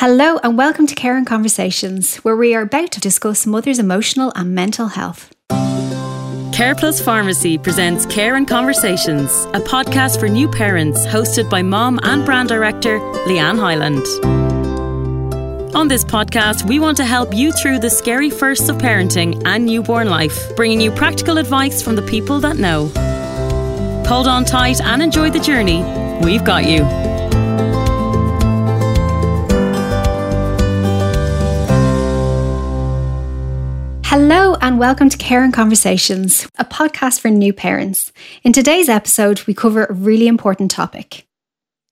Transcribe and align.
Hello, 0.00 0.38
and 0.44 0.56
welcome 0.56 0.86
to 0.86 0.94
Care 0.94 1.16
and 1.16 1.26
Conversations, 1.26 2.18
where 2.18 2.36
we 2.36 2.54
are 2.54 2.62
about 2.62 2.92
to 2.92 3.00
discuss 3.00 3.44
mothers' 3.44 3.80
emotional 3.80 4.32
and 4.36 4.54
mental 4.54 4.86
health. 4.86 5.34
Care 6.54 6.76
Plus 6.76 7.00
Pharmacy 7.00 7.58
presents 7.58 8.06
Care 8.06 8.36
and 8.36 8.46
Conversations, 8.46 9.28
a 9.54 9.60
podcast 9.60 10.20
for 10.20 10.28
new 10.28 10.48
parents 10.48 11.04
hosted 11.04 11.50
by 11.50 11.62
mom 11.62 11.98
and 12.04 12.24
brand 12.24 12.48
director 12.48 13.00
Leanne 13.26 13.58
Highland. 13.58 14.04
On 15.74 15.88
this 15.88 16.04
podcast, 16.04 16.64
we 16.68 16.78
want 16.78 16.96
to 16.98 17.04
help 17.04 17.34
you 17.34 17.50
through 17.50 17.80
the 17.80 17.90
scary 17.90 18.30
firsts 18.30 18.68
of 18.68 18.78
parenting 18.78 19.42
and 19.46 19.66
newborn 19.66 20.08
life, 20.08 20.54
bringing 20.54 20.80
you 20.80 20.92
practical 20.92 21.38
advice 21.38 21.82
from 21.82 21.96
the 21.96 22.02
people 22.02 22.38
that 22.38 22.56
know. 22.56 22.86
Hold 24.06 24.28
on 24.28 24.44
tight 24.44 24.80
and 24.80 25.02
enjoy 25.02 25.30
the 25.30 25.40
journey. 25.40 25.82
We've 26.22 26.44
got 26.44 26.66
you. 26.66 27.17
Hello, 34.10 34.54
and 34.62 34.78
welcome 34.78 35.10
to 35.10 35.18
Care 35.18 35.44
and 35.44 35.52
Conversations, 35.52 36.48
a 36.58 36.64
podcast 36.64 37.20
for 37.20 37.28
new 37.28 37.52
parents. 37.52 38.10
In 38.42 38.54
today's 38.54 38.88
episode, 38.88 39.46
we 39.46 39.52
cover 39.52 39.84
a 39.84 39.92
really 39.92 40.28
important 40.28 40.70
topic. 40.70 41.26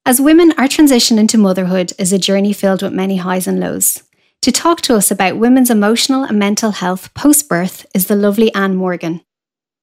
As 0.06 0.18
women, 0.18 0.54
our 0.56 0.66
transition 0.66 1.18
into 1.18 1.36
motherhood 1.36 1.92
is 1.98 2.14
a 2.14 2.18
journey 2.18 2.54
filled 2.54 2.80
with 2.80 2.94
many 2.94 3.18
highs 3.18 3.46
and 3.46 3.60
lows. 3.60 4.02
To 4.40 4.50
talk 4.50 4.80
to 4.80 4.96
us 4.96 5.10
about 5.10 5.36
women's 5.36 5.68
emotional 5.68 6.22
and 6.22 6.38
mental 6.38 6.70
health 6.70 7.12
post 7.12 7.50
birth 7.50 7.84
is 7.92 8.06
the 8.06 8.16
lovely 8.16 8.50
Anne 8.54 8.76
Morgan. 8.76 9.20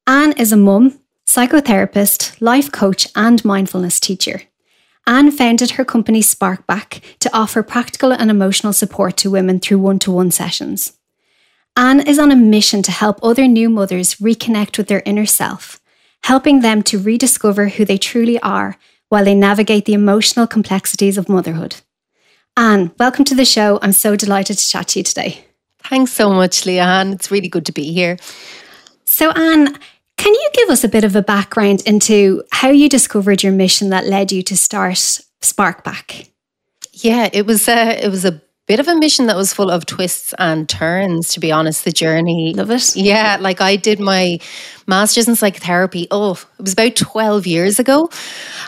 Anne 0.07 0.31
is 0.31 0.51
a 0.51 0.57
mum, 0.57 0.99
psychotherapist, 1.27 2.41
life 2.41 2.71
coach, 2.71 3.07
and 3.15 3.45
mindfulness 3.45 3.99
teacher. 3.99 4.41
Anne 5.05 5.29
founded 5.29 5.71
her 5.71 5.85
company 5.85 6.21
Sparkback 6.21 6.99
to 7.19 7.31
offer 7.31 7.61
practical 7.61 8.11
and 8.11 8.31
emotional 8.31 8.73
support 8.73 9.17
to 9.17 9.29
women 9.29 9.59
through 9.59 9.77
one 9.77 9.99
to 9.99 10.11
one 10.11 10.31
sessions. 10.31 10.97
Anne 11.75 12.01
is 12.01 12.19
on 12.19 12.31
a 12.31 12.35
mission 12.35 12.83
to 12.83 12.91
help 12.91 13.19
other 13.23 13.47
new 13.47 13.67
mothers 13.67 14.15
reconnect 14.15 14.77
with 14.77 14.87
their 14.87 15.01
inner 15.07 15.25
self, 15.25 15.81
helping 16.23 16.61
them 16.61 16.83
to 16.83 16.99
rediscover 16.99 17.69
who 17.69 17.83
they 17.83 17.97
truly 17.97 18.39
are 18.41 18.77
while 19.09 19.25
they 19.25 19.33
navigate 19.33 19.85
the 19.85 19.93
emotional 19.93 20.45
complexities 20.45 21.17
of 21.17 21.27
motherhood. 21.27 21.77
Anne, 22.55 22.91
welcome 22.99 23.25
to 23.25 23.33
the 23.33 23.45
show. 23.45 23.79
I'm 23.81 23.91
so 23.91 24.15
delighted 24.15 24.59
to 24.59 24.69
chat 24.69 24.89
to 24.89 24.99
you 24.99 25.03
today. 25.03 25.45
Thanks 25.79 26.11
so 26.11 26.29
much, 26.29 26.61
Leanne. 26.61 27.13
It's 27.13 27.31
really 27.31 27.49
good 27.49 27.65
to 27.65 27.71
be 27.71 27.91
here. 27.91 28.17
So, 29.05 29.31
Anne, 29.31 29.75
can 30.17 30.33
you 30.33 30.49
give 30.53 30.69
us 30.69 30.83
a 30.83 30.89
bit 30.89 31.03
of 31.03 31.15
a 31.15 31.23
background 31.23 31.81
into 31.87 32.43
how 32.51 32.69
you 32.69 32.87
discovered 32.87 33.41
your 33.41 33.51
mission 33.51 33.89
that 33.89 34.05
led 34.05 34.31
you 34.31 34.43
to 34.43 34.55
start 34.55 35.21
Sparkback? 35.41 36.29
Yeah, 36.91 37.29
it 37.33 37.47
was 37.47 37.67
a 37.67 38.05
it 38.05 38.09
was 38.09 38.25
a 38.25 38.39
bit 38.65 38.79
of 38.79 38.87
a 38.87 38.95
mission 38.95 39.27
that 39.27 39.35
was 39.35 39.53
full 39.53 39.69
of 39.69 39.85
twists 39.85 40.33
and 40.39 40.69
turns 40.69 41.29
to 41.33 41.39
be 41.39 41.51
honest 41.51 41.83
the 41.83 41.91
journey. 41.91 42.53
Love 42.55 42.71
it. 42.71 42.95
Yeah 42.95 43.37
like 43.39 43.61
i 43.61 43.75
did 43.75 43.99
my 43.99 44.39
master's 44.87 45.27
in 45.27 45.35
psychotherapy 45.35 46.07
oh 46.11 46.33
it 46.59 46.63
was 46.63 46.73
about 46.73 46.95
12 46.95 47.47
years 47.47 47.79
ago. 47.79 48.09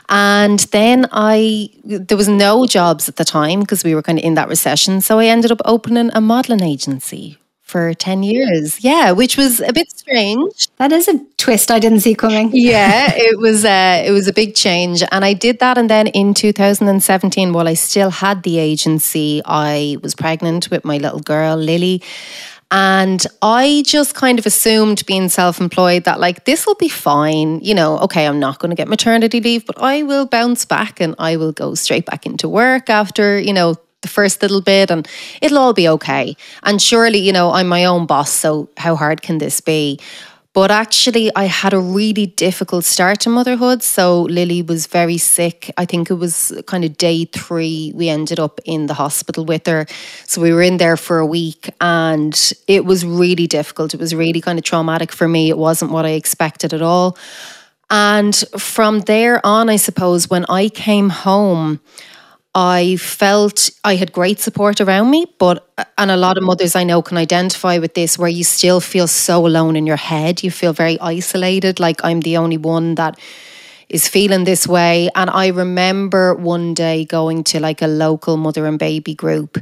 And 0.10 0.60
then 0.72 1.08
i 1.12 1.70
there 1.84 2.18
was 2.18 2.28
no 2.28 2.66
jobs 2.66 3.08
at 3.08 3.16
the 3.16 3.26
time 3.26 3.62
because 3.62 3.84
we 3.84 3.96
were 3.96 4.02
kind 4.02 4.20
of 4.20 4.26
in 4.26 4.36
that 4.36 4.50
recession. 4.50 5.02
So 5.02 5.20
i 5.20 5.26
ended 5.26 5.52
up 5.52 5.62
opening 5.66 6.12
a 6.14 6.22
modeling 6.22 6.64
agency 6.64 7.38
for 7.66 7.94
10 7.96 8.24
years. 8.24 8.84
Yeah, 8.84 9.12
which 9.12 9.38
was 9.38 9.60
a 9.60 9.74
bit 9.74 9.90
strange. 9.92 10.68
That 10.78 10.92
is 10.92 11.08
a 11.08 11.20
twist 11.38 11.72
I 11.72 11.80
didn't 11.80 12.02
see 12.02 12.14
coming. 12.16 12.52
yeah, 12.54 13.12
it 13.16 13.40
was 13.40 13.66
uh, 13.66 14.04
it 14.06 14.12
was 14.12 14.28
a 14.28 14.34
big 14.34 14.56
change 14.56 15.04
and 15.12 15.26
I 15.26 15.34
did 15.34 15.60
that 15.60 15.78
and 15.78 15.90
then 15.90 16.08
in 16.08 16.34
2017 16.34 17.54
while 17.54 17.68
I 17.68 17.74
still 17.74 18.12
had 18.12 18.44
the 18.44 18.60
agency, 18.60 19.42
I 19.46 19.98
was 20.04 20.14
pregnant 20.14 20.70
with 20.70 20.86
my 20.86 20.98
little 20.98 21.20
girl 21.20 21.58
Lily. 21.58 22.02
And 22.72 23.26
I 23.42 23.84
just 23.86 24.16
kind 24.16 24.40
of 24.40 24.46
assumed 24.46 25.06
being 25.06 25.30
self 25.30 25.62
employed 25.62 26.04
that, 26.06 26.20
like, 26.20 26.46
this 26.46 26.66
will 26.66 26.76
be 26.76 26.90
fine. 26.90 27.60
You 27.62 27.76
know, 27.76 28.00
okay, 28.00 28.26
I'm 28.26 28.40
not 28.40 28.60
going 28.60 28.72
to 28.72 28.76
get 28.76 28.88
maternity 28.88 29.40
leave, 29.40 29.66
but 29.66 29.80
I 29.80 30.02
will 30.04 30.26
bounce 30.26 30.66
back 30.66 31.00
and 31.00 31.16
I 31.20 31.38
will 31.38 31.52
go 31.52 31.76
straight 31.76 32.06
back 32.08 32.26
into 32.26 32.50
work 32.50 32.90
after, 32.90 33.40
you 33.40 33.54
know, 33.54 33.76
the 34.06 34.14
first 34.20 34.42
little 34.42 34.62
bit 34.62 34.92
and 34.92 35.08
it'll 35.42 35.58
all 35.58 35.74
be 35.74 35.90
okay. 35.90 36.36
And 36.64 36.82
surely, 36.82 37.20
you 37.20 37.34
know, 37.34 37.52
I'm 37.52 37.68
my 37.68 37.86
own 37.86 38.06
boss, 38.06 38.32
so 38.32 38.70
how 38.78 38.96
hard 38.96 39.22
can 39.22 39.40
this 39.40 39.62
be? 39.62 40.00
But 40.54 40.72
actually, 40.72 41.30
I 41.36 41.46
had 41.46 41.74
a 41.74 41.80
really 41.80 42.28
difficult 42.28 42.86
start 42.86 43.20
to 43.22 43.30
motherhood. 43.30 43.84
So 43.84 44.22
Lily 44.22 44.62
was 44.62 44.88
very 44.88 45.18
sick. 45.18 45.70
I 45.76 45.84
think 45.84 46.10
it 46.10 46.14
was 46.14 46.54
kind 46.66 46.86
of 46.86 46.96
day 46.96 47.26
three. 47.26 47.92
We 47.94 48.08
ended 48.08 48.40
up 48.40 48.62
in 48.64 48.86
the 48.86 48.94
hospital 48.94 49.44
with 49.44 49.68
her. 49.68 49.86
So 50.26 50.42
we 50.42 50.54
were 50.54 50.62
in 50.62 50.78
there 50.78 50.96
for 50.96 51.20
a 51.20 51.26
week 51.26 51.72
and 51.82 52.34
it 52.68 52.86
was 52.86 53.04
really 53.04 53.48
difficult. 53.48 53.94
It 53.94 54.00
was 54.00 54.16
really 54.16 54.40
kind 54.40 54.58
of 54.58 54.64
traumatic 54.64 55.12
for 55.12 55.28
me. 55.28 55.50
It 55.50 55.58
wasn't 55.58 55.92
what 55.92 56.06
I 56.06 56.12
expected 56.12 56.74
at 56.74 56.82
all. 56.82 57.18
And 57.90 58.34
from 58.58 59.02
there 59.02 59.46
on, 59.46 59.70
I 59.70 59.76
suppose, 59.76 60.30
when 60.30 60.46
I 60.48 60.70
came 60.70 61.10
home, 61.10 61.82
I 62.56 62.96
felt 62.96 63.70
I 63.84 63.96
had 63.96 64.14
great 64.14 64.40
support 64.40 64.80
around 64.80 65.12
me, 65.12 65.26
but 65.38 65.68
uh, 65.78 65.84
and 65.98 66.10
a 66.10 66.16
lot 66.16 66.38
of 66.38 66.42
mm-hmm. 66.42 66.48
mothers 66.48 66.76
I 66.76 66.86
know 66.86 67.02
can 67.02 67.18
identify 67.18 67.80
with 67.80 67.96
this 67.96 68.18
where 68.18 68.30
you 68.30 68.46
still 68.46 68.80
feel 68.80 69.08
so 69.08 69.46
alone 69.46 69.76
in 69.76 69.86
your 69.86 69.98
head. 69.98 70.42
You 70.42 70.52
feel 70.52 70.72
very 70.72 70.98
isolated, 71.02 71.82
like 71.82 72.04
I'm 72.04 72.22
the 72.22 72.38
only 72.38 72.58
one 72.58 72.96
that 72.96 73.20
is 73.90 74.08
feeling 74.08 74.46
this 74.46 74.66
way. 74.66 75.10
And 75.16 75.30
I 75.30 75.48
remember 75.48 76.34
one 76.34 76.74
day 76.74 77.04
going 77.04 77.44
to 77.46 77.60
like 77.60 77.82
a 77.82 77.88
local 77.88 78.38
mother 78.38 78.66
and 78.66 78.80
baby 78.80 79.14
group 79.14 79.58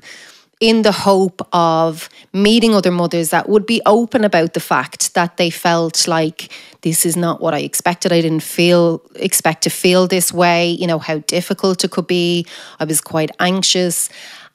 in 0.63 0.81
the 0.83 0.93
hope 0.93 1.45
of 1.51 2.07
meeting 2.31 2.73
other 2.73 2.89
mothers 2.89 3.31
that 3.31 3.49
would 3.49 3.65
be 3.65 3.81
open 3.85 4.23
about 4.23 4.53
the 4.53 4.61
fact 4.61 5.13
that 5.13 5.35
they 5.35 5.49
felt 5.49 6.07
like 6.07 6.53
this 6.83 7.05
is 7.05 7.17
not 7.17 7.41
what 7.41 7.53
I 7.53 7.59
expected. 7.59 8.13
I 8.13 8.21
didn't 8.21 8.43
feel 8.43 9.01
expect 9.15 9.63
to 9.63 9.69
feel 9.69 10.07
this 10.07 10.31
way, 10.31 10.69
you 10.69 10.87
know, 10.87 10.99
how 10.99 11.17
difficult 11.17 11.83
it 11.83 11.91
could 11.91 12.07
be. 12.07 12.45
I 12.79 12.85
was 12.85 13.01
quite 13.01 13.29
anxious. 13.41 14.09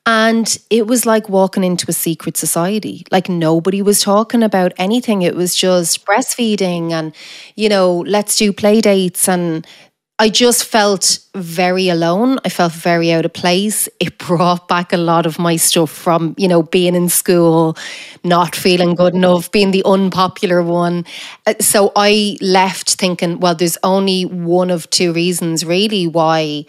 And 0.06 0.56
it 0.70 0.86
was 0.86 1.04
like 1.04 1.28
walking 1.28 1.62
into 1.62 1.84
a 1.90 1.92
secret 1.92 2.38
society. 2.38 3.04
Like 3.10 3.28
nobody 3.28 3.82
was 3.82 4.00
talking 4.00 4.42
about 4.42 4.72
anything. 4.78 5.20
It 5.20 5.36
was 5.36 5.54
just 5.54 6.06
breastfeeding 6.06 6.90
and, 6.92 7.14
you 7.54 7.68
know, 7.68 7.98
let's 8.06 8.36
do 8.36 8.50
play 8.50 8.80
dates 8.80 9.28
and 9.28 9.66
I 10.20 10.30
just 10.30 10.64
felt 10.64 11.20
very 11.36 11.88
alone. 11.88 12.38
I 12.44 12.48
felt 12.48 12.72
very 12.72 13.12
out 13.12 13.24
of 13.24 13.32
place. 13.32 13.88
It 14.00 14.18
brought 14.26 14.66
back 14.66 14.92
a 14.92 14.96
lot 14.96 15.26
of 15.26 15.38
my 15.38 15.54
stuff 15.56 15.90
from, 15.90 16.34
you 16.36 16.48
know, 16.48 16.62
being 16.62 16.96
in 16.96 17.08
school, 17.08 17.76
not 18.24 18.56
feeling 18.56 18.96
good 18.96 19.14
enough, 19.14 19.52
being 19.52 19.70
the 19.70 19.84
unpopular 19.84 20.62
one. 20.62 21.06
Uh, 21.46 21.54
so 21.60 21.92
I 21.94 22.36
left 22.40 22.94
thinking, 22.94 23.38
well, 23.38 23.54
there's 23.54 23.78
only 23.84 24.24
one 24.24 24.70
of 24.70 24.90
two 24.90 25.12
reasons 25.12 25.64
really 25.64 26.08
why 26.08 26.64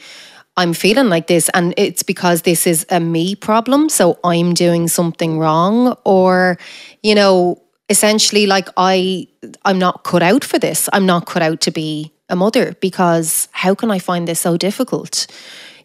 I'm 0.56 0.74
feeling 0.74 1.10
like 1.10 1.26
this. 1.26 1.50
And 1.56 1.74
it's 1.76 2.04
because 2.04 2.44
this 2.44 2.68
is 2.68 2.86
a 2.92 3.00
me 3.00 3.34
problem. 3.34 3.90
So 3.90 4.20
I'm 4.24 4.54
doing 4.54 4.88
something 4.88 5.40
wrong. 5.40 5.98
Or, 6.06 6.60
you 7.02 7.16
know, 7.16 7.60
essentially 7.90 8.46
like 8.46 8.70
I 8.78 9.28
I'm 9.66 9.80
not 9.80 10.04
cut 10.04 10.22
out 10.22 10.44
for 10.44 10.60
this. 10.60 10.88
I'm 10.94 11.08
not 11.08 11.26
cut 11.26 11.42
out 11.42 11.62
to 11.62 11.72
be 11.72 12.14
a 12.30 12.36
mother 12.36 12.76
because 12.80 13.48
how 13.52 13.76
can 13.76 13.92
I 13.92 14.00
find 14.00 14.28
this 14.28 14.40
so 14.40 14.58
difficult? 14.58 15.28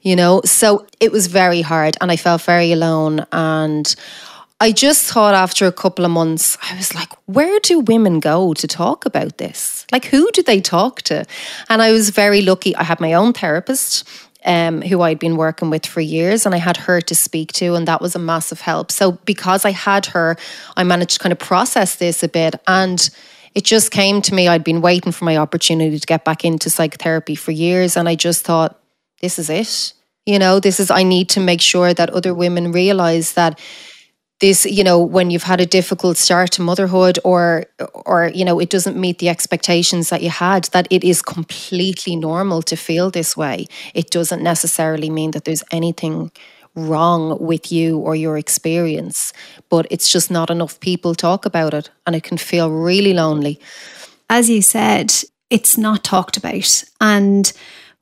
You 0.02 0.16
know, 0.16 0.42
so 0.44 0.86
it 1.00 1.10
was 1.12 1.28
very 1.28 1.62
hard 1.62 1.96
and 2.00 2.12
I 2.12 2.16
felt 2.16 2.42
very 2.42 2.72
alone. 2.72 3.24
And 3.32 3.94
I 4.60 4.72
just 4.72 5.10
thought 5.10 5.34
after 5.34 5.66
a 5.66 5.72
couple 5.72 6.04
of 6.04 6.10
months, 6.10 6.56
I 6.62 6.76
was 6.76 6.94
like, 6.94 7.08
where 7.26 7.58
do 7.60 7.80
women 7.80 8.20
go 8.20 8.54
to 8.54 8.66
talk 8.66 9.04
about 9.04 9.38
this? 9.38 9.86
Like, 9.92 10.04
who 10.06 10.30
do 10.32 10.42
they 10.42 10.60
talk 10.60 11.02
to? 11.02 11.24
And 11.68 11.82
I 11.82 11.92
was 11.92 12.10
very 12.10 12.42
lucky. 12.42 12.76
I 12.76 12.84
had 12.84 13.00
my 13.00 13.14
own 13.14 13.32
therapist. 13.32 14.08
Um, 14.46 14.82
who 14.82 15.00
I'd 15.00 15.18
been 15.18 15.38
working 15.38 15.70
with 15.70 15.86
for 15.86 16.02
years, 16.02 16.44
and 16.44 16.54
I 16.54 16.58
had 16.58 16.76
her 16.76 17.00
to 17.00 17.14
speak 17.14 17.54
to, 17.54 17.76
and 17.76 17.88
that 17.88 18.02
was 18.02 18.14
a 18.14 18.18
massive 18.18 18.60
help. 18.60 18.92
So, 18.92 19.12
because 19.24 19.64
I 19.64 19.70
had 19.70 20.04
her, 20.04 20.36
I 20.76 20.84
managed 20.84 21.12
to 21.12 21.18
kind 21.20 21.32
of 21.32 21.38
process 21.38 21.96
this 21.96 22.22
a 22.22 22.28
bit. 22.28 22.54
And 22.66 23.08
it 23.54 23.64
just 23.64 23.90
came 23.90 24.20
to 24.22 24.34
me. 24.34 24.48
I'd 24.48 24.64
been 24.64 24.80
waiting 24.80 25.12
for 25.12 25.24
my 25.24 25.36
opportunity 25.36 25.98
to 25.98 26.06
get 26.06 26.24
back 26.24 26.44
into 26.44 26.70
psychotherapy 26.70 27.34
for 27.34 27.52
years. 27.52 27.96
And 27.96 28.08
I 28.08 28.14
just 28.14 28.44
thought, 28.44 28.80
this 29.20 29.38
is 29.38 29.48
it. 29.48 29.94
You 30.26 30.38
know, 30.38 30.58
this 30.58 30.80
is, 30.80 30.90
I 30.90 31.02
need 31.02 31.28
to 31.30 31.40
make 31.40 31.60
sure 31.60 31.94
that 31.94 32.10
other 32.10 32.34
women 32.34 32.72
realize 32.72 33.34
that 33.34 33.60
this 34.40 34.66
you 34.66 34.82
know 34.82 34.98
when 35.00 35.30
you've 35.30 35.44
had 35.44 35.60
a 35.60 35.66
difficult 35.66 36.16
start 36.16 36.50
to 36.50 36.60
motherhood 36.62 37.18
or 37.24 37.66
or 38.04 38.30
you 38.34 38.44
know 38.44 38.58
it 38.58 38.68
doesn't 38.68 38.96
meet 38.96 39.18
the 39.18 39.28
expectations 39.28 40.10
that 40.10 40.22
you 40.22 40.30
had 40.30 40.64
that 40.72 40.88
it 40.90 41.04
is 41.04 41.22
completely 41.22 42.16
normal 42.16 42.60
to 42.60 42.76
feel 42.76 43.10
this 43.10 43.36
way 43.36 43.66
it 43.94 44.10
doesn't 44.10 44.42
necessarily 44.42 45.08
mean 45.08 45.30
that 45.30 45.44
there's 45.44 45.62
anything 45.70 46.32
wrong 46.74 47.38
with 47.40 47.70
you 47.70 47.98
or 47.98 48.16
your 48.16 48.36
experience, 48.38 49.32
but 49.68 49.86
it's 49.90 50.08
just 50.08 50.30
not 50.30 50.50
enough 50.50 50.80
people 50.80 51.14
talk 51.14 51.46
about 51.46 51.74
it 51.74 51.90
and 52.06 52.16
it 52.16 52.22
can 52.24 52.36
feel 52.38 52.70
really 52.70 53.12
lonely. 53.14 53.60
As 54.28 54.48
you 54.50 54.62
said, 54.62 55.12
it's 55.50 55.76
not 55.78 56.02
talked 56.04 56.36
about. 56.36 56.82
And 57.00 57.52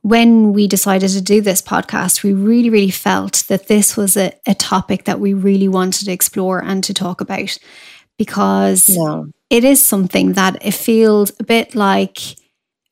when 0.03 0.53
we 0.53 0.67
decided 0.67 1.11
to 1.11 1.21
do 1.21 1.41
this 1.41 1.63
podcast, 1.63 2.23
we 2.23 2.33
really, 2.33 2.71
really 2.71 2.91
felt 2.91 3.45
that 3.49 3.69
this 3.69 3.97
was 3.97 4.17
a, 4.17 4.33
a 4.47 4.55
topic 4.55 5.05
that 5.05 5.21
we 5.21 5.33
really 5.35 5.69
wanted 5.69 6.07
to 6.07 6.13
explore 6.13 6.63
and 6.63 6.83
to 6.85 6.95
talk 6.95 7.21
about 7.21 7.59
because 8.19 8.89
Yeah. 8.89 9.23
it 9.51 9.65
is 9.65 9.83
something 9.83 10.33
that 10.35 10.65
it 10.65 10.75
feels 10.75 11.33
a 11.39 11.45
bit 11.45 11.75
like 11.75 12.19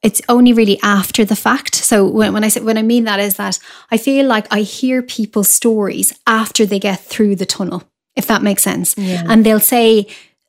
it's 0.02 0.23
only 0.29 0.52
really 0.52 0.79
after 0.82 1.25
the 1.25 1.37
fact. 1.37 1.75
So 1.75 2.06
when, 2.06 2.32
when 2.32 2.44
I 2.44 2.49
say 2.49 2.61
when 2.61 2.79
I 2.79 2.82
mean 2.82 3.05
that 3.05 3.20
is 3.20 3.37
that 3.37 3.58
I 3.91 3.97
feel 3.99 4.26
like 4.26 4.47
I 4.50 4.61
hear 4.62 5.02
people's 5.02 5.49
stories 5.50 6.19
after 6.26 6.64
they 6.67 6.79
get 6.79 7.00
through 7.00 7.37
the 7.37 7.47
tunnel, 7.47 7.82
if 8.17 8.26
that 8.26 8.43
makes 8.43 8.62
sense. 8.62 8.94
Yeah. 8.97 9.25
And 9.29 9.44
they'll 9.44 9.61
say, 9.61 10.06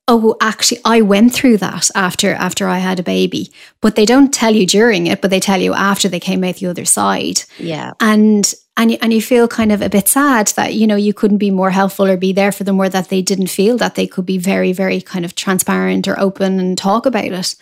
Oh, 0.07 0.35
actually 0.41 0.81
I 0.83 1.01
went 1.01 1.33
through 1.33 1.57
that 1.57 1.89
after 1.95 2.33
after 2.33 2.67
I 2.67 2.79
had 2.79 2.99
a 2.99 3.03
baby. 3.03 3.51
But 3.81 3.95
they 3.95 4.05
don't 4.05 4.33
tell 4.33 4.53
you 4.55 4.65
during 4.65 5.07
it, 5.07 5.21
but 5.21 5.29
they 5.31 5.39
tell 5.39 5.61
you 5.61 5.73
after 5.73 6.09
they 6.09 6.19
came 6.19 6.43
out 6.43 6.55
the 6.55 6.67
other 6.67 6.85
side 6.85 7.43
Yeah. 7.59 7.91
and 7.99 8.53
and 8.77 8.91
you, 8.91 8.97
and 9.01 9.11
you 9.13 9.21
feel 9.21 9.47
kind 9.49 9.71
of 9.73 9.81
a 9.81 9.89
bit 9.89 10.07
sad 10.07 10.47
that 10.55 10.73
you 10.73 10.87
know 10.87 10.95
you 10.95 11.13
couldn't 11.13 11.37
be 11.39 11.51
more 11.51 11.71
helpful 11.71 12.07
or 12.07 12.15
be 12.17 12.31
there 12.33 12.51
for 12.53 12.63
them 12.63 12.79
or 12.79 12.89
that 12.89 13.09
they 13.09 13.21
didn't 13.21 13.47
feel 13.49 13.77
that 13.77 13.95
they 13.95 14.07
could 14.07 14.25
be 14.25 14.37
very 14.37 14.71
very 14.73 15.01
kind 15.01 15.25
of 15.25 15.35
transparent 15.35 16.07
or 16.07 16.17
open 16.19 16.57
and 16.59 16.77
talk 16.77 17.05
about 17.05 17.25
it 17.25 17.55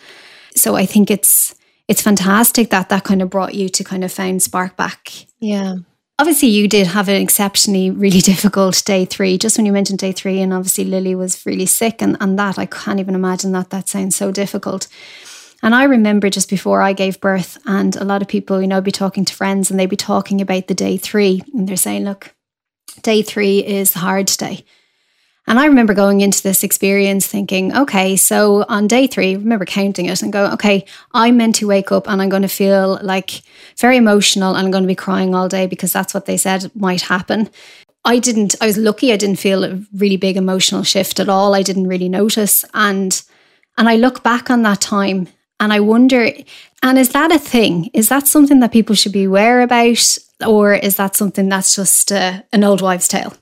so 0.54 0.76
i 0.76 0.86
think 0.86 1.10
it's 1.10 1.54
it's 1.90 2.02
fantastic 2.02 2.70
that 2.70 2.88
that 2.88 3.02
kind 3.04 3.20
of 3.20 3.28
brought 3.28 3.54
you 3.54 3.68
to 3.68 3.82
kind 3.84 4.04
of 4.04 4.12
find 4.12 4.40
Sparkback 4.40 5.26
Yeah. 5.40 5.74
obviously 6.18 6.48
you 6.48 6.68
did 6.68 6.86
have 6.86 7.08
an 7.08 7.20
exceptionally 7.20 7.90
really 7.90 8.20
difficult 8.32 8.82
day 8.86 9.04
three 9.04 9.36
just 9.36 9.58
when 9.58 9.66
you 9.66 9.72
mentioned 9.72 9.98
day 9.98 10.12
three 10.12 10.40
and 10.40 10.52
obviously 10.52 10.84
lily 10.84 11.14
was 11.14 11.44
really 11.44 11.66
sick 11.66 12.00
and, 12.00 12.16
and 12.20 12.38
that 12.38 12.58
i 12.58 12.66
can't 12.66 13.00
even 13.00 13.14
imagine 13.14 13.52
that 13.52 13.70
that 13.70 13.88
sounds 13.88 14.16
so 14.16 14.30
difficult 14.30 14.86
and 15.62 15.74
I 15.74 15.84
remember 15.84 16.30
just 16.30 16.48
before 16.48 16.80
I 16.80 16.94
gave 16.94 17.20
birth, 17.20 17.58
and 17.66 17.94
a 17.96 18.04
lot 18.04 18.22
of 18.22 18.28
people, 18.28 18.62
you 18.62 18.66
know, 18.66 18.80
be 18.80 18.90
talking 18.90 19.26
to 19.26 19.34
friends 19.34 19.70
and 19.70 19.78
they'd 19.78 19.90
be 19.90 19.96
talking 19.96 20.40
about 20.40 20.68
the 20.68 20.74
day 20.74 20.96
three, 20.96 21.42
and 21.52 21.68
they're 21.68 21.76
saying, 21.76 22.04
look, 22.04 22.34
day 23.02 23.20
three 23.20 23.58
is 23.58 23.92
the 23.92 23.98
hard 23.98 24.26
day. 24.38 24.64
And 25.50 25.58
I 25.58 25.66
remember 25.66 25.94
going 25.94 26.20
into 26.20 26.44
this 26.44 26.62
experience 26.62 27.26
thinking, 27.26 27.76
okay, 27.76 28.14
so 28.14 28.64
on 28.68 28.86
day 28.86 29.08
three, 29.08 29.32
I 29.32 29.34
remember 29.34 29.64
counting 29.64 30.06
it 30.06 30.22
and 30.22 30.32
go, 30.32 30.46
okay, 30.52 30.84
I'm 31.12 31.38
meant 31.38 31.56
to 31.56 31.66
wake 31.66 31.90
up 31.90 32.08
and 32.08 32.22
I'm 32.22 32.28
going 32.28 32.42
to 32.42 32.48
feel 32.48 33.00
like 33.02 33.42
very 33.76 33.96
emotional 33.96 34.54
and 34.54 34.64
I'm 34.64 34.70
going 34.70 34.84
to 34.84 34.88
be 34.88 34.94
crying 34.94 35.34
all 35.34 35.48
day 35.48 35.66
because 35.66 35.92
that's 35.92 36.14
what 36.14 36.26
they 36.26 36.36
said 36.36 36.70
might 36.76 37.00
happen. 37.00 37.50
I 38.04 38.20
didn't, 38.20 38.54
I 38.60 38.66
was 38.66 38.78
lucky 38.78 39.12
I 39.12 39.16
didn't 39.16 39.40
feel 39.40 39.64
a 39.64 39.82
really 39.92 40.16
big 40.16 40.36
emotional 40.36 40.84
shift 40.84 41.18
at 41.18 41.28
all. 41.28 41.52
I 41.52 41.62
didn't 41.62 41.88
really 41.88 42.08
notice. 42.08 42.64
And 42.72 43.20
and 43.76 43.88
I 43.88 43.96
look 43.96 44.22
back 44.22 44.50
on 44.50 44.62
that 44.62 44.80
time 44.80 45.26
and 45.58 45.72
I 45.72 45.80
wonder, 45.80 46.30
and 46.80 46.96
is 46.96 47.08
that 47.08 47.34
a 47.34 47.40
thing? 47.40 47.90
Is 47.92 48.08
that 48.08 48.28
something 48.28 48.60
that 48.60 48.70
people 48.70 48.94
should 48.94 49.12
be 49.12 49.24
aware 49.24 49.62
about? 49.62 50.16
Or 50.46 50.74
is 50.74 50.94
that 50.96 51.16
something 51.16 51.48
that's 51.48 51.74
just 51.74 52.12
uh, 52.12 52.42
an 52.52 52.62
old 52.62 52.82
wives' 52.82 53.08
tale? 53.08 53.34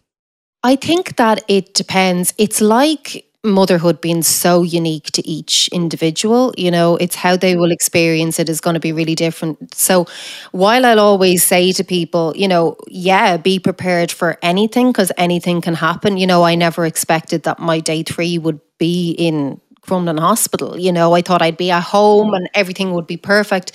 I 0.64 0.76
think 0.76 1.16
that 1.16 1.44
it 1.48 1.74
depends. 1.74 2.34
It's 2.36 2.60
like 2.60 3.24
motherhood 3.44 4.00
being 4.00 4.22
so 4.22 4.62
unique 4.62 5.04
to 5.12 5.26
each 5.26 5.68
individual. 5.68 6.52
You 6.56 6.70
know, 6.70 6.96
it's 6.96 7.14
how 7.14 7.36
they 7.36 7.56
will 7.56 7.70
experience 7.70 8.38
it 8.40 8.48
is 8.48 8.60
going 8.60 8.74
to 8.74 8.80
be 8.80 8.92
really 8.92 9.14
different. 9.14 9.74
So, 9.74 10.06
while 10.50 10.84
I'll 10.84 10.98
always 11.00 11.44
say 11.44 11.70
to 11.72 11.84
people, 11.84 12.32
you 12.36 12.48
know, 12.48 12.76
yeah, 12.88 13.36
be 13.36 13.58
prepared 13.60 14.10
for 14.10 14.36
anything 14.42 14.88
because 14.88 15.12
anything 15.16 15.60
can 15.60 15.74
happen. 15.74 16.16
You 16.16 16.26
know, 16.26 16.42
I 16.42 16.56
never 16.56 16.84
expected 16.84 17.44
that 17.44 17.60
my 17.60 17.78
day 17.78 18.02
three 18.02 18.36
would 18.38 18.60
be 18.78 19.12
in 19.12 19.60
Crumlin 19.82 20.18
Hospital. 20.18 20.76
You 20.76 20.92
know, 20.92 21.14
I 21.14 21.22
thought 21.22 21.40
I'd 21.40 21.56
be 21.56 21.70
at 21.70 21.82
home 21.84 22.34
and 22.34 22.50
everything 22.54 22.92
would 22.92 23.06
be 23.06 23.16
perfect. 23.16 23.72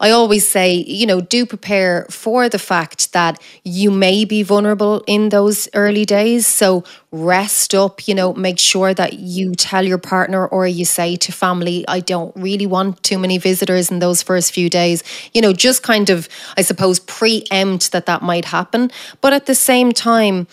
I 0.00 0.10
always 0.10 0.46
say, 0.46 0.74
you 0.74 1.06
know, 1.06 1.20
do 1.20 1.46
prepare 1.46 2.06
for 2.10 2.48
the 2.48 2.58
fact 2.58 3.12
that 3.12 3.40
you 3.64 3.90
may 3.90 4.24
be 4.24 4.42
vulnerable 4.42 5.02
in 5.06 5.30
those 5.30 5.68
early 5.74 6.04
days. 6.04 6.46
So 6.46 6.84
rest 7.12 7.74
up, 7.74 8.06
you 8.06 8.14
know, 8.14 8.34
make 8.34 8.58
sure 8.58 8.92
that 8.94 9.14
you 9.14 9.54
tell 9.54 9.84
your 9.84 9.98
partner 9.98 10.46
or 10.46 10.66
you 10.66 10.84
say 10.84 11.16
to 11.16 11.32
family, 11.32 11.84
I 11.88 12.00
don't 12.00 12.34
really 12.36 12.66
want 12.66 13.02
too 13.02 13.18
many 13.18 13.38
visitors 13.38 13.90
in 13.90 13.98
those 13.98 14.22
first 14.22 14.52
few 14.52 14.68
days. 14.68 15.02
You 15.32 15.40
know, 15.40 15.52
just 15.52 15.82
kind 15.82 16.10
of, 16.10 16.28
I 16.56 16.62
suppose, 16.62 16.98
preempt 17.00 17.92
that 17.92 18.06
that 18.06 18.22
might 18.22 18.46
happen. 18.46 18.90
But 19.20 19.32
at 19.32 19.46
the 19.46 19.54
same 19.54 19.92
time, 19.92 20.46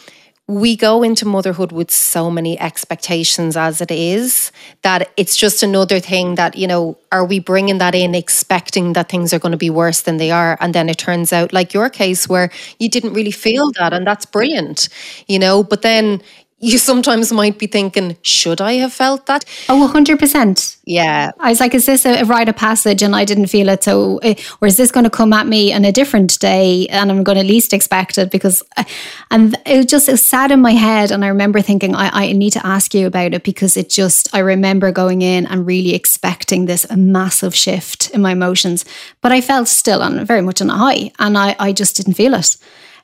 we 0.50 0.76
go 0.76 1.04
into 1.04 1.26
motherhood 1.26 1.72
with 1.72 1.90
so 1.90 2.30
many 2.30 2.60
expectations 2.60 3.56
as 3.56 3.80
it 3.80 3.90
is 3.92 4.52
that 4.82 5.10
it's 5.16 5.38
just 5.38 5.64
another 5.64 6.02
thing 6.02 6.36
that 6.36 6.58
you 6.58 6.68
know 6.68 6.98
are 7.14 7.24
we 7.24 7.40
bringing 7.40 7.78
that 7.78 7.96
in 7.96 8.14
expecting 8.14 8.92
that 8.94 9.08
things 9.08 9.32
are 9.34 9.40
going 9.40 9.54
to 9.54 9.58
be 9.58 9.70
worse 9.70 10.02
than 10.02 10.18
they 10.18 10.32
are? 10.32 10.58
And 10.60 10.76
then 10.76 10.90
it 10.90 10.98
turns 10.98 11.32
out 11.32 11.54
like 11.54 11.74
your 11.74 11.90
case 11.90 12.28
where 12.28 12.50
you 12.80 12.90
didn't 12.90 13.14
really 13.14 13.32
feel 13.32 13.72
that 13.80 13.94
and 13.94 14.06
that's 14.06 14.26
brilliant 14.26 14.90
you 15.28 15.40
know? 15.40 15.64
But 15.64 15.82
then 15.82 16.22
you 16.70 16.78
sometimes 16.78 17.32
might 17.32 17.58
be 17.60 17.68
thinking 17.68 18.16
should 18.22 18.62
i 18.62 18.74
have 18.84 18.94
felt 18.94 19.26
that 19.26 19.44
Oh, 19.70 19.80
100%. 19.94 20.78
yeah 20.86 21.32
I 21.40 21.50
was 21.50 21.60
like, 21.60 21.74
is 21.76 21.86
this 21.86 22.06
a, 22.06 22.22
a 22.22 22.26
rite 22.26 22.50
of 22.50 22.56
passage 22.56 23.02
and 23.06 23.16
I 23.16 23.26
didn't 23.26 23.48
feel 23.48 23.70
it? 23.70 23.84
So, 23.84 24.20
uh, 24.20 24.36
or 24.62 24.68
is 24.68 24.78
this 24.78 24.92
going 24.92 25.04
to 25.04 25.10
come 25.20 25.34
at 25.34 25.48
me 25.48 25.74
on 25.74 25.86
a 25.86 25.92
different 25.92 26.40
day 26.40 26.88
and 26.88 27.12
I'm 27.12 27.24
going 27.24 27.38
to 27.38 27.44
least 27.54 27.74
expect 27.74 28.18
it? 28.18 28.32
Because, 28.32 28.64
I, 28.78 28.86
and 29.32 29.56
it 29.66 29.78
was 29.78 29.86
just, 29.86 30.10
it 30.10 30.18
sat 30.18 30.52
in 30.52 30.62
my 30.62 30.72
head. 30.72 31.12
And 31.12 31.24
I 31.26 31.30
remember 31.30 31.62
thinking, 31.62 31.96
I, 31.96 32.10
I 32.30 32.32
need 32.34 32.54
to 32.54 32.66
ask 32.66 32.94
you 32.94 33.08
about 33.08 33.34
it 33.34 33.44
because 33.44 33.78
it 33.78 33.90
just, 33.90 34.34
I 34.34 34.40
remember 34.40 34.92
going 34.92 35.22
in 35.22 35.46
and 35.48 35.66
really 35.66 35.94
expecting 35.96 36.66
this 36.66 36.86
massive 36.96 37.56
shift 37.56 38.10
in 38.12 38.22
my 38.22 38.32
emotions. 38.32 38.86
But 39.22 39.32
I 39.32 39.42
felt 39.42 39.68
still 39.68 40.02
on 40.02 40.26
very 40.26 40.42
much 40.42 40.62
on 40.62 40.70
a 40.70 40.78
high 40.78 41.12
and 41.20 41.38
I, 41.38 41.56
I 41.60 41.74
just 41.74 41.96
didn't 41.98 42.14
feel 42.16 42.34
it. 42.34 42.58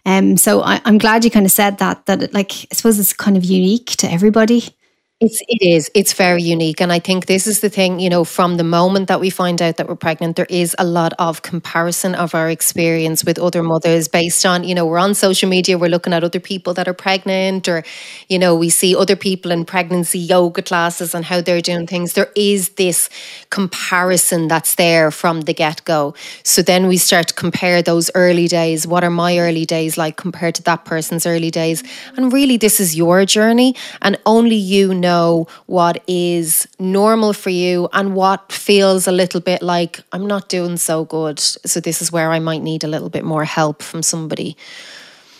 Um, 0.06 0.38
so 0.38 0.62
I, 0.62 0.82
I'm 0.86 0.98
glad 0.98 1.26
you 1.26 1.32
kind 1.32 1.46
of 1.46 1.52
said 1.52 1.78
that, 1.80 2.06
that 2.06 2.24
it, 2.24 2.34
like, 2.34 2.54
I 2.72 2.76
suppose 2.76 3.00
it's 3.00 3.14
kind 3.14 3.38
of 3.38 3.44
unique 3.44 3.88
to 3.98 4.12
everybody. 4.12 4.76
It's 5.22 5.42
it 5.50 5.62
is. 5.62 5.92
It's 5.94 6.14
very 6.14 6.42
unique. 6.42 6.80
And 6.80 6.94
I 6.94 7.00
think 7.00 7.26
this 7.26 7.46
is 7.46 7.60
the 7.60 7.68
thing, 7.68 8.00
you 8.00 8.10
know, 8.10 8.24
from 8.24 8.56
the 8.56 8.64
moment 8.64 9.10
that 9.10 9.20
we 9.20 9.30
find 9.30 9.62
out 9.62 9.76
that 9.76 9.90
we're 9.90 9.98
pregnant, 9.98 10.38
there 10.38 10.48
is 10.50 10.74
a 10.80 10.86
lot 10.86 11.12
of 11.20 11.42
comparison 11.42 12.16
of 12.16 12.34
our 12.34 12.50
experience 12.50 13.26
with 13.26 13.38
other 13.38 13.62
mothers 13.62 14.08
based 14.08 14.46
on, 14.46 14.64
you 14.64 14.74
know, 14.74 14.86
we're 14.86 14.98
on 14.98 15.14
social 15.14 15.50
media, 15.50 15.78
we're 15.78 15.90
looking 15.90 16.14
at 16.14 16.24
other 16.24 16.40
people 16.40 16.74
that 16.76 16.88
are 16.88 16.94
pregnant, 16.94 17.68
or, 17.68 17.84
you 18.30 18.40
know, 18.40 18.56
we 18.56 18.70
see 18.70 18.96
other 18.96 19.18
people 19.18 19.52
in 19.52 19.66
pregnancy 19.66 20.20
yoga 20.20 20.62
classes 20.62 21.14
and 21.14 21.26
how 21.26 21.42
they're 21.42 21.60
doing 21.60 21.86
things. 21.86 22.14
There 22.14 22.32
is 22.38 22.70
this 22.70 23.10
comparison 23.50 24.48
that's 24.48 24.76
there 24.76 25.12
from 25.12 25.42
the 25.42 25.54
get-go. 25.54 26.14
So 26.44 26.62
then 26.62 26.88
we 26.88 26.96
start 26.96 27.28
to 27.28 27.34
compare 27.34 27.82
those 27.82 28.10
early 28.16 28.48
days. 28.48 28.88
What 28.88 29.04
are 29.04 29.10
my 29.10 29.38
early 29.38 29.66
days 29.66 29.98
like 29.98 30.16
compared 30.16 30.56
to 30.56 30.64
that 30.64 30.86
person's 30.86 31.26
early 31.28 31.52
days? 31.52 31.84
And 32.16 32.32
really 32.32 32.56
this 32.56 32.80
is 32.80 32.96
your 32.96 33.26
journey 33.26 33.76
and 34.02 34.18
only 34.26 34.56
you 34.56 34.94
know 34.94 35.09
know 35.10 35.48
what 35.66 35.96
is 36.08 36.68
normal 36.78 37.34
for 37.34 37.52
you 37.52 37.90
and 37.94 38.16
what 38.16 38.52
feels 38.52 39.08
a 39.08 39.12
little 39.12 39.42
bit 39.42 39.62
like 39.62 40.00
I'm 40.14 40.28
not 40.28 40.50
doing 40.50 40.78
so 40.78 41.06
good. 41.06 41.40
So 41.40 41.80
this 41.80 42.02
is 42.02 42.12
where 42.12 42.32
I 42.32 42.40
might 42.40 42.64
need 42.64 42.84
a 42.84 42.92
little 42.94 43.10
bit 43.10 43.26
more 43.26 43.46
help 43.46 43.84
from 43.84 44.04
somebody. 44.04 44.56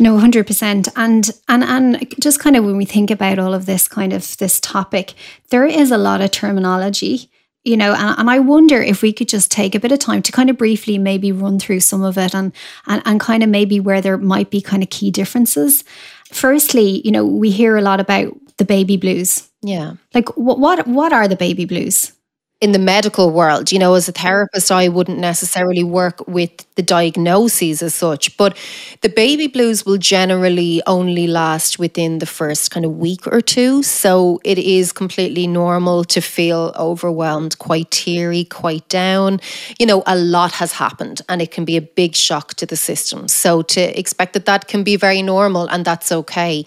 No, 0.02 0.18
hundred 0.18 0.48
percent, 0.48 0.88
and 0.96 1.30
and 1.48 1.64
and 1.64 2.16
just 2.22 2.40
kind 2.40 2.56
of 2.56 2.64
when 2.64 2.78
we 2.78 2.86
think 2.86 3.12
about 3.12 3.38
all 3.38 3.54
of 3.54 3.66
this 3.66 3.88
kind 3.90 4.14
of 4.14 4.38
this 4.38 4.60
topic, 4.62 5.14
there 5.50 5.66
is 5.66 5.92
a 5.92 5.98
lot 5.98 6.22
of 6.22 6.32
terminology, 6.32 7.30
you 7.66 7.76
know, 7.76 7.94
and, 7.94 8.18
and 8.18 8.30
I 8.30 8.40
wonder 8.40 8.82
if 8.82 9.02
we 9.02 9.12
could 9.12 9.28
just 9.28 9.52
take 9.52 9.76
a 9.76 9.80
bit 9.80 9.92
of 9.92 10.00
time 10.00 10.22
to 10.22 10.32
kind 10.32 10.50
of 10.50 10.58
briefly 10.58 10.98
maybe 10.98 11.34
run 11.34 11.60
through 11.60 11.82
some 11.82 12.02
of 12.02 12.18
it 12.18 12.34
and 12.34 12.54
and 12.88 13.02
and 13.06 13.20
kind 13.20 13.44
of 13.44 13.50
maybe 13.50 13.82
where 13.82 14.02
there 14.02 14.18
might 14.18 14.50
be 14.50 14.62
kind 14.62 14.84
of 14.84 14.90
key 14.90 15.12
differences. 15.12 15.84
Firstly, 16.32 17.02
you 17.04 17.12
know, 17.12 17.26
we 17.26 17.52
hear 17.52 17.76
a 17.76 17.82
lot 17.82 18.00
about 18.00 18.34
the 18.60 18.66
baby 18.66 18.98
blues. 18.98 19.50
Yeah. 19.62 19.96
Like 20.14 20.30
what 20.38 20.60
what 20.60 20.88
what 20.88 21.12
are 21.12 21.28
the 21.28 21.36
baby 21.36 21.66
blues? 21.66 22.14
In 22.62 22.74
the 22.74 22.80
medical 22.80 23.32
world, 23.32 23.72
you 23.72 23.80
know, 23.80 23.94
as 23.94 24.10
a 24.10 24.12
therapist, 24.12 24.70
I 24.70 24.90
wouldn't 24.90 25.18
necessarily 25.18 25.84
work 25.84 26.28
with 26.28 26.52
the 26.76 26.84
diagnoses 26.84 27.82
as 27.82 27.96
such, 27.96 28.36
but 28.36 28.58
the 29.00 29.08
baby 29.08 29.48
blues 29.48 29.86
will 29.86 29.98
generally 29.98 30.82
only 30.86 31.26
last 31.26 31.80
within 31.80 32.20
the 32.20 32.26
first 32.26 32.70
kind 32.70 32.86
of 32.86 32.98
week 32.98 33.26
or 33.28 33.40
two. 33.40 33.82
So 33.82 34.42
it 34.44 34.58
is 34.58 34.92
completely 34.92 35.48
normal 35.48 36.04
to 36.06 36.20
feel 36.20 36.74
overwhelmed, 36.78 37.58
quite 37.60 37.92
teary, 37.92 38.44
quite 38.44 38.88
down. 38.90 39.40
You 39.80 39.86
know, 39.86 40.04
a 40.06 40.18
lot 40.18 40.52
has 40.54 40.74
happened 40.74 41.22
and 41.30 41.42
it 41.42 41.52
can 41.52 41.64
be 41.64 41.78
a 41.78 41.82
big 41.82 42.14
shock 42.14 42.56
to 42.56 42.66
the 42.66 42.76
system. 42.76 43.30
So 43.30 43.62
to 43.62 43.98
expect 43.98 44.34
that 44.34 44.46
that 44.48 44.68
can 44.68 44.84
be 44.84 44.98
very 44.98 45.22
normal 45.22 45.68
and 45.70 45.86
that's 45.86 46.12
okay. 46.12 46.66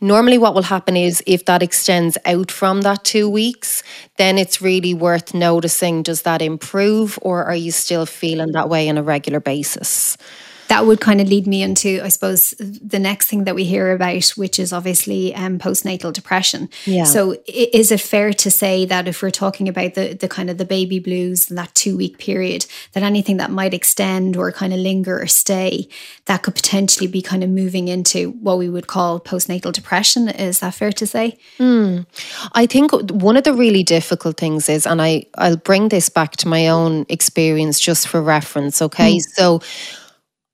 Normally, 0.00 0.38
what 0.38 0.54
will 0.54 0.62
happen 0.62 0.96
is 0.96 1.20
if 1.26 1.46
that 1.46 1.64
extends 1.64 2.16
out 2.26 2.52
from 2.52 2.82
that 2.82 3.02
two 3.02 3.28
weeks, 3.28 3.82
then 4.18 4.38
it's 4.38 4.62
really 4.62 4.94
worth 4.94 5.31
noticing 5.34 6.02
does 6.02 6.22
that 6.22 6.42
improve 6.42 7.18
or 7.22 7.44
are 7.44 7.54
you 7.54 7.70
still 7.72 8.06
feeling 8.06 8.52
that 8.52 8.68
way 8.68 8.88
on 8.88 8.98
a 8.98 9.02
regular 9.02 9.40
basis? 9.40 10.16
That 10.72 10.86
would 10.86 11.02
kind 11.02 11.20
of 11.20 11.28
lead 11.28 11.46
me 11.46 11.62
into, 11.62 12.00
I 12.02 12.08
suppose, 12.08 12.54
the 12.58 12.98
next 12.98 13.26
thing 13.26 13.44
that 13.44 13.54
we 13.54 13.64
hear 13.64 13.92
about, 13.92 14.28
which 14.36 14.58
is 14.58 14.72
obviously 14.72 15.34
um, 15.34 15.58
postnatal 15.58 16.14
depression. 16.14 16.70
Yeah. 16.86 17.04
So, 17.04 17.36
is 17.46 17.92
it 17.92 18.00
fair 18.00 18.32
to 18.32 18.50
say 18.50 18.86
that 18.86 19.06
if 19.06 19.20
we're 19.20 19.30
talking 19.30 19.68
about 19.68 19.92
the 19.92 20.14
the 20.14 20.28
kind 20.28 20.48
of 20.48 20.56
the 20.56 20.64
baby 20.64 20.98
blues 20.98 21.50
and 21.50 21.58
that 21.58 21.74
two 21.74 21.94
week 21.94 22.16
period, 22.16 22.64
that 22.94 23.02
anything 23.02 23.36
that 23.36 23.50
might 23.50 23.74
extend 23.74 24.34
or 24.34 24.50
kind 24.50 24.72
of 24.72 24.78
linger 24.78 25.20
or 25.20 25.26
stay, 25.26 25.88
that 26.24 26.42
could 26.42 26.54
potentially 26.54 27.06
be 27.06 27.20
kind 27.20 27.44
of 27.44 27.50
moving 27.50 27.88
into 27.88 28.30
what 28.40 28.56
we 28.56 28.70
would 28.70 28.86
call 28.86 29.20
postnatal 29.20 29.74
depression? 29.74 30.30
Is 30.30 30.60
that 30.60 30.72
fair 30.72 30.92
to 30.92 31.06
say? 31.06 31.36
Mm. 31.58 32.06
I 32.52 32.64
think 32.64 32.92
one 33.10 33.36
of 33.36 33.44
the 33.44 33.52
really 33.52 33.82
difficult 33.82 34.38
things 34.38 34.70
is, 34.70 34.86
and 34.86 35.02
I 35.02 35.26
I'll 35.36 35.58
bring 35.58 35.90
this 35.90 36.08
back 36.08 36.36
to 36.36 36.48
my 36.48 36.68
own 36.68 37.04
experience 37.10 37.78
just 37.78 38.08
for 38.08 38.22
reference. 38.22 38.80
Okay, 38.80 39.18
mm. 39.18 39.22
so 39.36 39.60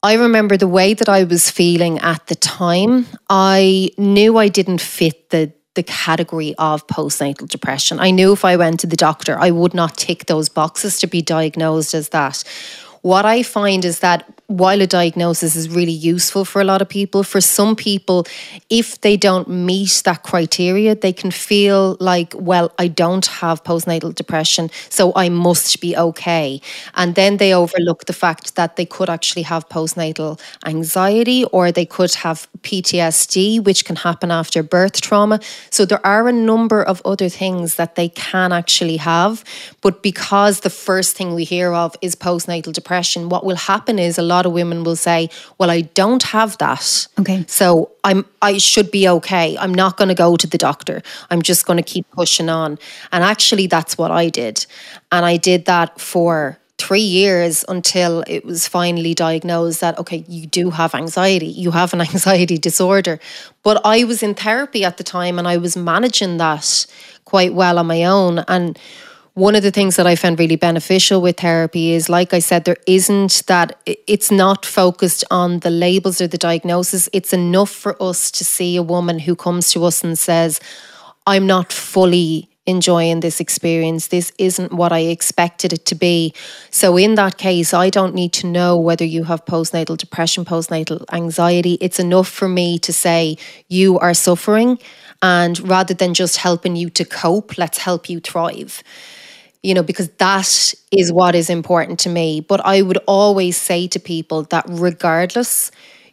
I 0.03 0.15
remember 0.15 0.57
the 0.57 0.69
way 0.69 0.95
that 0.95 1.09
I 1.09 1.25
was 1.25 1.51
feeling 1.51 1.99
at 1.99 2.27
the 2.29 2.37
time. 2.37 3.07
I 3.29 3.91
knew 3.99 4.37
I 4.37 4.49
didn't 4.49 4.81
fit 4.81 5.31
the 5.31 5.53
the 5.75 5.83
category 5.85 6.57
of 6.59 6.85
postnatal 6.89 7.49
depression. 7.49 8.01
I 8.01 8.11
knew 8.11 8.33
if 8.33 8.45
I 8.45 8.57
went 8.57 8.81
to 8.81 8.89
the 8.89 8.97
doctor, 8.97 9.39
I 9.39 9.53
would 9.53 9.75
not 9.75 9.97
tick 9.97 10.27
those 10.27 10.49
boxes 10.49 10.99
to 10.99 11.07
be 11.07 11.23
diagnosed 11.23 11.95
as 11.95 12.09
that. 12.09 12.43
What 13.03 13.25
I 13.25 13.43
find 13.43 13.85
is 13.85 14.01
that 14.01 14.25
while 14.49 14.81
a 14.81 14.87
diagnosis 14.87 15.55
is 15.55 15.69
really 15.69 15.93
useful 15.93 16.43
for 16.43 16.63
a 16.63 16.65
lot 16.65 16.81
of 16.81 16.89
people, 16.89 17.23
for 17.23 17.39
some 17.39 17.77
people, 17.77 18.27
if 18.71 18.99
they 19.03 19.15
don't 19.15 19.47
meet 19.47 20.01
that 20.07 20.23
criteria, 20.23 20.95
they 20.95 21.13
can 21.13 21.31
feel 21.31 21.99
like, 22.01 22.33
well, 22.35 22.73
I 22.79 22.89
don't 22.89 23.27
have 23.27 23.63
postnatal 23.63 24.15
depression, 24.15 24.71
so 24.89 25.13
I 25.15 25.29
must 25.29 25.83
be 25.83 25.95
okay. 25.95 26.63
And 26.95 27.15
then 27.15 27.37
they 27.37 27.53
overlook 27.53 28.07
the 28.07 28.15
fact 28.15 28.57
that 28.57 28.77
they 28.77 28.87
could 28.87 29.11
actually 29.11 29.43
have 29.43 29.69
postnatal 29.69 30.41
anxiety 30.65 31.45
or 31.53 31.71
they 31.71 31.85
could 31.85 32.15
have 32.15 32.49
PTSD, 32.63 33.63
which 33.63 33.85
can 33.85 33.97
happen 33.97 34.31
after 34.31 34.63
birth 34.63 35.03
trauma. 35.03 35.41
So 35.69 35.85
there 35.85 36.05
are 36.07 36.27
a 36.27 36.33
number 36.33 36.83
of 36.83 37.03
other 37.05 37.29
things 37.29 37.75
that 37.75 37.97
they 37.97 38.09
can 38.09 38.53
actually 38.53 38.97
have. 38.97 39.45
But 39.83 40.03
because 40.03 40.61
the 40.61 40.71
first 40.71 41.17
thing 41.17 41.35
we 41.35 41.45
hear 41.45 41.75
of 41.75 41.95
is 42.01 42.17
postnatal 42.17 42.73
depression, 42.73 42.88
what 43.29 43.45
will 43.45 43.57
happen 43.57 43.99
is 43.99 44.19
a 44.19 44.23
lot 44.23 44.47
of 44.47 44.53
women 44.53 44.85
will 44.85 44.97
say, 44.97 45.31
"Well, 45.59 45.71
I 45.71 45.83
don't 45.83 46.23
have 46.23 46.59
that." 46.59 47.07
Okay. 47.19 47.45
So 47.47 47.91
I'm 48.05 48.25
I 48.43 48.59
should 48.59 48.91
be 48.91 49.09
okay. 49.09 49.57
I'm 49.59 49.75
not 49.75 49.97
going 49.97 50.09
to 50.09 50.15
go 50.15 50.37
to 50.37 50.47
the 50.47 50.59
doctor. 50.59 51.03
I'm 51.31 51.43
just 51.43 51.67
going 51.67 51.77
to 51.77 51.83
keep 51.83 52.11
pushing 52.11 52.49
on. 52.49 52.79
And 53.13 53.25
actually 53.25 53.67
that's 53.67 53.99
what 53.99 54.11
I 54.11 54.29
did. 54.29 54.67
And 55.13 55.25
I 55.25 55.37
did 55.37 55.65
that 55.67 56.01
for 56.01 56.59
3 56.79 57.01
years 57.01 57.65
until 57.69 58.23
it 58.27 58.45
was 58.45 58.69
finally 58.69 59.13
diagnosed 59.13 59.81
that 59.81 59.99
okay, 59.99 60.25
you 60.29 60.47
do 60.47 60.71
have 60.71 60.95
anxiety. 60.95 61.47
You 61.65 61.73
have 61.73 61.93
an 61.93 62.01
anxiety 62.13 62.59
disorder. 62.59 63.19
But 63.63 63.81
I 63.85 64.05
was 64.05 64.23
in 64.23 64.35
therapy 64.35 64.85
at 64.85 64.97
the 64.97 65.05
time 65.05 65.39
and 65.39 65.49
I 65.49 65.57
was 65.57 65.77
managing 65.77 66.39
that 66.39 66.87
quite 67.25 67.53
well 67.53 67.79
on 67.79 67.87
my 67.87 68.05
own 68.05 68.39
and 68.49 68.79
one 69.39 69.55
of 69.55 69.63
the 69.63 69.71
things 69.71 69.95
that 69.95 70.07
I 70.07 70.17
found 70.17 70.41
really 70.41 70.57
beneficial 70.57 71.23
with 71.23 71.39
therapy 71.39 71.93
is, 71.93 72.09
like 72.09 72.35
I 72.35 72.41
said, 72.41 72.65
there 72.65 72.77
isn't 72.89 73.45
that, 73.47 73.79
it's 73.87 74.33
not 74.33 74.67
focused 74.67 75.23
on 75.31 75.61
the 75.61 75.71
labels 75.71 76.21
or 76.21 76.27
the 76.27 76.37
diagnosis. 76.37 77.09
It's 77.13 77.33
enough 77.33 77.71
for 77.71 77.97
us 78.03 78.33
to 78.33 78.45
see 78.45 78.75
a 78.75 78.83
woman 78.83 79.21
who 79.21 79.37
comes 79.37 79.71
to 79.75 79.85
us 79.85 80.03
and 80.03 80.19
says, 80.19 80.59
I'm 81.25 81.47
not 81.47 81.73
fully 81.73 82.51
enjoying 82.67 83.21
this 83.21 83.39
experience. 83.39 84.09
This 84.09 84.33
isn't 84.39 84.73
what 84.73 84.91
I 84.91 85.01
expected 85.03 85.73
it 85.73 85.87
to 85.87 85.95
be. 85.95 86.35
So, 86.71 86.97
in 86.97 87.15
that 87.15 87.39
case, 87.39 87.73
I 87.73 87.91
don't 87.91 88.15
need 88.15 88.33
to 88.35 88.47
know 88.49 88.77
whether 88.77 89.05
you 89.05 89.23
have 89.25 89.45
postnatal 89.45 89.97
depression, 89.97 90.45
postnatal 90.45 91.05
anxiety. 91.13 91.79
It's 91.81 92.01
enough 92.01 92.29
for 92.29 92.49
me 92.49 92.79
to 92.81 92.93
say, 92.93 93.39
you 93.69 94.01
are 94.01 94.15
suffering. 94.15 94.81
And 95.23 95.61
rather 95.61 95.95
than 95.95 96.13
just 96.13 96.39
helping 96.39 96.75
you 96.75 96.91
to 96.91 97.05
cope, 97.05 97.57
let's 97.57 97.79
help 97.79 98.11
you 98.11 98.19
thrive 98.19 98.83
you 99.63 99.75
know, 99.75 99.83
because 99.83 100.09
that 100.19 100.75
is 100.93 101.13
what 101.13 101.35
is 101.35 101.51
important 101.51 101.99
to 102.01 102.09
me. 102.09 102.41
But 102.41 102.65
I 102.65 102.83
would 102.83 102.99
always 103.07 103.57
say 103.57 103.89
to 103.89 103.99
people 103.99 104.45
that 104.45 104.65
regardless, 104.69 105.71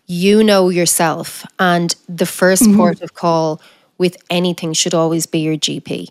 you 0.08 0.44
know 0.44 0.70
yourself, 0.70 1.46
and 1.60 1.96
the 2.08 2.26
1st 2.26 2.64
mm-hmm. 2.64 2.78
port 2.78 3.02
of 3.02 3.14
call 3.14 3.62
with 3.98 4.18
anything 4.30 4.74
should 4.74 4.94
always 4.94 5.26
be 5.26 5.40
your 5.40 5.56
GP. 5.56 6.10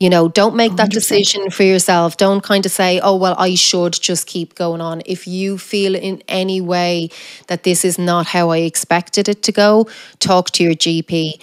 You 0.00 0.10
know, 0.10 0.28
don't 0.28 0.56
make 0.56 0.76
that 0.76 0.90
100%. 0.90 0.92
decision 0.92 1.50
for 1.50 1.62
yourself. 1.62 2.16
Don't 2.16 2.42
kind 2.42 2.66
of 2.66 2.72
say, 2.72 3.00
oh, 3.00 3.16
well, 3.16 3.36
I 3.38 3.54
should 3.54 3.92
just 3.92 4.26
keep 4.26 4.54
going 4.54 4.80
on. 4.80 5.02
If 5.06 5.26
you 5.26 5.56
feel 5.56 5.94
in 5.94 6.22
any 6.26 6.60
way 6.60 7.10
that 7.46 7.62
this 7.62 7.84
is 7.84 7.98
not 7.98 8.26
how 8.26 8.50
I 8.50 8.58
expected 8.58 9.28
it 9.28 9.42
to 9.44 9.52
go, 9.52 9.88
talk 10.18 10.50
to 10.52 10.64
your 10.64 10.74
GP 10.74 11.40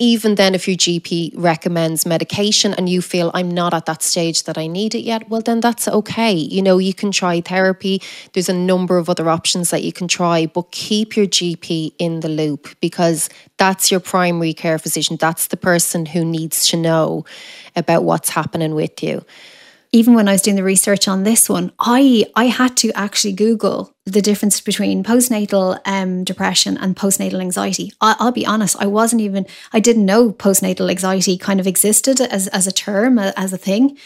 even 0.00 0.36
then, 0.36 0.54
if 0.54 0.66
your 0.66 0.78
GP 0.78 1.32
recommends 1.36 2.06
medication 2.06 2.72
and 2.72 2.88
you 2.88 3.02
feel 3.02 3.30
I'm 3.34 3.50
not 3.50 3.74
at 3.74 3.84
that 3.84 4.02
stage 4.02 4.44
that 4.44 4.56
I 4.56 4.66
need 4.66 4.94
it 4.94 5.02
yet, 5.02 5.28
well, 5.28 5.42
then 5.42 5.60
that's 5.60 5.86
okay. 5.86 6.32
You 6.32 6.62
know, 6.62 6.78
you 6.78 6.94
can 6.94 7.12
try 7.12 7.42
therapy. 7.42 8.00
There's 8.32 8.48
a 8.48 8.54
number 8.54 8.96
of 8.96 9.10
other 9.10 9.28
options 9.28 9.68
that 9.70 9.84
you 9.84 9.92
can 9.92 10.08
try, 10.08 10.46
but 10.46 10.72
keep 10.72 11.16
your 11.18 11.26
GP 11.26 11.92
in 11.98 12.20
the 12.20 12.30
loop 12.30 12.68
because 12.80 13.28
that's 13.58 13.90
your 13.90 14.00
primary 14.00 14.54
care 14.54 14.78
physician. 14.78 15.18
That's 15.20 15.48
the 15.48 15.58
person 15.58 16.06
who 16.06 16.24
needs 16.24 16.66
to 16.70 16.78
know 16.78 17.26
about 17.76 18.02
what's 18.02 18.30
happening 18.30 18.74
with 18.74 19.02
you 19.02 19.22
even 19.92 20.14
when 20.14 20.28
I 20.28 20.32
was 20.32 20.42
doing 20.42 20.56
the 20.56 20.62
research 20.62 21.08
on 21.08 21.24
this 21.24 21.48
one, 21.48 21.72
I 21.78 22.26
I 22.36 22.46
had 22.46 22.76
to 22.78 22.92
actually 22.92 23.32
Google 23.32 23.92
the 24.06 24.22
difference 24.22 24.60
between 24.60 25.02
postnatal 25.02 25.80
um, 25.84 26.24
depression 26.24 26.78
and 26.78 26.96
postnatal 26.96 27.40
anxiety. 27.40 27.92
I, 28.00 28.16
will 28.20 28.32
be 28.32 28.46
honest, 28.46 28.76
I 28.78 28.86
wasn't 28.86 29.22
even 29.22 29.46
I 29.72 29.80
didn't 29.80 30.06
know 30.06 30.32
postnatal 30.32 30.90
anxiety 30.90 31.36
kind 31.36 31.58
of 31.58 31.66
existed 31.66 32.20
as 32.20 32.46
as 32.48 32.66
a 32.66 32.72
term 32.72 33.18
as 33.18 33.52
a 33.52 33.58
thing. 33.58 33.98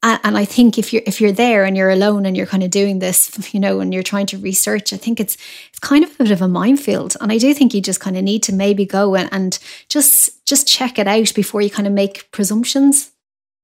And, 0.00 0.20
and 0.22 0.38
I 0.38 0.44
think 0.44 0.76
if 0.76 0.92
you're 0.92 1.02
if 1.06 1.20
you're 1.20 1.32
there 1.32 1.64
and 1.64 1.76
you're 1.76 1.90
alone 1.90 2.26
and 2.26 2.36
you're 2.36 2.46
kind 2.46 2.64
of 2.64 2.70
doing 2.70 2.98
this, 2.98 3.30
you 3.54 3.60
know, 3.60 3.78
and 3.78 3.94
you're 3.94 4.02
trying 4.02 4.26
to 4.26 4.38
research, 4.38 4.92
I 4.92 4.96
think 4.96 5.20
it's 5.20 5.36
it's 5.70 5.78
kind 5.78 6.02
of 6.02 6.10
a 6.14 6.24
bit 6.24 6.32
of 6.32 6.42
a 6.42 6.48
minefield. 6.48 7.16
And 7.20 7.30
I 7.30 7.38
do 7.38 7.54
think 7.54 7.74
you 7.74 7.80
just 7.80 8.00
kind 8.00 8.16
of 8.16 8.24
need 8.24 8.42
to 8.44 8.52
maybe 8.52 8.84
go 8.84 9.14
and, 9.14 9.28
and 9.30 9.56
just 9.88 10.44
just 10.46 10.66
check 10.66 10.98
it 10.98 11.06
out 11.06 11.32
before 11.32 11.62
you 11.62 11.70
kind 11.70 11.86
of 11.86 11.92
make 11.92 12.28
presumptions 12.32 13.12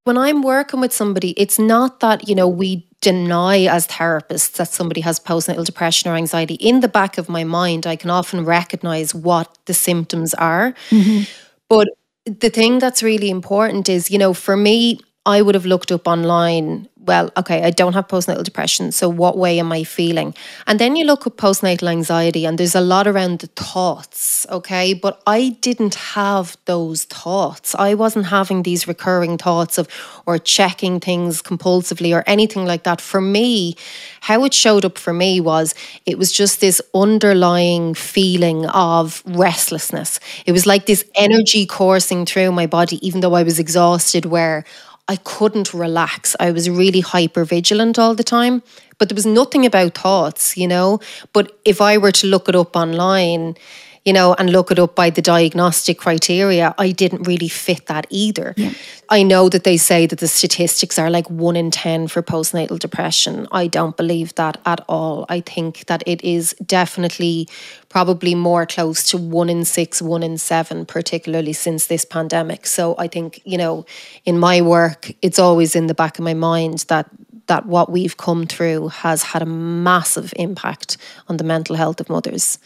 when 0.04 0.18
I'm 0.18 0.42
working 0.42 0.80
with 0.80 0.92
somebody, 0.92 1.30
it's 1.30 1.58
not 1.58 2.00
that, 2.00 2.28
you 2.28 2.34
know, 2.34 2.46
we 2.46 2.86
deny 3.00 3.66
as 3.66 3.86
therapists 3.86 4.52
that 4.52 4.68
somebody 4.68 5.00
has 5.00 5.18
postnatal 5.18 5.64
depression 5.64 6.10
or 6.10 6.14
anxiety. 6.14 6.54
In 6.54 6.80
the 6.80 6.88
back 6.88 7.18
of 7.18 7.28
my 7.28 7.44
mind, 7.44 7.86
I 7.86 7.96
can 7.96 8.10
often 8.10 8.44
recognize 8.44 9.14
what 9.14 9.58
the 9.66 9.74
symptoms 9.74 10.34
are. 10.34 10.74
Mm-hmm. 10.90 11.24
But 11.68 11.88
the 12.24 12.50
thing 12.50 12.78
that's 12.78 13.02
really 13.02 13.30
important 13.30 13.88
is, 13.88 14.10
you 14.10 14.18
know, 14.18 14.34
for 14.34 14.56
me, 14.56 15.00
I 15.26 15.40
would 15.40 15.54
have 15.54 15.66
looked 15.66 15.90
up 15.90 16.06
online 16.06 16.88
well, 17.06 17.30
okay, 17.36 17.62
I 17.62 17.70
don't 17.70 17.92
have 17.92 18.08
postnatal 18.08 18.44
depression. 18.44 18.90
So, 18.92 19.08
what 19.08 19.36
way 19.36 19.58
am 19.58 19.72
I 19.72 19.84
feeling? 19.84 20.34
And 20.66 20.78
then 20.78 20.96
you 20.96 21.04
look 21.04 21.26
at 21.26 21.36
postnatal 21.36 21.88
anxiety, 21.90 22.46
and 22.46 22.58
there's 22.58 22.74
a 22.74 22.80
lot 22.80 23.06
around 23.06 23.40
the 23.40 23.46
thoughts, 23.48 24.46
okay? 24.50 24.94
But 24.94 25.20
I 25.26 25.56
didn't 25.60 25.94
have 25.96 26.56
those 26.64 27.04
thoughts. 27.04 27.74
I 27.74 27.94
wasn't 27.94 28.26
having 28.26 28.62
these 28.62 28.88
recurring 28.88 29.38
thoughts 29.38 29.78
of 29.78 29.88
or 30.26 30.38
checking 30.38 31.00
things 31.00 31.42
compulsively 31.42 32.16
or 32.16 32.24
anything 32.26 32.64
like 32.64 32.84
that. 32.84 33.00
For 33.00 33.20
me, 33.20 33.76
how 34.20 34.44
it 34.44 34.54
showed 34.54 34.84
up 34.84 34.98
for 34.98 35.12
me 35.12 35.40
was 35.40 35.74
it 36.06 36.18
was 36.18 36.32
just 36.32 36.60
this 36.60 36.80
underlying 36.94 37.94
feeling 37.94 38.66
of 38.66 39.22
restlessness. 39.26 40.20
It 40.46 40.52
was 40.52 40.66
like 40.66 40.86
this 40.86 41.04
energy 41.14 41.66
coursing 41.66 42.24
through 42.26 42.52
my 42.52 42.66
body, 42.66 43.04
even 43.06 43.20
though 43.20 43.34
I 43.34 43.42
was 43.42 43.58
exhausted, 43.58 44.24
where 44.26 44.64
I 45.06 45.16
couldn't 45.16 45.74
relax. 45.74 46.34
I 46.40 46.50
was 46.50 46.70
really 46.70 47.00
hyper 47.00 47.44
vigilant 47.44 47.98
all 47.98 48.14
the 48.14 48.24
time, 48.24 48.62
but 48.98 49.08
there 49.08 49.14
was 49.14 49.26
nothing 49.26 49.66
about 49.66 49.94
thoughts, 49.94 50.56
you 50.56 50.66
know. 50.66 51.00
But 51.32 51.58
if 51.64 51.80
I 51.80 51.98
were 51.98 52.12
to 52.12 52.26
look 52.26 52.48
it 52.48 52.56
up 52.56 52.74
online, 52.74 53.56
you 54.04 54.12
know, 54.12 54.34
and 54.34 54.50
look 54.50 54.70
it 54.70 54.78
up 54.78 54.94
by 54.94 55.08
the 55.08 55.22
diagnostic 55.22 55.98
criteria, 55.98 56.74
I 56.76 56.90
didn't 56.90 57.22
really 57.22 57.48
fit 57.48 57.86
that 57.86 58.06
either. 58.10 58.52
Yeah. 58.56 58.72
I 59.08 59.22
know 59.22 59.48
that 59.48 59.64
they 59.64 59.76
say 59.76 60.06
that 60.06 60.18
the 60.18 60.28
statistics 60.28 60.98
are 60.98 61.08
like 61.08 61.28
one 61.30 61.56
in 61.56 61.70
10 61.70 62.08
for 62.08 62.22
postnatal 62.22 62.78
depression. 62.78 63.46
I 63.50 63.66
don't 63.66 63.96
believe 63.96 64.34
that 64.34 64.60
at 64.66 64.84
all. 64.88 65.24
I 65.28 65.40
think 65.40 65.86
that 65.86 66.02
it 66.06 66.22
is 66.22 66.54
definitely 66.66 67.48
probably 67.88 68.34
more 68.34 68.66
close 68.66 69.04
to 69.04 69.18
one 69.18 69.48
in 69.48 69.64
six, 69.64 70.02
one 70.02 70.22
in 70.22 70.36
seven, 70.36 70.84
particularly 70.84 71.54
since 71.54 71.86
this 71.86 72.04
pandemic. 72.04 72.66
So 72.66 72.94
I 72.98 73.08
think, 73.08 73.40
you 73.44 73.56
know, 73.56 73.86
in 74.24 74.38
my 74.38 74.60
work, 74.60 75.12
it's 75.22 75.38
always 75.38 75.74
in 75.74 75.86
the 75.86 75.94
back 75.94 76.18
of 76.18 76.24
my 76.24 76.34
mind 76.34 76.84
that 76.88 77.08
that 77.46 77.66
what 77.66 77.92
we've 77.92 78.16
come 78.16 78.46
through 78.46 78.88
has 78.88 79.22
had 79.22 79.42
a 79.42 79.46
massive 79.46 80.32
impact 80.36 80.96
on 81.28 81.36
the 81.36 81.44
mental 81.44 81.76
health 81.76 82.00
of 82.00 82.08
mothers. 82.08 82.58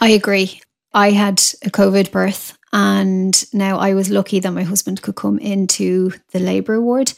I 0.00 0.08
agree. 0.08 0.60
I 0.92 1.10
had 1.10 1.38
a 1.62 1.70
COVID 1.70 2.10
birth, 2.10 2.56
and 2.72 3.44
now 3.52 3.78
I 3.78 3.94
was 3.94 4.10
lucky 4.10 4.40
that 4.40 4.50
my 4.50 4.62
husband 4.62 5.02
could 5.02 5.16
come 5.16 5.38
into 5.38 6.12
the 6.30 6.40
labour 6.40 6.80
ward. 6.80 7.12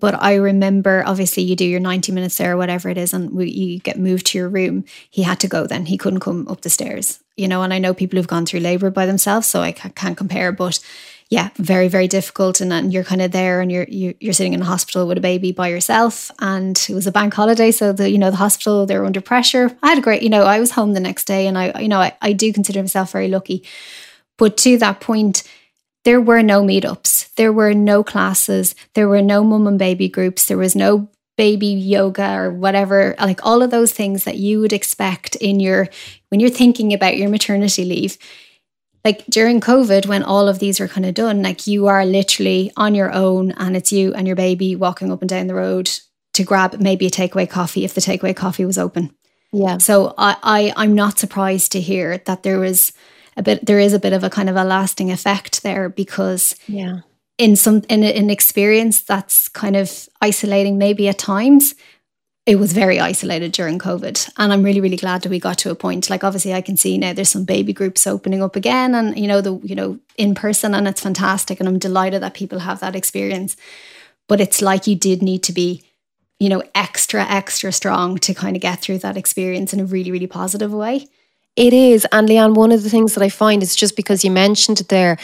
But 0.00 0.20
I 0.20 0.34
remember, 0.34 1.02
obviously, 1.06 1.44
you 1.44 1.56
do 1.56 1.64
your 1.64 1.80
90 1.80 2.12
minutes 2.12 2.36
there 2.36 2.52
or 2.52 2.56
whatever 2.56 2.90
it 2.90 2.98
is, 2.98 3.14
and 3.14 3.30
we, 3.30 3.50
you 3.50 3.78
get 3.78 3.98
moved 3.98 4.26
to 4.26 4.38
your 4.38 4.48
room. 4.48 4.84
He 5.08 5.22
had 5.22 5.40
to 5.40 5.48
go 5.48 5.66
then. 5.66 5.86
He 5.86 5.96
couldn't 5.96 6.20
come 6.20 6.46
up 6.48 6.60
the 6.60 6.70
stairs, 6.70 7.20
you 7.36 7.48
know. 7.48 7.62
And 7.62 7.72
I 7.72 7.78
know 7.78 7.94
people 7.94 8.18
who've 8.18 8.26
gone 8.26 8.44
through 8.44 8.60
labor 8.60 8.90
by 8.90 9.06
themselves, 9.06 9.46
so 9.46 9.62
I 9.62 9.72
can't 9.72 10.16
compare. 10.16 10.52
But 10.52 10.80
yeah, 11.34 11.48
very, 11.56 11.88
very 11.88 12.06
difficult. 12.06 12.60
And 12.60 12.70
then 12.70 12.92
you're 12.92 13.02
kind 13.02 13.20
of 13.20 13.32
there 13.32 13.60
and 13.60 13.72
you're, 13.72 13.88
you're 13.88 14.32
sitting 14.32 14.52
in 14.52 14.62
a 14.62 14.64
hospital 14.64 15.08
with 15.08 15.18
a 15.18 15.20
baby 15.20 15.50
by 15.50 15.66
yourself. 15.66 16.30
And 16.38 16.80
it 16.88 16.94
was 16.94 17.08
a 17.08 17.12
bank 17.12 17.34
holiday. 17.34 17.72
So 17.72 17.92
the, 17.92 18.08
you 18.08 18.18
know, 18.18 18.30
the 18.30 18.36
hospital, 18.36 18.86
they 18.86 18.96
were 18.96 19.04
under 19.04 19.20
pressure. 19.20 19.76
I 19.82 19.88
had 19.88 19.98
a 19.98 20.00
great, 20.00 20.22
you 20.22 20.30
know, 20.30 20.44
I 20.44 20.60
was 20.60 20.70
home 20.70 20.92
the 20.92 21.00
next 21.00 21.24
day 21.24 21.48
and 21.48 21.58
I, 21.58 21.80
you 21.80 21.88
know, 21.88 21.98
I, 21.98 22.16
I 22.22 22.34
do 22.34 22.52
consider 22.52 22.80
myself 22.80 23.10
very 23.10 23.26
lucky. 23.26 23.64
But 24.38 24.56
to 24.58 24.78
that 24.78 25.00
point, 25.00 25.42
there 26.04 26.20
were 26.20 26.40
no 26.40 26.62
meetups, 26.62 27.34
there 27.34 27.52
were 27.52 27.74
no 27.74 28.04
classes, 28.04 28.76
there 28.94 29.08
were 29.08 29.22
no 29.22 29.42
mum 29.42 29.66
and 29.66 29.78
baby 29.78 30.08
groups, 30.08 30.46
there 30.46 30.58
was 30.58 30.76
no 30.76 31.08
baby 31.36 31.66
yoga 31.66 32.32
or 32.32 32.52
whatever, 32.52 33.16
like 33.18 33.44
all 33.44 33.60
of 33.60 33.72
those 33.72 33.90
things 33.90 34.22
that 34.22 34.36
you 34.36 34.60
would 34.60 34.72
expect 34.72 35.34
in 35.36 35.58
your 35.58 35.88
when 36.28 36.38
you're 36.38 36.50
thinking 36.50 36.92
about 36.92 37.16
your 37.16 37.28
maternity 37.28 37.84
leave. 37.84 38.18
Like 39.04 39.24
during 39.26 39.60
COVID, 39.60 40.06
when 40.06 40.22
all 40.22 40.48
of 40.48 40.58
these 40.58 40.80
were 40.80 40.88
kind 40.88 41.04
of 41.04 41.14
done, 41.14 41.42
like 41.42 41.66
you 41.66 41.86
are 41.88 42.06
literally 42.06 42.72
on 42.76 42.94
your 42.94 43.12
own 43.12 43.52
and 43.52 43.76
it's 43.76 43.92
you 43.92 44.14
and 44.14 44.26
your 44.26 44.36
baby 44.36 44.76
walking 44.76 45.12
up 45.12 45.20
and 45.20 45.28
down 45.28 45.46
the 45.46 45.54
road 45.54 45.90
to 46.32 46.44
grab 46.44 46.80
maybe 46.80 47.06
a 47.06 47.10
takeaway 47.10 47.48
coffee 47.48 47.84
if 47.84 47.94
the 47.94 48.00
takeaway 48.00 48.34
coffee 48.34 48.64
was 48.64 48.78
open. 48.78 49.14
Yeah. 49.52 49.78
So 49.78 50.14
I, 50.16 50.36
I 50.42 50.72
I'm 50.76 50.94
not 50.94 51.18
surprised 51.18 51.72
to 51.72 51.80
hear 51.80 52.18
that 52.18 52.42
there 52.42 52.58
was 52.58 52.92
a 53.36 53.42
bit 53.42 53.66
there 53.66 53.78
is 53.78 53.92
a 53.92 53.98
bit 53.98 54.12
of 54.12 54.24
a 54.24 54.30
kind 54.30 54.48
of 54.48 54.56
a 54.56 54.64
lasting 54.64 55.10
effect 55.10 55.62
there 55.62 55.88
because 55.88 56.56
yeah 56.66 57.00
in 57.38 57.56
some 57.56 57.82
in 57.88 58.04
an 58.04 58.30
experience 58.30 59.00
that's 59.00 59.48
kind 59.48 59.76
of 59.76 60.08
isolating 60.20 60.78
maybe 60.78 61.08
at 61.08 61.18
times 61.18 61.74
it 62.46 62.56
was 62.56 62.72
very 62.72 63.00
isolated 63.00 63.52
during 63.52 63.78
covid 63.78 64.30
and 64.36 64.52
i'm 64.52 64.62
really 64.62 64.80
really 64.80 64.96
glad 64.96 65.22
that 65.22 65.30
we 65.30 65.38
got 65.38 65.58
to 65.58 65.70
a 65.70 65.74
point. 65.74 66.10
Like 66.10 66.24
obviously 66.24 66.54
i 66.54 66.60
can 66.60 66.76
see 66.76 66.98
now 66.98 67.12
there's 67.12 67.28
some 67.30 67.44
baby 67.44 67.72
groups 67.72 68.06
opening 68.06 68.42
up 68.42 68.56
again 68.56 68.94
and 68.94 69.18
you 69.18 69.26
know 69.26 69.40
the 69.40 69.58
you 69.62 69.74
know 69.74 69.98
in 70.16 70.34
person 70.34 70.74
and 70.74 70.86
it's 70.86 71.00
fantastic 71.00 71.58
and 71.58 71.68
i'm 71.68 71.78
delighted 71.78 72.22
that 72.22 72.34
people 72.34 72.60
have 72.60 72.80
that 72.80 72.96
experience. 72.96 73.56
But 74.26 74.40
it's 74.40 74.62
like 74.62 74.86
you 74.86 74.96
did 74.96 75.22
need 75.22 75.42
to 75.44 75.52
be 75.52 75.82
you 76.38 76.48
know 76.48 76.62
extra 76.74 77.24
extra 77.24 77.72
strong 77.72 78.18
to 78.18 78.34
kind 78.34 78.56
of 78.56 78.62
get 78.62 78.80
through 78.80 78.98
that 78.98 79.16
experience 79.16 79.72
in 79.72 79.80
a 79.80 79.84
really 79.84 80.10
really 80.10 80.26
positive 80.26 80.72
way. 80.72 81.06
It 81.56 81.72
is. 81.72 82.06
And 82.10 82.28
Leanne, 82.28 82.54
one 82.54 82.72
of 82.72 82.82
the 82.82 82.90
things 82.90 83.14
that 83.14 83.22
I 83.22 83.28
find 83.28 83.62
is 83.62 83.76
just 83.76 83.94
because 83.94 84.24
you 84.24 84.30
mentioned 84.30 84.80
it 84.80 84.88
there, 84.88 85.16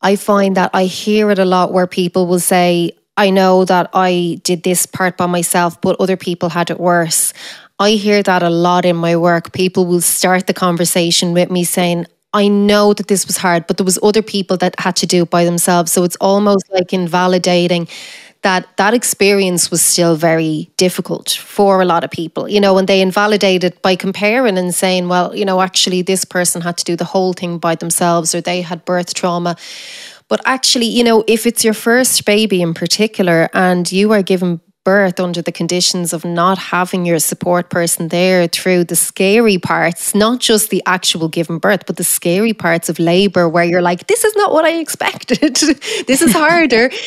I 0.00 0.16
find 0.16 0.56
that 0.56 0.70
I 0.72 0.84
hear 0.84 1.30
it 1.30 1.38
a 1.38 1.44
lot 1.44 1.72
where 1.72 1.86
people 1.86 2.26
will 2.26 2.38
say, 2.38 2.92
I 3.16 3.30
know 3.30 3.64
that 3.64 3.90
I 3.92 4.40
did 4.44 4.62
this 4.62 4.86
part 4.86 5.16
by 5.16 5.26
myself, 5.26 5.80
but 5.80 5.96
other 6.00 6.16
people 6.16 6.48
had 6.48 6.70
it 6.70 6.80
worse. 6.80 7.32
I 7.78 7.92
hear 7.92 8.22
that 8.22 8.42
a 8.42 8.50
lot 8.50 8.84
in 8.84 8.96
my 8.96 9.16
work. 9.16 9.52
People 9.52 9.86
will 9.86 10.00
start 10.00 10.46
the 10.46 10.54
conversation 10.54 11.32
with 11.32 11.50
me 11.50 11.64
saying, 11.64 12.06
I 12.32 12.46
know 12.48 12.92
that 12.94 13.08
this 13.08 13.26
was 13.26 13.36
hard, 13.36 13.66
but 13.66 13.76
there 13.76 13.84
was 13.84 13.98
other 14.02 14.22
people 14.22 14.56
that 14.58 14.78
had 14.78 14.96
to 14.96 15.06
do 15.06 15.22
it 15.22 15.30
by 15.30 15.44
themselves. 15.44 15.90
So 15.92 16.04
it's 16.04 16.16
almost 16.16 16.64
like 16.72 16.92
invalidating 16.92 17.88
that 18.42 18.66
that 18.76 18.94
experience 18.94 19.70
was 19.70 19.82
still 19.82 20.16
very 20.16 20.70
difficult 20.76 21.30
for 21.30 21.82
a 21.82 21.84
lot 21.84 22.04
of 22.04 22.10
people, 22.10 22.48
you 22.48 22.60
know, 22.60 22.78
and 22.78 22.88
they 22.88 23.02
invalidate 23.02 23.64
it 23.64 23.82
by 23.82 23.96
comparing 23.96 24.56
and 24.56 24.74
saying, 24.74 25.08
well, 25.08 25.34
you 25.36 25.44
know, 25.44 25.60
actually 25.60 26.02
this 26.02 26.24
person 26.24 26.62
had 26.62 26.78
to 26.78 26.84
do 26.84 26.96
the 26.96 27.04
whole 27.04 27.34
thing 27.34 27.58
by 27.58 27.74
themselves 27.74 28.34
or 28.34 28.40
they 28.40 28.62
had 28.62 28.84
birth 28.84 29.12
trauma. 29.12 29.56
But 30.30 30.40
actually, 30.46 30.86
you 30.86 31.04
know, 31.04 31.24
if 31.26 31.44
it's 31.44 31.64
your 31.64 31.74
first 31.74 32.24
baby 32.24 32.62
in 32.62 32.72
particular 32.72 33.50
and 33.52 33.90
you 33.92 34.12
are 34.12 34.22
given 34.22 34.60
birth 34.84 35.20
under 35.20 35.42
the 35.42 35.52
conditions 35.52 36.14
of 36.14 36.24
not 36.24 36.56
having 36.56 37.04
your 37.04 37.18
support 37.18 37.68
person 37.68 38.08
there 38.08 38.46
through 38.46 38.84
the 38.84 38.96
scary 38.96 39.58
parts, 39.58 40.14
not 40.14 40.40
just 40.40 40.70
the 40.70 40.82
actual 40.86 41.28
giving 41.28 41.58
birth, 41.58 41.84
but 41.86 41.96
the 41.96 42.04
scary 42.04 42.54
parts 42.54 42.88
of 42.88 42.98
labor 42.98 43.46
where 43.48 43.64
you're 43.64 43.82
like, 43.82 44.06
this 44.06 44.24
is 44.24 44.34
not 44.36 44.52
what 44.52 44.64
I 44.64 44.78
expected. 44.78 45.56
this 46.06 46.22
is 46.22 46.32
harder 46.32 46.90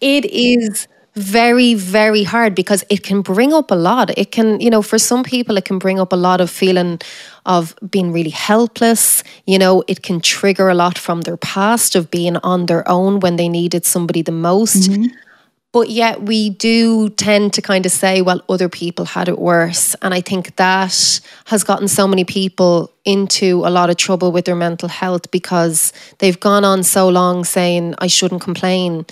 it 0.00 0.24
is 0.26 0.86
very 1.16 1.72
very 1.72 2.22
hard 2.24 2.54
because 2.54 2.84
it 2.90 3.02
can 3.02 3.22
bring 3.22 3.52
up 3.52 3.70
a 3.70 3.74
lot. 3.74 4.16
It 4.18 4.30
can 4.30 4.60
you 4.60 4.70
know 4.70 4.82
for 4.82 4.98
some 4.98 5.24
people 5.24 5.56
it 5.56 5.64
can 5.64 5.78
bring 5.78 5.98
up 5.98 6.12
a 6.12 6.16
lot 6.16 6.40
of 6.40 6.50
feeling 6.50 7.00
of 7.46 7.74
being 7.90 8.12
really 8.12 8.30
helpless. 8.30 9.24
You 9.46 9.58
know 9.58 9.82
it 9.88 10.02
can 10.02 10.20
trigger 10.20 10.68
a 10.68 10.74
lot 10.74 10.98
from 10.98 11.22
their 11.22 11.38
past 11.38 11.96
of 11.96 12.10
being 12.10 12.36
on 12.38 12.66
their 12.66 12.86
own 12.88 13.20
when 13.20 13.36
they 13.36 13.48
needed 13.48 13.84
somebody 13.84 14.22
the 14.22 14.32
most. 14.32 14.90
Mm-hmm. 14.90 15.06
but 15.72 15.90
yet 15.90 16.22
we 16.22 16.50
do 16.50 17.10
tend 17.10 17.52
to 17.52 17.60
kind 17.60 17.84
of 17.84 17.92
say 17.92 18.22
well 18.22 18.40
other 18.48 18.68
people 18.68 19.04
had 19.04 19.28
it 19.28 19.38
worse. 19.38 19.96
And 20.02 20.12
i 20.12 20.20
think 20.20 20.56
that 20.56 21.20
has 21.46 21.64
gotten 21.64 21.88
so 21.88 22.06
many 22.06 22.24
people 22.24 22.92
into 23.04 23.64
a 23.64 23.70
lot 23.70 23.90
of 23.90 23.96
trouble 23.96 24.32
with 24.32 24.44
their 24.44 24.56
mental 24.56 24.88
health 24.88 25.30
because 25.30 25.92
they've 26.18 26.40
gone 26.40 26.64
on 26.64 26.82
so 26.82 27.08
long 27.08 27.44
saying 27.44 27.94
i 27.98 28.06
shouldn't 28.06 28.42
complain 28.42 29.06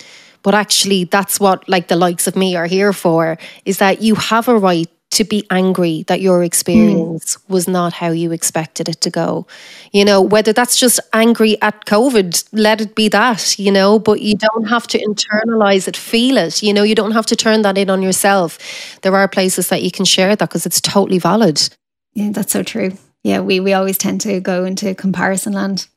but 0.45 0.53
actually, 0.53 1.05
that's 1.05 1.39
what 1.39 1.67
like 1.67 1.87
the 1.87 1.95
likes 1.95 2.27
of 2.27 2.35
me 2.35 2.55
are 2.55 2.67
here 2.67 2.93
for 2.93 3.35
is 3.65 3.79
that 3.79 4.03
you 4.03 4.13
have 4.13 4.47
a 4.47 4.55
right 4.55 4.87
to 5.09 5.23
be 5.23 5.43
angry 5.49 6.03
that 6.07 6.21
your 6.21 6.43
experience 6.43 7.35
mm. 7.35 7.49
was 7.49 7.67
not 7.67 7.93
how 7.93 8.11
you 8.11 8.31
expected 8.31 8.87
it 8.87 9.01
to 9.01 9.09
go. 9.09 9.47
You 9.91 10.05
know, 10.05 10.21
whether 10.21 10.53
that's 10.53 10.77
just 10.77 10.99
angry 11.13 11.59
at 11.63 11.85
COVID, 11.85 12.47
let 12.51 12.79
it 12.79 12.93
be 12.93 13.09
that, 13.09 13.57
you 13.57 13.71
know, 13.71 13.97
but 13.97 14.21
you 14.21 14.35
don't 14.35 14.65
have 14.65 14.85
to 14.87 14.99
internalize 14.99 15.87
it, 15.87 15.97
feel 15.97 16.37
it. 16.37 16.61
You 16.61 16.73
know, 16.75 16.83
you 16.83 16.93
don't 16.93 17.13
have 17.13 17.25
to 17.27 17.35
turn 17.35 17.63
that 17.63 17.75
in 17.75 17.89
on 17.89 18.03
yourself. 18.03 18.59
There 19.01 19.15
are 19.15 19.27
places 19.27 19.69
that 19.69 19.81
you 19.81 19.89
can 19.89 20.05
share 20.05 20.35
that 20.35 20.49
because 20.49 20.67
it's 20.67 20.79
totally 20.79 21.17
valid. 21.17 21.69
Yeah, 22.13 22.29
that's 22.31 22.51
so 22.51 22.61
true. 22.61 22.91
Yeah, 23.23 23.39
we, 23.39 23.59
we 23.59 23.73
always 23.73 23.97
tend 23.97 24.21
to 24.21 24.39
go 24.41 24.63
into 24.63 24.93
comparison 24.93 25.53
land. 25.53 25.87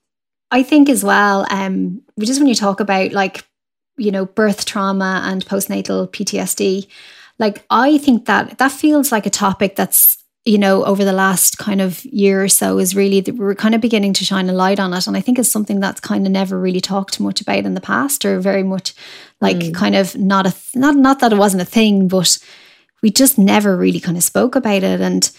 I 0.50 0.62
think 0.62 0.88
as 0.88 1.04
well, 1.04 1.46
um, 1.50 2.00
just 2.18 2.40
when 2.40 2.48
you 2.48 2.54
talk 2.54 2.80
about 2.80 3.12
like 3.12 3.44
you 3.98 4.10
know, 4.10 4.26
birth 4.26 4.64
trauma 4.64 5.22
and 5.24 5.44
postnatal 5.44 6.10
PTSD. 6.10 6.88
Like, 7.38 7.64
I 7.70 7.98
think 7.98 8.26
that 8.26 8.58
that 8.58 8.72
feels 8.72 9.12
like 9.12 9.26
a 9.26 9.30
topic 9.30 9.76
that's, 9.76 10.16
you 10.44 10.58
know, 10.58 10.84
over 10.84 11.04
the 11.04 11.12
last 11.12 11.58
kind 11.58 11.80
of 11.80 12.04
year 12.04 12.42
or 12.42 12.48
so 12.48 12.78
is 12.78 12.96
really, 12.96 13.20
we're 13.32 13.54
kind 13.54 13.74
of 13.74 13.80
beginning 13.80 14.12
to 14.14 14.24
shine 14.24 14.48
a 14.48 14.52
light 14.52 14.80
on 14.80 14.94
it. 14.94 15.06
And 15.06 15.16
I 15.16 15.20
think 15.20 15.38
it's 15.38 15.50
something 15.50 15.80
that's 15.80 16.00
kind 16.00 16.26
of 16.26 16.32
never 16.32 16.58
really 16.58 16.80
talked 16.80 17.20
much 17.20 17.40
about 17.40 17.66
in 17.66 17.74
the 17.74 17.80
past 17.80 18.24
or 18.24 18.40
very 18.40 18.62
much 18.62 18.94
like 19.40 19.58
mm. 19.58 19.74
kind 19.74 19.94
of 19.94 20.16
not 20.16 20.46
a, 20.46 20.54
not, 20.74 20.96
not 20.96 21.20
that 21.20 21.32
it 21.32 21.38
wasn't 21.38 21.62
a 21.62 21.66
thing, 21.66 22.08
but 22.08 22.38
we 23.02 23.10
just 23.10 23.38
never 23.38 23.76
really 23.76 24.00
kind 24.00 24.16
of 24.16 24.24
spoke 24.24 24.56
about 24.56 24.82
it. 24.82 25.00
And, 25.00 25.30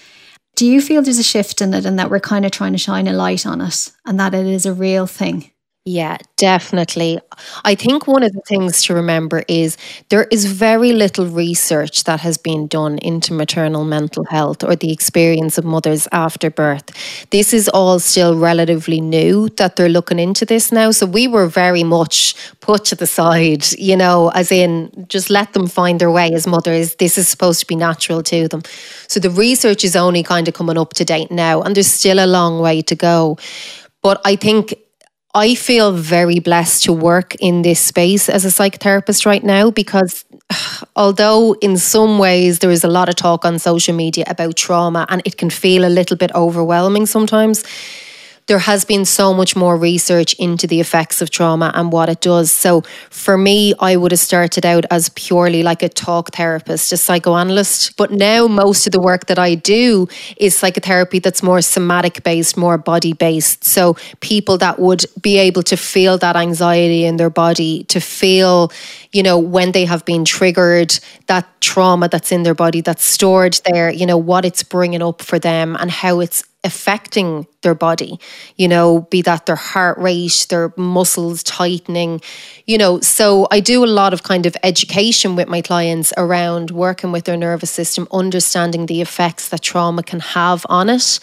do 0.59 0.65
you 0.65 0.81
feel 0.81 1.01
there's 1.01 1.17
a 1.17 1.23
shift 1.23 1.61
in 1.61 1.73
it 1.73 1.85
and 1.85 1.97
that 1.97 2.09
we're 2.09 2.19
kind 2.19 2.45
of 2.45 2.51
trying 2.51 2.73
to 2.73 2.77
shine 2.77 3.07
a 3.07 3.13
light 3.13 3.45
on 3.45 3.61
it 3.61 3.91
and 4.05 4.19
that 4.19 4.33
it 4.33 4.45
is 4.45 4.65
a 4.65 4.73
real 4.73 5.07
thing? 5.07 5.51
Yeah, 5.91 6.17
definitely. 6.37 7.19
I 7.65 7.73
think 7.73 8.05
one 8.05 8.21
of 8.21 8.31
the 8.33 8.41
things 8.41 8.83
to 8.83 8.93
remember 8.93 9.43
is 9.47 9.75
there 10.09 10.25
is 10.25 10.45
very 10.45 10.91
little 10.93 11.25
research 11.25 12.03
that 12.03 12.19
has 12.19 12.37
been 12.37 12.67
done 12.67 12.99
into 12.99 13.33
maternal 13.33 13.83
mental 13.85 14.23
health 14.25 14.63
or 14.63 14.75
the 14.75 14.91
experience 14.91 15.57
of 15.57 15.65
mothers 15.65 16.07
after 16.11 16.51
birth. 16.51 16.91
This 17.31 17.53
is 17.53 17.67
all 17.69 17.97
still 17.99 18.35
relatively 18.37 19.01
new 19.01 19.49
that 19.57 19.77
they're 19.77 19.89
looking 19.89 20.19
into 20.19 20.45
this 20.45 20.71
now. 20.71 20.91
So 20.91 21.07
we 21.07 21.27
were 21.27 21.47
very 21.47 21.83
much 21.83 22.35
put 22.59 22.85
to 22.85 22.95
the 22.95 23.07
side, 23.07 23.65
you 23.79 23.97
know, 23.97 24.29
as 24.35 24.51
in 24.51 24.91
just 25.07 25.31
let 25.31 25.53
them 25.53 25.65
find 25.65 25.99
their 25.99 26.11
way 26.11 26.29
as 26.33 26.45
mothers. 26.45 26.95
This 26.95 27.17
is 27.17 27.27
supposed 27.27 27.61
to 27.61 27.65
be 27.65 27.75
natural 27.75 28.21
to 28.23 28.47
them. 28.47 28.61
So 29.07 29.19
the 29.19 29.31
research 29.31 29.83
is 29.83 29.95
only 29.95 30.21
kind 30.21 30.47
of 30.47 30.53
coming 30.53 30.77
up 30.77 30.93
to 30.95 31.05
date 31.05 31.31
now, 31.31 31.63
and 31.63 31.75
there's 31.75 31.87
still 31.87 32.19
a 32.23 32.27
long 32.27 32.59
way 32.59 32.83
to 32.83 32.95
go. 32.95 33.37
But 34.01 34.21
I 34.25 34.35
think 34.35 34.75
I 35.35 35.53
feel 35.53 35.91
very 35.91 36.39
blessed 36.39 36.85
to 36.85 36.93
work 36.93 37.35
in 37.35 37.61
this 37.61 37.79
space 37.79 38.29
as 38.29 38.45
a 38.45 38.47
psychotherapist 38.47 39.27
right 39.27 39.43
now 39.43 39.69
because 39.69 40.25
although 40.95 41.53
in 41.61 41.77
some 41.77 42.17
ways 42.17 42.59
there 42.59 42.71
is 42.71 42.83
a 42.83 42.87
lot 42.87 43.09
of 43.09 43.15
talk 43.15 43.45
on 43.45 43.59
social 43.59 43.95
media 43.95 44.23
about 44.27 44.55
trauma 44.55 45.05
and 45.09 45.21
it 45.25 45.37
can 45.37 45.51
feel 45.51 45.85
a 45.85 45.89
little 45.89 46.17
bit 46.17 46.33
overwhelming 46.33 47.05
sometimes, 47.05 47.63
there 48.49 48.59
has 48.59 48.83
been 48.83 49.05
so 49.05 49.31
much 49.31 49.55
more 49.55 49.77
research 49.77 50.33
into 50.33 50.65
the 50.65 50.79
effects 50.79 51.21
of 51.21 51.29
trauma 51.29 51.71
and 51.75 51.91
what 51.91 52.09
it 52.09 52.19
does. 52.19 52.51
So 52.51 52.81
for 53.11 53.37
me, 53.37 53.75
I 53.79 53.95
would 53.95 54.11
have 54.11 54.19
started 54.19 54.65
out 54.65 54.85
as 54.89 55.09
purely 55.09 55.61
like 55.61 55.83
a 55.83 55.87
talk 55.87 56.33
therapist, 56.33 56.91
a 56.91 56.97
psychoanalyst. 56.97 57.95
But 57.95 58.11
now 58.11 58.47
most 58.47 58.87
of 58.87 58.91
the 58.91 58.99
work 58.99 59.27
that 59.27 59.37
I 59.37 59.53
do 59.53 60.07
is 60.37 60.57
psychotherapy 60.57 61.19
that's 61.19 61.43
more 61.43 61.61
somatic 61.61 62.23
based, 62.23 62.57
more 62.57 62.79
body 62.79 63.13
based. 63.13 63.63
So 63.63 63.95
people 64.19 64.57
that 64.57 64.79
would 64.79 65.05
be 65.21 65.37
able 65.37 65.61
to 65.63 65.77
feel 65.77 66.17
that 66.17 66.35
anxiety 66.35 67.05
in 67.05 67.17
their 67.17 67.29
body, 67.29 67.83
to 67.83 67.99
feel, 68.01 68.71
you 69.11 69.23
know, 69.23 69.39
when 69.39 69.71
they 69.71 69.85
have 69.85 70.05
been 70.05 70.23
triggered, 70.23 70.97
that 71.27 71.47
trauma 71.61 72.07
that's 72.07 72.31
in 72.31 72.43
their 72.43 72.53
body 72.53 72.81
that's 72.81 73.03
stored 73.03 73.59
there, 73.65 73.89
you 73.89 74.05
know, 74.05 74.17
what 74.17 74.45
it's 74.45 74.63
bringing 74.63 75.01
up 75.01 75.21
for 75.21 75.39
them 75.39 75.75
and 75.79 75.89
how 75.89 76.19
it's 76.19 76.43
affecting 76.63 77.47
their 77.61 77.73
body, 77.73 78.19
you 78.57 78.67
know, 78.67 79.01
be 79.09 79.21
that 79.21 79.45
their 79.45 79.55
heart 79.55 79.97
rate, 79.97 80.45
their 80.49 80.73
muscles 80.77 81.41
tightening, 81.43 82.21
you 82.67 82.77
know. 82.77 82.99
So 82.99 83.47
I 83.49 83.61
do 83.61 83.83
a 83.83 83.87
lot 83.87 84.13
of 84.13 84.23
kind 84.23 84.45
of 84.45 84.55
education 84.61 85.35
with 85.35 85.47
my 85.47 85.61
clients 85.61 86.13
around 86.17 86.71
working 86.71 87.11
with 87.11 87.23
their 87.25 87.37
nervous 87.37 87.71
system, 87.71 88.07
understanding 88.11 88.87
the 88.87 89.01
effects 89.01 89.49
that 89.49 89.61
trauma 89.61 90.03
can 90.03 90.19
have 90.19 90.65
on 90.69 90.89
it. 90.89 91.19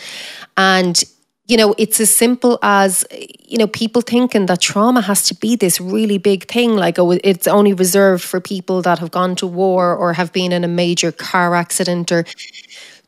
And 0.57 1.05
you 1.47 1.57
know, 1.57 1.75
it's 1.79 2.01
as 2.01 2.15
simple 2.15 2.59
as, 2.63 3.05
you 3.11 3.57
know, 3.59 3.69
people 3.69 4.03
thinking 4.03 4.47
that 4.47 4.61
trauma 4.61 5.01
has 5.01 5.27
to 5.29 5.35
be 5.35 5.57
this 5.57 5.81
really 5.81 6.19
big 6.19 6.49
thing, 6.49 6.77
like 6.77 6.99
oh, 6.99 7.13
it's 7.13 7.47
only 7.47 7.73
reserved 7.73 8.25
for 8.25 8.41
people 8.41 8.83
that 8.83 8.99
have 8.99 9.13
gone 9.13 9.37
to 9.37 9.47
war 9.47 9.95
or 9.95 10.13
have 10.13 10.33
been 10.33 10.53
in 10.53 10.65
a 10.65 10.69
major 10.69 11.13
car 11.13 11.55
accident 11.55 12.11
or 12.11 12.25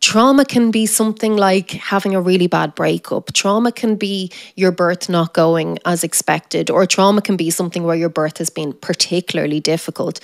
Trauma 0.01 0.45
can 0.45 0.71
be 0.71 0.87
something 0.87 1.37
like 1.37 1.73
having 1.73 2.15
a 2.15 2.21
really 2.21 2.47
bad 2.47 2.75
breakup. 2.75 3.33
Trauma 3.33 3.73
can 3.73 3.97
be 3.97 4.31
your 4.55 4.71
birth 4.71 5.09
not 5.09 5.35
going 5.35 5.79
as 5.85 6.05
expected, 6.05 6.71
or 6.71 6.87
trauma 6.87 7.21
can 7.21 7.37
be 7.37 7.51
something 7.51 7.83
where 7.83 7.97
your 7.97 8.09
birth 8.09 8.39
has 8.39 8.49
been 8.49 8.73
particularly 8.75 9.59
difficult. 9.59 10.21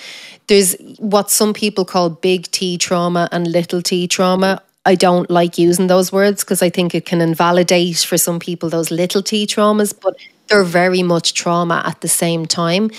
There's 0.46 0.77
what 0.98 1.31
some 1.31 1.53
people 1.53 1.85
call 1.85 2.11
big 2.11 2.50
T 2.53 2.79
trauma 2.79 3.29
and 3.33 3.50
little 3.50 3.83
t 3.83 4.07
trauma. 4.07 4.62
I 4.87 4.94
don't 4.94 5.31
like 5.31 5.57
using 5.59 5.87
those 5.87 6.12
words 6.12 6.44
because 6.44 6.62
I 6.62 6.70
think 6.70 6.94
it 6.94 7.07
can 7.07 7.20
invalidate 7.20 7.99
for 7.99 8.18
some 8.18 8.38
people 8.38 8.68
those 8.68 8.90
little 8.90 9.23
t 9.23 9.47
traumas, 9.47 9.94
but 9.99 10.14
they're 10.49 10.64
very 10.64 11.03
much 11.03 11.33
trauma 11.35 11.83
at 11.87 12.01
the 12.03 12.09
same 12.09 12.44
time. 12.47 12.90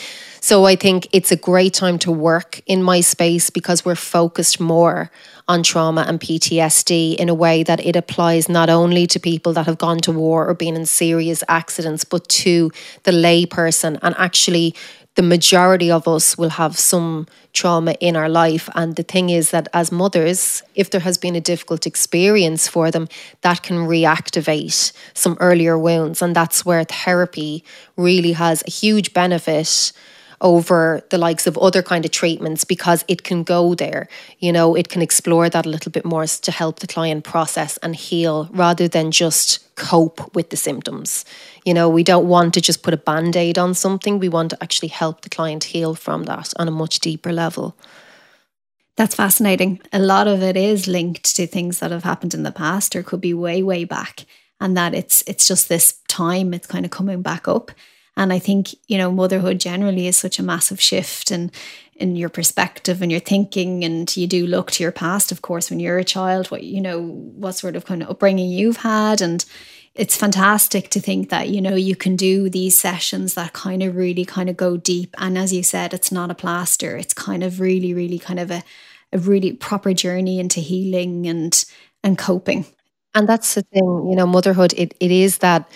So 0.42 0.66
I 0.66 0.76
think 0.76 1.08
it's 1.12 1.32
a 1.32 1.36
great 1.36 1.74
time 1.74 1.98
to 2.00 2.12
work 2.12 2.62
in 2.68 2.84
my 2.84 3.02
space 3.02 3.50
because 3.50 3.84
we're 3.84 3.96
focused 3.96 4.60
more 4.60 5.12
on 5.48 5.64
trauma 5.64 6.06
and 6.08 6.20
PTSD 6.20 7.16
in 7.16 7.30
a 7.30 7.34
way 7.34 7.64
that 7.64 7.84
it 7.84 7.96
applies 7.96 8.50
not 8.50 8.70
only 8.70 9.08
to 9.08 9.20
people 9.20 9.54
that 9.54 9.66
have 9.66 9.78
gone 9.78 10.00
to 10.00 10.12
war 10.12 10.48
or 10.48 10.54
been 10.54 10.76
in 10.76 10.86
serious 10.86 11.44
accidents, 11.48 12.04
but 12.04 12.28
to 12.30 12.72
the 13.04 13.12
layperson. 13.12 13.98
And 14.02 14.16
actually, 14.18 14.76
the 15.16 15.24
majority 15.24 15.90
of 15.90 16.08
us 16.08 16.38
will 16.38 16.50
have 16.50 16.78
some 16.78 17.26
trauma 17.54 17.94
in 18.02 18.16
our 18.16 18.30
life. 18.30 18.70
And 18.76 18.96
the 18.96 19.04
thing 19.04 19.30
is 19.30 19.52
that 19.52 19.68
as 19.74 19.92
mothers, 19.92 20.62
if 20.76 20.90
there 20.90 21.02
has 21.02 21.18
been 21.18 21.36
a 21.36 21.42
difficult 21.42 21.88
experience 21.88 22.68
for 22.68 22.92
them, 22.92 23.08
that 23.42 23.64
can 23.64 23.78
reactivate 23.78 24.92
some 25.14 25.38
earlier 25.40 25.80
wounds. 25.80 26.22
And 26.22 26.36
that's 26.36 26.66
where 26.66 26.84
therapy 26.84 27.64
really 27.96 28.34
has 28.34 28.62
a 28.68 28.72
huge 28.72 29.14
benefit 29.14 29.94
over 30.42 31.02
the 31.10 31.18
likes 31.18 31.48
of 31.48 31.58
other 31.58 31.82
kind 31.82 32.04
of 32.06 32.12
treatments 32.12 32.66
because 32.66 33.06
it 33.08 33.24
can 33.24 33.44
go 33.44 33.74
there 33.74 34.08
you 34.40 34.52
know 34.52 34.76
it 34.76 34.90
can 34.90 35.02
explore 35.02 35.50
that 35.50 35.66
a 35.66 35.70
little 35.70 35.92
bit 35.92 36.04
more 36.04 36.26
to 36.28 36.52
help 36.52 36.80
the 36.80 36.88
client 36.88 37.24
process 37.24 37.78
and 37.78 37.96
heal 37.96 38.50
rather 38.52 38.88
than 38.88 39.12
just 39.12 39.74
cope 39.76 40.36
with 40.36 40.50
the 40.50 40.58
symptoms 40.58 41.24
you 41.66 41.74
know 41.74 41.90
we 41.90 42.04
don't 42.04 42.28
want 42.28 42.54
to 42.54 42.62
just 42.62 42.84
put 42.84 42.94
a 42.94 42.98
band-aid 42.98 43.58
on 43.58 43.74
something 43.74 44.20
we 44.20 44.30
want 44.30 44.52
to 44.52 44.64
actually 44.64 44.88
help 44.88 45.22
the 45.22 45.30
client 45.30 45.66
heal 45.66 45.96
from 45.96 46.24
that 46.24 46.54
on 46.58 46.68
a 46.68 46.72
much 46.72 47.00
deeper 47.00 47.34
level 47.34 47.78
that's 48.96 49.16
fascinating 49.16 49.82
a 49.92 50.00
lot 50.00 50.28
of 50.28 50.42
it 50.42 50.56
is 50.56 50.88
linked 50.88 51.36
to 51.36 51.46
things 51.46 51.80
that 51.80 51.92
have 51.92 52.04
happened 52.04 52.34
in 52.34 52.44
the 52.44 52.52
past 52.52 52.96
or 52.96 53.04
could 53.04 53.22
be 53.22 53.34
way 53.34 53.62
way 53.62 53.84
back 53.84 54.26
and 54.62 54.78
that 54.78 54.94
it's 54.94 55.24
it's 55.28 55.48
just 55.48 55.68
this 55.68 56.00
time 56.08 56.54
it's 56.54 56.68
kind 56.68 56.86
of 56.86 56.92
coming 56.92 57.22
back 57.22 57.48
up 57.48 57.72
and 58.18 58.32
I 58.32 58.40
think, 58.40 58.70
you 58.88 58.98
know, 58.98 59.12
motherhood 59.12 59.60
generally 59.60 60.08
is 60.08 60.16
such 60.16 60.40
a 60.40 60.44
massive 60.44 60.80
shift 60.80 61.32
and 61.32 61.52
in 61.96 62.16
your 62.16 62.30
perspective 62.30 63.02
and 63.02 63.12
your 63.12 63.20
thinking. 63.20 63.84
And 63.84 64.16
you 64.16 64.28
do 64.28 64.48
look 64.48 64.72
to 64.72 64.84
your 64.84 64.92
past, 64.92 65.32
of 65.32 65.42
course, 65.42 65.70
when 65.70 65.80
you're 65.80 65.98
a 65.98 66.06
child, 66.06 66.48
what, 66.48 66.64
you 66.64 66.82
know, 66.82 67.02
what 67.02 67.54
sort 67.54 67.76
of 67.76 67.86
kind 67.86 68.02
of 68.02 68.10
upbringing 68.10 68.50
you've 68.50 68.78
had. 68.78 69.22
And 69.22 69.44
it's 69.96 70.18
fantastic 70.18 70.90
to 70.90 71.00
think 71.00 71.30
that, 71.30 71.50
you 71.50 71.62
know, 71.62 71.76
you 71.76 71.96
can 71.96 72.18
do 72.18 72.50
these 72.50 72.78
sessions 72.78 73.34
that 73.36 73.54
kind 73.54 73.82
of 73.82 73.96
really 73.96 74.26
kind 74.26 74.50
of 74.50 74.58
go 74.58 74.76
deep. 74.76 75.16
And 75.18 75.38
as 75.38 75.54
you 75.54 75.64
said, 75.64 75.94
it's 75.94 76.12
not 76.12 76.30
a 76.30 76.36
plaster. 76.36 76.98
It's 76.98 77.14
kind 77.14 77.44
of 77.44 77.62
really, 77.62 77.94
really 77.94 78.20
kind 78.20 78.40
of 78.40 78.52
a, 78.52 78.62
a 79.14 79.18
really 79.18 79.54
proper 79.54 79.94
journey 79.94 80.40
into 80.40 80.60
healing 80.60 81.28
and 81.28 81.64
and 82.04 82.18
coping. 82.18 82.66
And 83.18 83.30
that's 83.30 83.56
the 83.56 83.62
thing, 83.62 84.08
you 84.10 84.16
know, 84.16 84.28
motherhood, 84.28 84.74
it, 84.76 84.94
it 85.00 85.10
is 85.10 85.38
that 85.38 85.72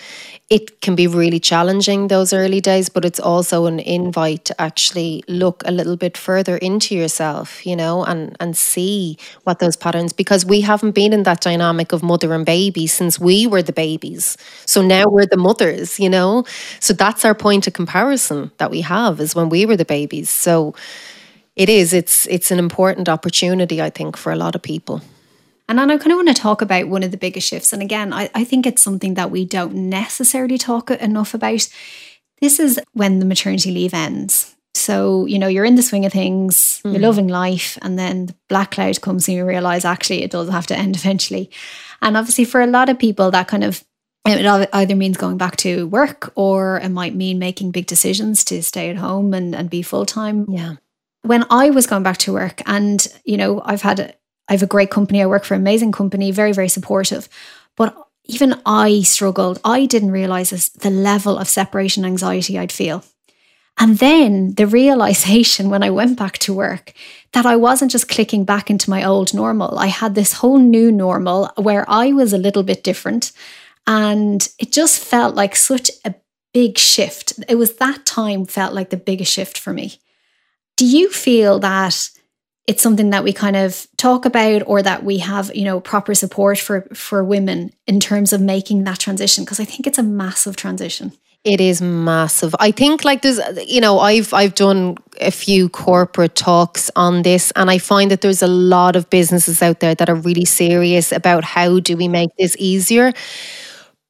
it 0.50 0.82
can 0.82 0.94
be 0.94 1.06
really 1.06 1.40
challenging 1.40 2.08
those 2.08 2.34
early 2.34 2.60
days, 2.60 2.90
but 2.90 3.04
it's 3.04 3.20
also 3.20 3.64
an 3.64 3.78
invite 3.80 4.44
to 4.46 4.60
actually 4.60 5.22
look 5.26 5.62
a 5.64 5.70
little 5.70 5.96
bit 5.96 6.18
further 6.18 6.58
into 6.58 6.94
yourself, 6.94 7.64
you 7.64 7.74
know, 7.76 8.04
and, 8.04 8.36
and 8.40 8.58
see 8.58 9.16
what 9.44 9.58
those 9.58 9.74
patterns, 9.76 10.12
because 10.12 10.44
we 10.44 10.60
haven't 10.60 10.90
been 10.90 11.14
in 11.14 11.22
that 11.22 11.40
dynamic 11.40 11.92
of 11.92 12.02
mother 12.02 12.34
and 12.34 12.44
baby 12.44 12.86
since 12.86 13.18
we 13.18 13.46
were 13.46 13.62
the 13.62 13.72
babies. 13.72 14.36
So 14.66 14.82
now 14.82 15.04
we're 15.08 15.24
the 15.26 15.38
mothers, 15.38 15.98
you 15.98 16.10
know. 16.10 16.44
So 16.80 16.92
that's 16.92 17.24
our 17.24 17.34
point 17.34 17.66
of 17.66 17.72
comparison 17.72 18.50
that 18.58 18.70
we 18.70 18.82
have 18.82 19.18
is 19.18 19.34
when 19.34 19.48
we 19.48 19.64
were 19.64 19.76
the 19.78 19.86
babies. 19.86 20.28
So 20.28 20.74
it 21.56 21.68
is, 21.68 21.92
it's 21.92 22.26
it's 22.28 22.50
an 22.50 22.58
important 22.58 23.08
opportunity, 23.08 23.82
I 23.82 23.90
think, 23.90 24.16
for 24.16 24.32
a 24.32 24.36
lot 24.36 24.54
of 24.56 24.62
people. 24.62 25.02
And 25.70 25.78
then 25.78 25.88
I 25.88 25.98
kind 25.98 26.10
of 26.10 26.16
want 26.16 26.26
to 26.26 26.34
talk 26.34 26.62
about 26.62 26.88
one 26.88 27.04
of 27.04 27.12
the 27.12 27.16
biggest 27.16 27.46
shifts. 27.46 27.72
And 27.72 27.80
again, 27.80 28.12
I, 28.12 28.28
I 28.34 28.42
think 28.42 28.66
it's 28.66 28.82
something 28.82 29.14
that 29.14 29.30
we 29.30 29.44
don't 29.44 29.88
necessarily 29.88 30.58
talk 30.58 30.90
enough 30.90 31.32
about. 31.32 31.68
This 32.40 32.58
is 32.58 32.80
when 32.92 33.20
the 33.20 33.24
maternity 33.24 33.70
leave 33.70 33.94
ends. 33.94 34.56
So, 34.74 35.26
you 35.26 35.38
know, 35.38 35.46
you're 35.46 35.64
in 35.64 35.76
the 35.76 35.82
swing 35.82 36.04
of 36.04 36.12
things, 36.12 36.80
mm. 36.84 36.92
you're 36.92 37.00
loving 37.00 37.28
life, 37.28 37.78
and 37.82 37.96
then 37.96 38.26
the 38.26 38.34
black 38.48 38.72
cloud 38.72 39.00
comes 39.00 39.28
and 39.28 39.36
you 39.36 39.46
realize 39.46 39.84
actually 39.84 40.24
it 40.24 40.32
does 40.32 40.48
have 40.48 40.66
to 40.66 40.76
end 40.76 40.96
eventually. 40.96 41.52
And 42.02 42.16
obviously, 42.16 42.46
for 42.46 42.60
a 42.60 42.66
lot 42.66 42.88
of 42.88 42.98
people, 42.98 43.30
that 43.30 43.46
kind 43.46 43.62
of 43.62 43.84
it 44.26 44.68
either 44.72 44.96
means 44.96 45.16
going 45.16 45.38
back 45.38 45.54
to 45.58 45.86
work 45.86 46.32
or 46.34 46.80
it 46.80 46.88
might 46.88 47.14
mean 47.14 47.38
making 47.38 47.70
big 47.70 47.86
decisions 47.86 48.42
to 48.46 48.60
stay 48.64 48.90
at 48.90 48.96
home 48.96 49.32
and, 49.34 49.54
and 49.54 49.70
be 49.70 49.82
full 49.82 50.04
time. 50.04 50.46
Yeah. 50.48 50.74
When 51.22 51.44
I 51.48 51.70
was 51.70 51.86
going 51.86 52.02
back 52.02 52.18
to 52.18 52.32
work, 52.32 52.60
and, 52.66 53.06
you 53.24 53.36
know, 53.36 53.62
I've 53.64 53.82
had 53.82 54.16
I 54.50 54.54
have 54.54 54.62
a 54.62 54.66
great 54.66 54.90
company. 54.90 55.22
I 55.22 55.26
work 55.26 55.44
for 55.44 55.54
an 55.54 55.60
amazing 55.60 55.92
company, 55.92 56.32
very, 56.32 56.52
very 56.52 56.68
supportive. 56.68 57.28
But 57.76 57.96
even 58.24 58.60
I 58.66 59.02
struggled. 59.02 59.60
I 59.64 59.86
didn't 59.86 60.10
realize 60.10 60.50
this, 60.50 60.68
the 60.68 60.90
level 60.90 61.38
of 61.38 61.48
separation 61.48 62.04
anxiety 62.04 62.58
I'd 62.58 62.72
feel. 62.72 63.04
And 63.78 63.98
then 63.98 64.54
the 64.54 64.66
realization 64.66 65.70
when 65.70 65.82
I 65.82 65.90
went 65.90 66.18
back 66.18 66.36
to 66.38 66.52
work 66.52 66.92
that 67.32 67.46
I 67.46 67.56
wasn't 67.56 67.92
just 67.92 68.08
clicking 68.08 68.44
back 68.44 68.70
into 68.70 68.90
my 68.90 69.04
old 69.04 69.32
normal. 69.32 69.78
I 69.78 69.86
had 69.86 70.14
this 70.14 70.34
whole 70.34 70.58
new 70.58 70.92
normal 70.92 71.50
where 71.56 71.88
I 71.88 72.12
was 72.12 72.32
a 72.32 72.38
little 72.38 72.64
bit 72.64 72.84
different. 72.84 73.32
And 73.86 74.46
it 74.58 74.72
just 74.72 75.02
felt 75.02 75.34
like 75.34 75.56
such 75.56 75.90
a 76.04 76.14
big 76.52 76.76
shift. 76.76 77.34
It 77.48 77.54
was 77.54 77.76
that 77.76 78.04
time 78.04 78.44
felt 78.44 78.74
like 78.74 78.90
the 78.90 78.96
biggest 78.96 79.32
shift 79.32 79.56
for 79.56 79.72
me. 79.72 79.98
Do 80.76 80.84
you 80.84 81.08
feel 81.10 81.60
that 81.60 82.10
it's 82.66 82.82
something 82.82 83.10
that 83.10 83.24
we 83.24 83.32
kind 83.32 83.56
of 83.56 83.86
talk 83.96 84.24
about 84.24 84.62
or 84.66 84.82
that 84.82 85.02
we 85.02 85.18
have 85.18 85.54
you 85.54 85.64
know 85.64 85.80
proper 85.80 86.14
support 86.14 86.58
for 86.58 86.82
for 86.94 87.24
women 87.24 87.72
in 87.86 88.00
terms 88.00 88.32
of 88.32 88.40
making 88.40 88.84
that 88.84 88.98
transition 88.98 89.44
because 89.44 89.60
i 89.60 89.64
think 89.64 89.86
it's 89.86 89.98
a 89.98 90.02
massive 90.02 90.56
transition. 90.56 91.12
It 91.42 91.58
is 91.58 91.80
massive. 91.80 92.54
I 92.60 92.70
think 92.70 93.02
like 93.02 93.22
there's 93.22 93.40
you 93.66 93.80
know 93.80 93.98
i've 93.98 94.34
i've 94.34 94.54
done 94.54 94.98
a 95.22 95.30
few 95.30 95.70
corporate 95.70 96.34
talks 96.34 96.90
on 96.96 97.22
this 97.22 97.50
and 97.56 97.70
i 97.70 97.78
find 97.78 98.10
that 98.10 98.20
there's 98.20 98.42
a 98.42 98.46
lot 98.46 98.94
of 98.94 99.08
businesses 99.08 99.62
out 99.62 99.80
there 99.80 99.94
that 99.94 100.10
are 100.10 100.14
really 100.14 100.44
serious 100.44 101.12
about 101.12 101.44
how 101.44 101.80
do 101.80 101.96
we 101.96 102.08
make 102.08 102.28
this 102.38 102.56
easier. 102.58 103.14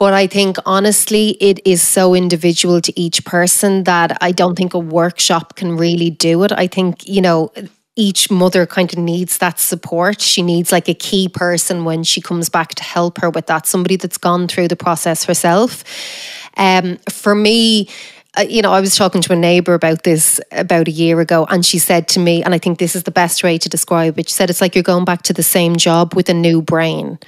But 0.00 0.14
I 0.14 0.26
think 0.26 0.56
honestly, 0.64 1.36
it 1.40 1.60
is 1.66 1.82
so 1.82 2.14
individual 2.14 2.80
to 2.80 2.92
each 2.98 3.22
person 3.26 3.84
that 3.84 4.16
I 4.22 4.32
don't 4.32 4.56
think 4.56 4.72
a 4.72 4.78
workshop 4.78 5.56
can 5.56 5.76
really 5.76 6.08
do 6.08 6.42
it. 6.42 6.52
I 6.52 6.68
think, 6.68 7.06
you 7.06 7.20
know, 7.20 7.52
each 8.00 8.30
mother 8.30 8.64
kind 8.64 8.90
of 8.90 8.98
needs 8.98 9.36
that 9.38 9.58
support. 9.58 10.22
She 10.22 10.40
needs 10.40 10.72
like 10.72 10.88
a 10.88 10.94
key 10.94 11.28
person 11.28 11.84
when 11.84 12.02
she 12.02 12.22
comes 12.22 12.48
back 12.48 12.70
to 12.76 12.82
help 12.82 13.18
her 13.20 13.28
with 13.28 13.46
that, 13.46 13.66
somebody 13.66 13.96
that's 13.96 14.16
gone 14.16 14.48
through 14.48 14.68
the 14.68 14.76
process 14.76 15.24
herself. 15.24 15.84
Um, 16.56 16.96
for 17.10 17.34
me, 17.34 17.90
uh, 18.38 18.46
you 18.48 18.62
know, 18.62 18.72
I 18.72 18.80
was 18.80 18.96
talking 18.96 19.20
to 19.20 19.34
a 19.34 19.36
neighbor 19.36 19.74
about 19.74 20.04
this 20.04 20.40
about 20.50 20.88
a 20.88 20.90
year 20.90 21.20
ago, 21.20 21.46
and 21.50 21.66
she 21.66 21.78
said 21.78 22.08
to 22.08 22.20
me, 22.20 22.42
and 22.42 22.54
I 22.54 22.58
think 22.58 22.78
this 22.78 22.96
is 22.96 23.02
the 23.02 23.10
best 23.10 23.44
way 23.44 23.58
to 23.58 23.68
describe 23.68 24.18
it. 24.18 24.30
She 24.30 24.34
said, 24.34 24.48
It's 24.48 24.62
like 24.62 24.74
you're 24.74 24.82
going 24.82 25.04
back 25.04 25.22
to 25.22 25.34
the 25.34 25.42
same 25.42 25.76
job 25.76 26.14
with 26.14 26.30
a 26.30 26.34
new 26.34 26.62
brain. 26.62 27.18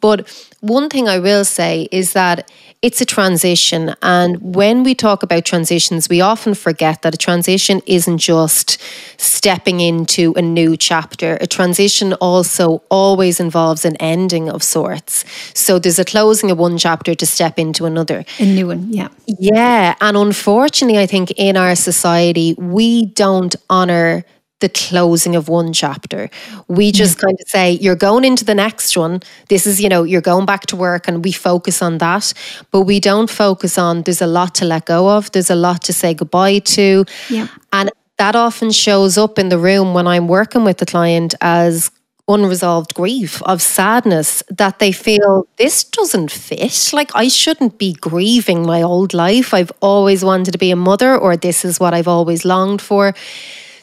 But 0.00 0.28
one 0.62 0.88
thing 0.88 1.08
I 1.08 1.18
will 1.18 1.44
say 1.44 1.88
is 1.90 2.12
that 2.12 2.48
it's 2.82 3.00
a 3.00 3.04
transition. 3.04 3.94
And 4.00 4.54
when 4.54 4.84
we 4.84 4.94
talk 4.94 5.24
about 5.24 5.44
transitions, 5.44 6.08
we 6.08 6.20
often 6.20 6.54
forget 6.54 7.02
that 7.02 7.14
a 7.14 7.16
transition 7.16 7.82
isn't 7.86 8.18
just 8.18 8.80
stepping 9.16 9.80
into 9.80 10.32
a 10.36 10.42
new 10.42 10.76
chapter. 10.76 11.36
A 11.40 11.48
transition 11.48 12.12
also 12.14 12.82
always 12.90 13.40
involves 13.40 13.84
an 13.84 13.96
ending 13.96 14.48
of 14.48 14.62
sorts. 14.62 15.24
So 15.52 15.80
there's 15.80 15.98
a 15.98 16.04
closing 16.04 16.50
of 16.52 16.58
one 16.58 16.78
chapter 16.78 17.14
to 17.16 17.26
step 17.26 17.58
into 17.58 17.84
another. 17.84 18.24
A 18.38 18.44
new 18.44 18.68
one, 18.68 18.92
yeah. 18.92 19.08
Yeah. 19.26 19.96
And 20.00 20.16
unfortunately, 20.16 21.00
I 21.00 21.06
think 21.06 21.32
in 21.32 21.56
our 21.56 21.74
society, 21.74 22.54
we 22.54 23.06
don't 23.06 23.54
honor 23.68 24.24
the 24.62 24.70
closing 24.70 25.36
of 25.36 25.48
one 25.48 25.74
chapter. 25.74 26.30
We 26.68 26.90
just 26.90 27.18
kind 27.18 27.36
of 27.38 27.46
say, 27.48 27.72
you're 27.72 27.94
going 27.94 28.24
into 28.24 28.44
the 28.46 28.54
next 28.54 28.96
one. 28.96 29.20
This 29.48 29.66
is, 29.66 29.78
you 29.82 29.90
know, 29.90 30.04
you're 30.04 30.22
going 30.22 30.46
back 30.46 30.62
to 30.66 30.76
work 30.76 31.06
and 31.08 31.22
we 31.22 31.32
focus 31.32 31.82
on 31.82 31.98
that. 31.98 32.32
But 32.70 32.82
we 32.82 32.98
don't 32.98 33.28
focus 33.28 33.76
on 33.76 34.02
there's 34.02 34.22
a 34.22 34.26
lot 34.26 34.54
to 34.56 34.64
let 34.64 34.86
go 34.86 35.10
of, 35.10 35.30
there's 35.32 35.50
a 35.50 35.54
lot 35.54 35.82
to 35.82 35.92
say 35.92 36.14
goodbye 36.14 36.60
to. 36.60 37.04
Yeah. 37.28 37.48
And 37.72 37.90
that 38.16 38.34
often 38.34 38.70
shows 38.70 39.18
up 39.18 39.38
in 39.38 39.50
the 39.50 39.58
room 39.58 39.92
when 39.92 40.06
I'm 40.06 40.28
working 40.28 40.64
with 40.64 40.78
the 40.78 40.86
client 40.86 41.34
as 41.40 41.90
unresolved 42.28 42.94
grief, 42.94 43.42
of 43.42 43.60
sadness 43.60 44.44
that 44.48 44.78
they 44.78 44.92
feel 44.92 45.46
this 45.56 45.82
doesn't 45.82 46.30
fit. 46.30 46.90
Like, 46.92 47.10
I 47.16 47.26
shouldn't 47.28 47.78
be 47.78 47.94
grieving 47.94 48.64
my 48.64 48.80
old 48.80 49.12
life. 49.12 49.52
I've 49.52 49.72
always 49.80 50.24
wanted 50.24 50.52
to 50.52 50.58
be 50.58 50.70
a 50.70 50.76
mother, 50.76 51.18
or 51.18 51.36
this 51.36 51.64
is 51.64 51.80
what 51.80 51.94
I've 51.94 52.08
always 52.08 52.44
longed 52.44 52.80
for. 52.80 53.12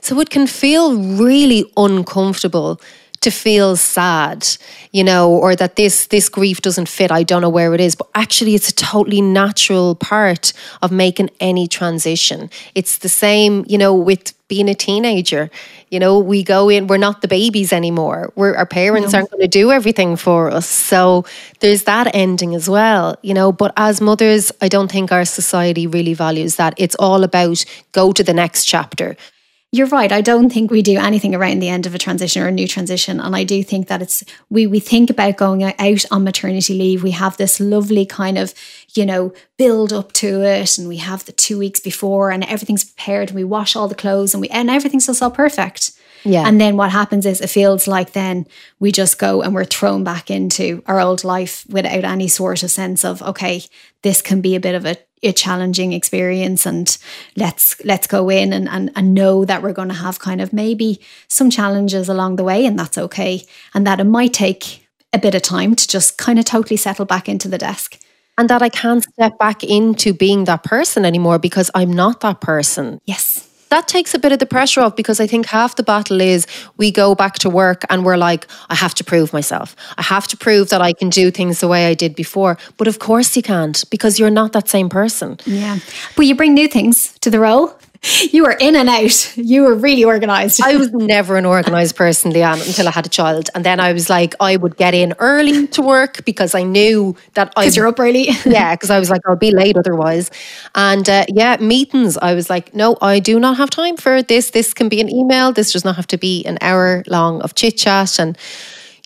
So 0.01 0.19
it 0.19 0.29
can 0.29 0.47
feel 0.47 0.95
really 0.97 1.65
uncomfortable 1.77 2.79
to 3.21 3.31
feel 3.31 3.75
sad, 3.75 4.47
you 4.91 5.03
know, 5.03 5.31
or 5.31 5.55
that 5.55 5.75
this 5.75 6.07
this 6.07 6.29
grief 6.29 6.62
doesn't 6.62 6.88
fit. 6.88 7.12
I 7.12 7.23
don't 7.23 7.41
know 7.41 7.49
where 7.49 7.73
it 7.73 7.81
is, 7.81 7.95
but 7.95 8.09
actually 8.15 8.55
it's 8.55 8.69
a 8.69 8.75
totally 8.75 9.21
natural 9.21 9.95
part 9.95 10.53
of 10.81 10.91
making 10.91 11.29
any 11.39 11.67
transition. 11.67 12.49
It's 12.75 12.99
the 12.99 13.09
same, 13.09 13.65
you 13.67 13.77
know, 13.77 13.93
with 13.93 14.33
being 14.47 14.69
a 14.69 14.73
teenager. 14.73 15.49
You 15.89 15.99
know, 15.99 16.17
we 16.19 16.43
go 16.43 16.69
in, 16.69 16.88
we're 16.88 16.97
not 16.97 17.21
the 17.21 17.27
babies 17.27 17.73
anymore. 17.73 18.31
We're 18.35 18.55
our 18.55 18.65
parents 18.65 19.12
no. 19.12 19.19
aren't 19.19 19.31
going 19.31 19.41
to 19.41 19.47
do 19.47 19.71
everything 19.71 20.15
for 20.15 20.49
us. 20.49 20.67
So 20.67 21.25
there's 21.59 21.83
that 21.83 22.15
ending 22.15 22.55
as 22.55 22.69
well, 22.69 23.17
you 23.21 23.33
know, 23.33 23.51
but 23.51 23.73
as 23.75 23.99
mothers, 23.99 24.51
I 24.62 24.69
don't 24.69 24.91
think 24.91 25.12
our 25.12 25.25
society 25.25 25.88
really 25.88 26.13
values 26.13 26.55
that. 26.55 26.73
It's 26.77 26.95
all 26.95 27.23
about 27.23 27.65
go 27.91 28.12
to 28.13 28.23
the 28.23 28.33
next 28.33 28.65
chapter 28.65 29.17
you're 29.71 29.88
right. 29.88 30.12
I 30.12 30.21
don't 30.21 30.51
think 30.51 30.71
we 30.71 30.82
do 30.82 30.97
anything 30.97 31.36
around 31.36 31.60
the 31.60 31.69
end 31.69 31.86
of 31.86 31.93
a 31.93 31.99
transition 31.99 32.41
or 32.41 32.47
a 32.47 32.51
new 32.51 32.67
transition. 32.67 33.19
And 33.19 33.36
I 33.36 33.43
do 33.43 33.63
think 33.63 33.88
that 33.88 34.01
it's 34.01 34.23
we 34.49 34.65
we 34.65 34.79
think 34.79 35.12
about 35.12 35.38
going 35.38 35.63
out 35.63 36.05
on 36.12 36.23
maternity 36.23 36.73
leave. 36.73 37.03
We 37.03 37.12
have 37.12 37.38
this 37.38 37.60
lovely 37.60 38.05
kind 38.05 38.39
of, 38.39 38.53
you 38.95 39.05
know, 39.05 39.32
build 39.58 39.93
up 39.93 40.12
to 40.13 40.41
it 40.41 40.79
and 40.79 40.88
we 40.88 40.97
have 40.97 41.25
the 41.25 41.34
two 41.34 41.60
weeks 41.60 41.79
before 41.79 42.32
and 42.32 42.43
everything's 42.45 42.84
prepared 42.84 43.29
and 43.29 43.36
we 43.36 43.43
wash 43.43 43.75
all 43.75 43.88
the 43.88 43.93
clothes 43.93 44.34
and 44.34 44.41
we 44.41 44.49
and 44.49 44.71
everything's 44.71 45.05
just 45.05 45.21
all 45.21 45.29
perfect. 45.29 45.91
Yeah. 46.23 46.47
And 46.47 46.60
then 46.60 46.75
what 46.75 46.91
happens 46.91 47.25
is 47.25 47.39
it 47.39 47.47
feels 47.47 47.88
like 47.88 48.12
then 48.12 48.47
we 48.79 48.91
just 48.91 49.19
go 49.19 49.41
and 49.41 49.53
we're 49.53 49.65
thrown 49.65 50.03
back 50.03 50.29
into 50.29 50.84
our 50.86 50.99
old 50.99 51.23
life 51.23 51.65
without 51.69 52.03
any 52.03 52.27
sort 52.27 52.63
of 52.63 52.71
sense 52.71 53.05
of, 53.05 53.21
okay, 53.21 53.63
this 54.01 54.21
can 54.21 54.41
be 54.41 54.55
a 54.55 54.60
bit 54.60 54.75
of 54.75 54.86
a 54.86 54.97
a 55.23 55.34
challenging 55.34 55.93
experience 55.93 56.65
and 56.65 56.97
let's 57.36 57.84
let's 57.84 58.08
go 58.08 58.29
in 58.29 58.53
and, 58.53 58.69
and, 58.69 58.91
and 58.95 59.13
know 59.13 59.45
that 59.45 59.62
we're 59.62 59.73
going 59.73 59.89
to 59.89 59.93
have 59.93 60.19
kind 60.19 60.41
of 60.41 60.53
maybe 60.53 60.99
some 61.27 61.49
challenges 61.49 62.08
along 62.08 62.38
the 62.38 62.43
way 62.43 62.65
and 62.65 62.77
that's 62.77 62.97
okay. 62.97 63.43
And 63.73 63.86
that 63.86 63.99
it 63.99 64.05
might 64.05 64.34
take 64.34 64.88
a 65.12 65.19
bit 65.19 65.36
of 65.36 65.41
time 65.41 65.75
to 65.75 65.88
just 65.88 66.17
kind 66.17 66.39
of 66.39 66.45
totally 66.45 66.77
settle 66.77 67.05
back 67.05 67.27
into 67.27 67.47
the 67.47 67.58
desk. 67.58 67.99
And 68.38 68.49
that 68.49 68.62
I 68.62 68.69
can't 68.69 69.03
step 69.03 69.38
back 69.38 69.65
into 69.65 70.13
being 70.13 70.45
that 70.45 70.63
person 70.63 71.03
anymore 71.03 71.39
because 71.39 71.69
I'm 71.75 71.91
not 71.91 72.21
that 72.21 72.39
person. 72.39 73.01
Yes 73.03 73.48
that 73.69 73.88
takes 73.88 74.13
a 74.13 74.19
bit 74.19 74.32
of 74.32 74.39
the 74.39 74.45
pressure 74.45 74.82
off 74.82 74.95
because 74.95 75.19
I 75.19 75.27
think 75.27 75.45
half 75.47 75.75
the 75.75 75.84
battle 75.84 76.21
is 76.21 76.47
we 76.77 76.91
go 76.91 77.15
back 77.15 77.36
to 77.39 77.49
work 77.49 77.84
and 77.89 78.05
we're 78.05 78.17
like, 78.17 78.47
I 78.69 78.75
have 78.75 78.93
to 78.95 79.03
prove 79.03 79.32
myself. 79.32 79.75
I 79.97 80.03
have 80.03 80.27
to 80.27 80.38
prove 80.38 80.69
that 80.69 80.82
I 80.82 80.93
can 80.93 81.10
do 81.10 81.32
things 81.32 81.60
the 81.60 81.67
way 81.67 81.88
I 81.88 81.93
did 81.93 82.15
before. 82.15 82.58
But 82.77 82.88
of 82.88 82.99
course 82.99 83.36
you 83.36 83.43
can't 83.43 83.84
because 83.89 84.19
you're 84.19 84.29
not 84.29 84.53
that 84.53 84.67
same 84.67 84.89
person. 84.89 85.38
Yeah. 85.45 85.79
But 86.15 86.25
you 86.25 86.36
bring 86.36 86.53
new 86.53 86.67
things 86.67 87.17
to 87.19 87.29
the 87.29 87.39
role. 87.39 87.73
You 88.31 88.43
were 88.43 88.55
in 88.59 88.75
and 88.75 88.88
out. 88.88 89.38
You 89.38 89.63
were 89.63 89.75
really 89.75 90.03
organized. 90.05 90.62
I 90.63 90.77
was 90.77 90.91
never 90.93 91.35
an 91.35 91.45
organized 91.45 91.95
person, 91.95 92.31
Leanne, 92.31 92.65
until 92.65 92.88
I 92.88 92.91
had 92.91 93.05
a 93.05 93.09
child. 93.09 93.49
And 93.53 93.65
then 93.65 93.79
I 93.79 93.91
was 93.91 94.09
like, 94.09 94.35
I 94.39 94.55
would 94.55 94.77
get 94.77 94.93
in 94.93 95.13
early 95.19 95.67
to 95.67 95.81
work 95.81 96.23
because 96.23 96.55
I 96.55 96.63
knew 96.63 97.15
that 97.33 97.51
I. 97.57 97.63
Because 97.63 97.75
you're 97.75 97.88
up 97.88 97.99
early. 97.99 98.29
yeah, 98.45 98.75
because 98.75 98.89
I 98.89 98.99
was 98.99 99.09
like, 99.09 99.21
I'll 99.27 99.35
be 99.35 99.51
late 99.51 99.75
otherwise. 99.75 100.31
And 100.75 101.09
uh, 101.09 101.25
yeah, 101.27 101.57
meetings, 101.59 102.17
I 102.17 102.33
was 102.35 102.49
like, 102.49 102.73
no, 102.73 102.97
I 103.01 103.19
do 103.19 103.39
not 103.39 103.57
have 103.57 103.69
time 103.69 103.97
for 103.97 104.21
this. 104.21 104.51
This 104.51 104.73
can 104.73 104.88
be 104.88 105.01
an 105.01 105.09
email. 105.09 105.51
This 105.51 105.73
does 105.73 105.83
not 105.83 105.97
have 105.97 106.07
to 106.07 106.17
be 106.17 106.45
an 106.45 106.57
hour 106.62 107.03
long 107.07 107.41
of 107.41 107.55
chit 107.55 107.77
chat. 107.77 108.17
And 108.17 108.38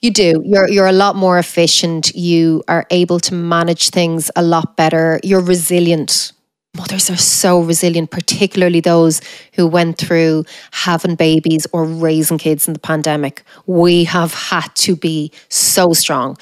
you 0.03 0.11
do. 0.11 0.43
You're 0.45 0.69
you're 0.69 0.87
a 0.87 0.91
lot 0.91 1.15
more 1.15 1.39
efficient. 1.39 2.13
You 2.13 2.61
are 2.67 2.85
able 2.91 3.19
to 3.21 3.33
manage 3.33 3.89
things 3.89 4.29
a 4.35 4.43
lot 4.43 4.75
better. 4.75 5.19
You're 5.23 5.41
resilient 5.41 6.32
mothers 6.75 7.09
are 7.09 7.17
so 7.17 7.61
resilient, 7.61 8.09
particularly 8.09 8.79
those 8.79 9.21
who 9.53 9.67
went 9.67 9.97
through 9.97 10.43
having 10.71 11.15
babies 11.15 11.67
or 11.71 11.85
raising 11.85 12.39
kids 12.39 12.67
in 12.67 12.73
the 12.73 12.79
pandemic. 12.79 13.43
We 13.67 14.05
have 14.05 14.33
had 14.33 14.73
to 14.75 14.95
be 14.95 15.31
so 15.49 15.93
strong. 15.93 16.37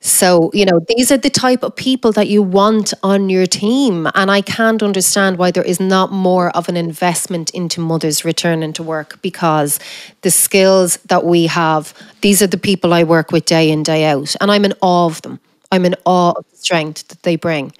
So, 0.00 0.50
you 0.52 0.64
know, 0.64 0.80
these 0.88 1.10
are 1.10 1.16
the 1.16 1.30
type 1.30 1.62
of 1.64 1.74
people 1.74 2.12
that 2.12 2.28
you 2.28 2.42
want 2.42 2.92
on 3.02 3.28
your 3.28 3.46
team. 3.46 4.08
And 4.14 4.30
I 4.30 4.40
can't 4.40 4.82
understand 4.82 5.38
why 5.38 5.50
there 5.50 5.64
is 5.64 5.80
not 5.80 6.12
more 6.12 6.50
of 6.50 6.68
an 6.68 6.76
investment 6.76 7.50
into 7.50 7.80
mothers 7.80 8.24
returning 8.24 8.72
to 8.74 8.82
work 8.82 9.20
because 9.22 9.80
the 10.22 10.30
skills 10.30 10.98
that 11.06 11.24
we 11.24 11.46
have, 11.46 11.92
these 12.20 12.40
are 12.42 12.46
the 12.46 12.58
people 12.58 12.94
I 12.94 13.02
work 13.02 13.32
with 13.32 13.46
day 13.46 13.70
in, 13.70 13.82
day 13.82 14.04
out. 14.04 14.34
And 14.40 14.50
I'm 14.50 14.64
in 14.64 14.74
awe 14.80 15.06
of 15.06 15.22
them. 15.22 15.40
I'm 15.72 15.84
in 15.84 15.96
awe 16.04 16.34
of 16.36 16.44
the 16.50 16.56
strength 16.56 17.08
that 17.08 17.22
they 17.22 17.36
bring 17.36 17.72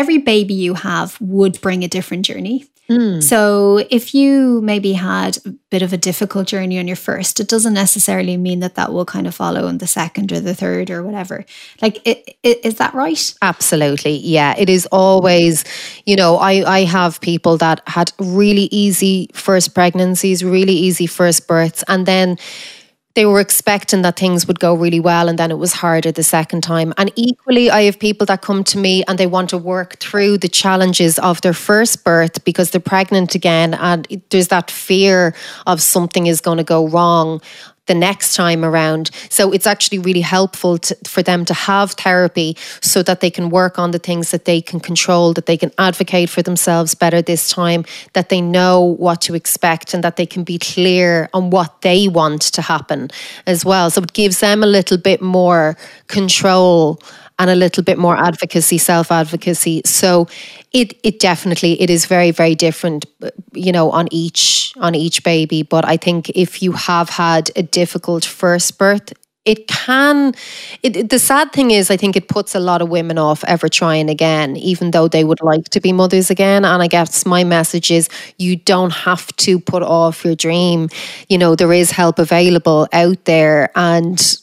every 0.00 0.16
baby 0.18 0.54
you 0.54 0.72
have 0.74 1.20
would 1.20 1.60
bring 1.60 1.84
a 1.84 1.88
different 1.88 2.24
journey. 2.24 2.64
Mm. 2.88 3.22
So 3.22 3.86
if 3.90 4.14
you 4.14 4.60
maybe 4.62 4.94
had 4.94 5.36
a 5.46 5.50
bit 5.70 5.82
of 5.82 5.92
a 5.92 5.96
difficult 5.96 6.48
journey 6.48 6.78
on 6.78 6.88
your 6.88 6.96
first, 6.96 7.38
it 7.38 7.48
doesn't 7.48 7.74
necessarily 7.74 8.36
mean 8.36 8.60
that 8.60 8.74
that 8.74 8.92
will 8.92 9.04
kind 9.04 9.26
of 9.28 9.34
follow 9.34 9.68
in 9.68 9.78
the 9.78 9.86
second 9.86 10.32
or 10.32 10.40
the 10.40 10.56
third 10.56 10.90
or 10.90 11.04
whatever. 11.04 11.44
Like, 11.82 12.00
it, 12.04 12.36
it, 12.42 12.64
is 12.64 12.76
that 12.78 12.94
right? 12.94 13.34
Absolutely. 13.42 14.16
Yeah. 14.16 14.54
It 14.58 14.68
is 14.68 14.86
always, 14.90 15.64
you 16.04 16.16
know, 16.16 16.38
I, 16.38 16.78
I 16.78 16.84
have 16.84 17.20
people 17.20 17.58
that 17.58 17.80
had 17.86 18.10
really 18.18 18.68
easy 18.72 19.28
first 19.34 19.72
pregnancies, 19.72 20.42
really 20.42 20.74
easy 20.74 21.06
first 21.06 21.46
births, 21.46 21.84
and 21.86 22.06
then 22.06 22.38
they 23.14 23.26
were 23.26 23.40
expecting 23.40 24.02
that 24.02 24.16
things 24.16 24.46
would 24.46 24.60
go 24.60 24.74
really 24.74 25.00
well 25.00 25.28
and 25.28 25.38
then 25.38 25.50
it 25.50 25.58
was 25.58 25.72
harder 25.72 26.12
the 26.12 26.22
second 26.22 26.62
time. 26.62 26.94
And 26.96 27.10
equally, 27.16 27.68
I 27.70 27.82
have 27.82 27.98
people 27.98 28.24
that 28.26 28.42
come 28.42 28.62
to 28.64 28.78
me 28.78 29.02
and 29.08 29.18
they 29.18 29.26
want 29.26 29.50
to 29.50 29.58
work 29.58 29.98
through 29.98 30.38
the 30.38 30.48
challenges 30.48 31.18
of 31.18 31.40
their 31.40 31.52
first 31.52 32.04
birth 32.04 32.44
because 32.44 32.70
they're 32.70 32.80
pregnant 32.80 33.34
again 33.34 33.74
and 33.74 34.06
there's 34.30 34.48
that 34.48 34.70
fear 34.70 35.34
of 35.66 35.82
something 35.82 36.26
is 36.26 36.40
going 36.40 36.58
to 36.58 36.64
go 36.64 36.86
wrong 36.86 37.40
the 37.86 37.94
next 37.94 38.34
time 38.34 38.64
around. 38.64 39.10
So 39.30 39.52
it's 39.52 39.66
actually 39.66 39.98
really 39.98 40.20
helpful 40.20 40.78
to, 40.78 40.96
for 41.06 41.22
them 41.22 41.44
to 41.46 41.54
have 41.54 41.92
therapy 41.92 42.56
so 42.80 43.02
that 43.02 43.20
they 43.20 43.30
can 43.30 43.50
work 43.50 43.78
on 43.78 43.90
the 43.90 43.98
things 43.98 44.30
that 44.30 44.44
they 44.44 44.60
can 44.60 44.80
control, 44.80 45.32
that 45.32 45.46
they 45.46 45.56
can 45.56 45.72
advocate 45.78 46.30
for 46.30 46.42
themselves 46.42 46.94
better 46.94 47.20
this 47.20 47.48
time, 47.48 47.84
that 48.12 48.28
they 48.28 48.40
know 48.40 48.80
what 48.80 49.20
to 49.22 49.34
expect 49.34 49.92
and 49.94 50.04
that 50.04 50.16
they 50.16 50.26
can 50.26 50.44
be 50.44 50.58
clear 50.58 51.28
on 51.34 51.50
what 51.50 51.82
they 51.82 52.06
want 52.06 52.42
to 52.42 52.62
happen 52.62 53.08
as 53.46 53.64
well. 53.64 53.90
So 53.90 54.02
it 54.02 54.12
gives 54.12 54.40
them 54.40 54.62
a 54.62 54.66
little 54.66 54.98
bit 54.98 55.20
more 55.20 55.76
control 56.06 57.00
and 57.40 57.50
a 57.50 57.56
little 57.56 57.82
bit 57.82 57.98
more 57.98 58.16
advocacy, 58.16 58.78
self 58.78 59.10
advocacy. 59.10 59.82
So 59.86 60.28
it 60.72 60.94
it 61.02 61.18
definitely 61.18 61.80
it 61.80 61.90
is 61.90 62.06
very 62.06 62.30
very 62.30 62.54
different, 62.54 63.06
you 63.54 63.72
know, 63.72 63.90
on 63.90 64.06
each 64.12 64.72
on 64.78 64.94
each 64.94 65.24
baby. 65.24 65.62
But 65.62 65.88
I 65.88 65.96
think 65.96 66.30
if 66.30 66.62
you 66.62 66.72
have 66.72 67.08
had 67.08 67.50
a 67.56 67.62
difficult 67.62 68.24
first 68.24 68.78
birth, 68.78 69.12
it 69.46 69.66
can 69.68 70.34
it, 70.82 71.08
the 71.08 71.18
sad 71.18 71.50
thing 71.50 71.70
is 71.70 71.90
i 71.90 71.96
think 71.96 72.14
it 72.14 72.28
puts 72.28 72.54
a 72.54 72.60
lot 72.60 72.82
of 72.82 72.90
women 72.90 73.16
off 73.16 73.42
ever 73.44 73.70
trying 73.70 74.10
again 74.10 74.54
even 74.56 74.90
though 74.90 75.08
they 75.08 75.24
would 75.24 75.40
like 75.40 75.64
to 75.64 75.80
be 75.80 75.92
mothers 75.92 76.30
again 76.30 76.62
and 76.62 76.82
i 76.82 76.86
guess 76.86 77.24
my 77.24 77.42
message 77.42 77.90
is 77.90 78.10
you 78.36 78.54
don't 78.54 78.92
have 78.92 79.26
to 79.36 79.58
put 79.58 79.82
off 79.82 80.26
your 80.26 80.34
dream 80.34 80.90
you 81.30 81.38
know 81.38 81.56
there 81.56 81.72
is 81.72 81.90
help 81.90 82.18
available 82.18 82.86
out 82.92 83.24
there 83.24 83.70
and 83.76 84.36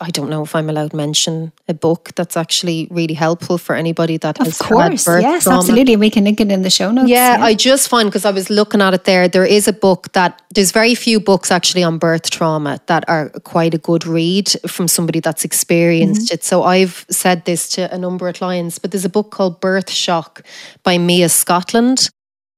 I 0.00 0.10
don't 0.10 0.30
know 0.30 0.42
if 0.42 0.54
I'm 0.54 0.68
allowed 0.68 0.90
to 0.90 0.96
mention 0.96 1.52
a 1.68 1.74
book 1.74 2.12
that's 2.16 2.36
actually 2.36 2.88
really 2.90 3.14
helpful 3.14 3.58
for 3.58 3.74
anybody 3.74 4.16
that 4.18 4.40
of 4.40 4.46
has 4.46 4.58
course, 4.58 5.04
had 5.04 5.12
birth 5.12 5.22
yes, 5.22 5.44
trauma. 5.44 5.58
absolutely. 5.58 5.96
We 5.96 6.10
can 6.10 6.24
link 6.24 6.40
it 6.40 6.50
in 6.50 6.62
the 6.62 6.70
show 6.70 6.90
notes. 6.90 7.08
Yeah, 7.08 7.38
yeah. 7.38 7.44
I 7.44 7.54
just 7.54 7.88
find 7.88 8.08
because 8.08 8.24
I 8.24 8.30
was 8.30 8.50
looking 8.50 8.80
at 8.80 8.94
it 8.94 9.04
there, 9.04 9.28
there 9.28 9.44
is 9.44 9.68
a 9.68 9.72
book 9.72 10.12
that 10.12 10.40
there's 10.54 10.72
very 10.72 10.94
few 10.94 11.20
books 11.20 11.50
actually 11.50 11.82
on 11.82 11.98
birth 11.98 12.30
trauma 12.30 12.80
that 12.86 13.08
are 13.08 13.30
quite 13.44 13.74
a 13.74 13.78
good 13.78 14.06
read 14.06 14.48
from 14.66 14.88
somebody 14.88 15.20
that's 15.20 15.44
experienced 15.44 16.26
mm-hmm. 16.26 16.34
it. 16.34 16.44
So 16.44 16.62
I've 16.62 17.06
said 17.10 17.44
this 17.44 17.68
to 17.70 17.92
a 17.92 17.98
number 17.98 18.28
of 18.28 18.34
clients, 18.34 18.78
but 18.78 18.90
there's 18.90 19.04
a 19.04 19.10
book 19.10 19.30
called 19.30 19.60
Birth 19.60 19.90
Shock 19.90 20.42
by 20.82 20.98
Mia 20.98 21.28
Scotland 21.28 22.10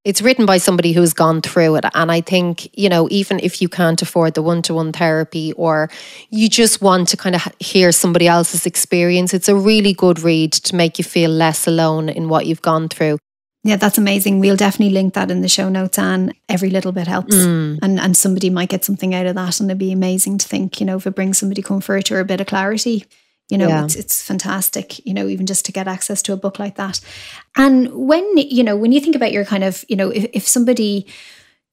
it's 0.03 0.21
written 0.21 0.45
by 0.45 0.57
somebody 0.57 0.93
who's 0.93 1.13
gone 1.13 1.41
through 1.41 1.75
it. 1.75 1.85
And 1.93 2.11
I 2.11 2.21
think, 2.21 2.69
you 2.77 2.89
know, 2.89 3.07
even 3.11 3.39
if 3.39 3.61
you 3.61 3.69
can't 3.69 4.01
afford 4.01 4.33
the 4.33 4.41
one 4.41 4.61
to 4.63 4.73
one 4.73 4.91
therapy 4.91 5.53
or 5.53 5.89
you 6.29 6.49
just 6.49 6.81
want 6.81 7.07
to 7.09 7.17
kind 7.17 7.35
of 7.35 7.47
hear 7.59 7.91
somebody 7.91 8.27
else's 8.27 8.65
experience, 8.65 9.33
it's 9.33 9.49
a 9.49 9.55
really 9.55 9.93
good 9.93 10.19
read 10.19 10.53
to 10.53 10.75
make 10.75 10.97
you 10.97 11.03
feel 11.03 11.29
less 11.29 11.67
alone 11.67 12.09
in 12.09 12.29
what 12.29 12.47
you've 12.47 12.63
gone 12.63 12.89
through. 12.89 13.19
Yeah, 13.63 13.75
that's 13.75 13.99
amazing. 13.99 14.39
We'll 14.39 14.55
definitely 14.55 14.93
link 14.93 15.13
that 15.13 15.29
in 15.29 15.41
the 15.41 15.47
show 15.47 15.69
notes 15.69 15.99
and 15.99 16.33
every 16.49 16.71
little 16.71 16.91
bit 16.91 17.05
helps. 17.05 17.35
Mm. 17.35 17.77
And 17.83 17.99
and 17.99 18.17
somebody 18.17 18.49
might 18.49 18.69
get 18.69 18.83
something 18.83 19.13
out 19.13 19.27
of 19.27 19.35
that 19.35 19.59
and 19.59 19.69
it'd 19.69 19.77
be 19.77 19.91
amazing 19.91 20.39
to 20.39 20.47
think, 20.47 20.79
you 20.79 20.85
know, 20.87 20.97
if 20.97 21.05
it 21.05 21.13
brings 21.13 21.37
somebody 21.37 21.61
comfort 21.61 22.11
or 22.11 22.19
a 22.19 22.25
bit 22.25 22.41
of 22.41 22.47
clarity, 22.47 23.05
you 23.51 23.57
know, 23.57 23.67
yeah. 23.67 23.83
it's 23.83 23.95
it's 23.97 24.21
fantastic, 24.21 25.05
you 25.05 25.13
know, 25.13 25.27
even 25.27 25.45
just 25.45 25.65
to 25.65 25.73
get 25.73 25.85
access 25.85 26.21
to 26.21 26.33
a 26.33 26.37
book 26.37 26.57
like 26.57 26.75
that. 26.75 27.01
And 27.57 27.93
when, 27.93 28.25
you 28.37 28.63
know, 28.63 28.77
when 28.77 28.93
you 28.93 29.01
think 29.01 29.13
about 29.13 29.33
your 29.33 29.43
kind 29.43 29.65
of, 29.65 29.83
you 29.89 29.97
know, 29.97 30.09
if, 30.09 30.25
if 30.31 30.47
somebody, 30.47 31.05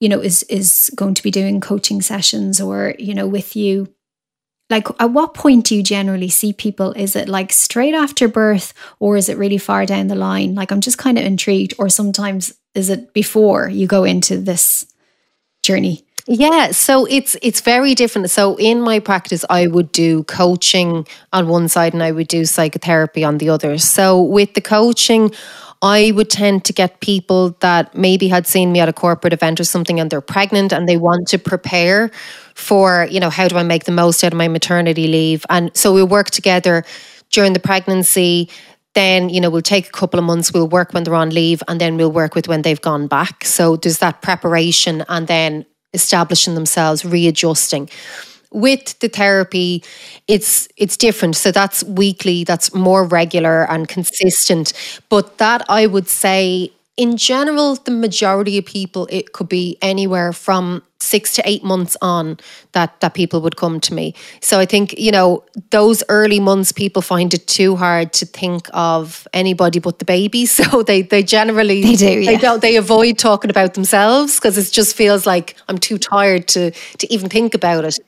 you 0.01 0.09
know, 0.09 0.19
is 0.19 0.43
is 0.45 0.91
going 0.97 1.15
to 1.15 1.23
be 1.23 1.31
doing 1.31 1.61
coaching 1.61 2.03
sessions 2.03 2.61
or, 2.61 2.97
you 2.99 3.15
know, 3.15 3.29
with 3.29 3.55
you, 3.55 3.95
like 4.71 4.89
at 4.99 5.13
what 5.13 5.35
point 5.35 5.67
do 5.67 5.77
you 5.77 5.85
generally 5.85 6.29
see 6.29 6.53
people 6.53 6.93
is 6.93 7.15
it 7.15 7.29
like 7.29 7.53
straight 7.53 7.95
after 7.95 8.27
birth 8.27 8.75
or 8.99 9.17
is 9.17 9.29
it 9.29 9.39
really 9.39 9.57
far 9.57 9.87
down 9.87 10.09
the 10.09 10.15
line 10.15 10.55
like 10.55 10.71
i'm 10.71 10.83
just 10.83 10.99
kind 10.99 11.17
of 11.17 11.25
intrigued 11.25 11.73
or 11.79 11.89
sometimes 11.89 12.53
is 12.75 12.91
it 12.91 13.15
before 13.15 13.69
you 13.71 13.87
go 13.87 14.05
into 14.05 14.37
this 14.37 14.85
journey 15.63 16.05
yeah, 16.29 16.73
so 16.73 17.07
it's 17.07 17.37
it's 17.41 17.63
very 17.63 17.95
different. 17.95 18.29
So 18.31 18.57
in 18.59 18.83
my 18.83 18.99
practice 18.99 19.47
I 19.49 19.67
would 19.67 19.91
do 19.93 20.25
coaching 20.25 21.07
on 21.33 21.49
one 21.49 21.69
side 21.69 21.95
and 21.95 22.03
I 22.03 22.13
would 22.13 22.29
do 22.29 22.45
psychotherapy 22.45 23.25
on 23.25 23.39
the 23.39 23.49
other. 23.49 23.79
So 23.79 24.21
with 24.21 24.53
the 24.53 24.61
coaching 24.61 25.33
I 25.81 26.13
would 26.15 26.29
tend 26.29 26.67
to 26.67 26.73
get 26.75 27.01
people 27.01 27.57
that 27.61 27.95
maybe 27.95 28.29
had 28.29 28.47
seen 28.47 28.73
me 28.73 28.81
at 28.81 28.91
a 28.91 28.93
corporate 28.93 29.33
event 29.33 29.59
or 29.59 29.65
something 29.65 29.99
and 29.99 30.11
they're 30.11 30.21
pregnant 30.21 30.71
and 30.73 30.87
they 30.87 30.99
want 30.99 31.29
to 31.29 31.39
prepare 31.39 32.11
for, 32.55 33.07
you 33.11 33.21
know, 33.21 33.31
how 33.31 33.49
do 33.49 33.57
I 33.57 33.63
make 33.63 33.85
the 33.85 33.93
most 33.93 34.23
out 34.23 34.33
of 34.33 34.37
my 34.37 34.49
maternity 34.49 35.07
leave? 35.07 35.47
And 35.49 35.75
so 35.75 35.95
we 35.95 36.03
work 36.03 36.31
together 36.31 36.85
during 37.31 37.55
the 37.55 37.61
pregnancy. 37.61 38.51
Then, 38.95 39.29
you 39.31 39.41
know, 39.41 39.49
we'll 39.49 39.63
take 39.63 39.87
a 39.87 39.93
couple 39.93 40.19
of 40.19 40.27
months, 40.27 40.53
we'll 40.53 40.69
work 40.69 40.93
when 40.93 41.05
they're 41.05 41.15
on 41.15 41.31
leave, 41.31 41.63
and 41.69 41.81
then 41.81 41.97
we'll 41.97 42.11
work 42.11 42.35
with 42.35 42.49
when 42.49 42.63
they've 42.63 42.81
gone 42.81 43.07
back. 43.07 43.45
So 43.45 43.77
there's 43.77 43.99
that 43.99 44.21
preparation 44.21 45.05
and 45.09 45.27
then 45.29 45.65
establishing 45.95 46.55
themselves, 46.55 47.05
readjusting. 47.05 47.89
With 48.51 48.99
the 49.01 49.09
therapy 49.09 49.85
it's 50.27 50.69
it's 50.79 50.97
different. 50.97 51.37
So 51.37 51.51
that's 51.53 51.85
weekly 51.85 52.45
that's 52.45 52.75
more 52.75 53.05
regular 53.05 53.71
and 53.71 53.87
consistent. 53.89 54.73
But 55.11 55.39
that 55.39 55.65
i 55.69 55.87
would 55.87 56.09
say 56.09 56.73
in 56.99 57.17
general 57.17 57.77
the 57.77 57.93
majority 57.93 58.59
of 58.59 58.67
people 58.67 59.07
it 59.11 59.33
could 59.33 59.49
be 59.49 59.79
anywhere 59.81 60.33
from 60.33 60.83
6 61.01 61.35
to 61.35 61.43
8 61.49 61.63
months 61.63 61.97
on 62.03 62.39
that 62.73 63.01
that 63.01 63.15
people 63.15 63.41
would 63.41 63.57
come 63.57 63.79
to 63.81 63.95
me. 63.95 64.15
So 64.41 64.59
i 64.59 64.67
think 64.67 64.99
you 64.99 65.13
know 65.13 65.45
those 65.71 66.03
early 66.09 66.41
months 66.41 66.73
people 66.73 67.01
find 67.01 67.33
it 67.33 67.47
too 67.47 67.77
hard 67.77 68.13
to 68.15 68.27
think 68.27 68.69
of 68.75 69.27
anybody 69.33 69.79
but 69.79 69.99
the 70.01 70.05
baby. 70.05 70.45
So 70.59 70.83
they 70.83 71.03
they 71.03 71.23
generally 71.23 71.83
they 71.83 71.95
do 71.95 72.13
yeah. 72.21 72.31
they 72.33 72.37
don't 72.37 72.61
they 72.61 72.77
avoid 72.77 73.17
talking 73.17 73.51
about 73.51 73.75
themselves 73.75 74.35
because 74.35 74.59
it 74.59 74.73
just 74.73 74.97
feels 74.97 75.25
like 75.25 75.55
i'm 75.69 75.79
too 75.79 75.99
tired 75.99 76.49
to 76.55 76.73
to 77.01 77.13
even 77.15 77.29
think 77.29 77.55
about 77.55 77.85
it 77.85 77.99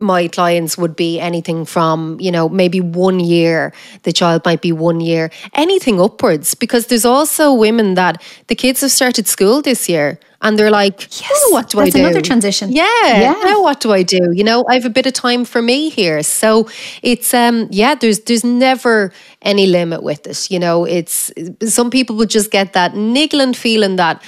my 0.00 0.28
clients 0.28 0.78
would 0.78 0.94
be 0.94 1.18
anything 1.18 1.64
from, 1.64 2.18
you 2.20 2.30
know, 2.30 2.48
maybe 2.48 2.80
one 2.80 3.20
year, 3.20 3.72
the 4.04 4.12
child 4.12 4.44
might 4.44 4.62
be 4.62 4.72
one 4.72 5.00
year, 5.00 5.30
anything 5.54 6.00
upwards, 6.00 6.54
because 6.54 6.86
there's 6.86 7.04
also 7.04 7.52
women 7.52 7.94
that 7.94 8.22
the 8.46 8.54
kids 8.54 8.80
have 8.82 8.92
started 8.92 9.26
school 9.26 9.60
this 9.60 9.88
year 9.88 10.18
and 10.40 10.56
they're 10.56 10.70
like, 10.70 11.00
yes, 11.20 11.30
oh, 11.32 11.52
what 11.52 11.68
do 11.68 11.80
I 11.80 11.86
do? 11.86 11.90
That's 11.90 11.96
another 11.96 12.20
transition. 12.20 12.70
Yeah, 12.70 12.86
yeah. 13.04 13.34
Now 13.42 13.60
what 13.62 13.80
do 13.80 13.92
I 13.92 14.04
do? 14.04 14.30
You 14.32 14.44
know, 14.44 14.64
I 14.68 14.74
have 14.74 14.84
a 14.84 14.90
bit 14.90 15.06
of 15.06 15.12
time 15.12 15.44
for 15.44 15.60
me 15.60 15.88
here. 15.88 16.22
So 16.22 16.68
it's 17.02 17.34
um 17.34 17.66
yeah, 17.72 17.96
there's 17.96 18.20
there's 18.20 18.44
never 18.44 19.12
any 19.42 19.66
limit 19.66 20.04
with 20.04 20.26
it. 20.26 20.48
You 20.48 20.60
know, 20.60 20.84
it's 20.84 21.32
some 21.66 21.90
people 21.90 22.14
will 22.14 22.26
just 22.26 22.52
get 22.52 22.72
that 22.74 22.94
niggling 22.94 23.54
feeling 23.54 23.96
that 23.96 24.22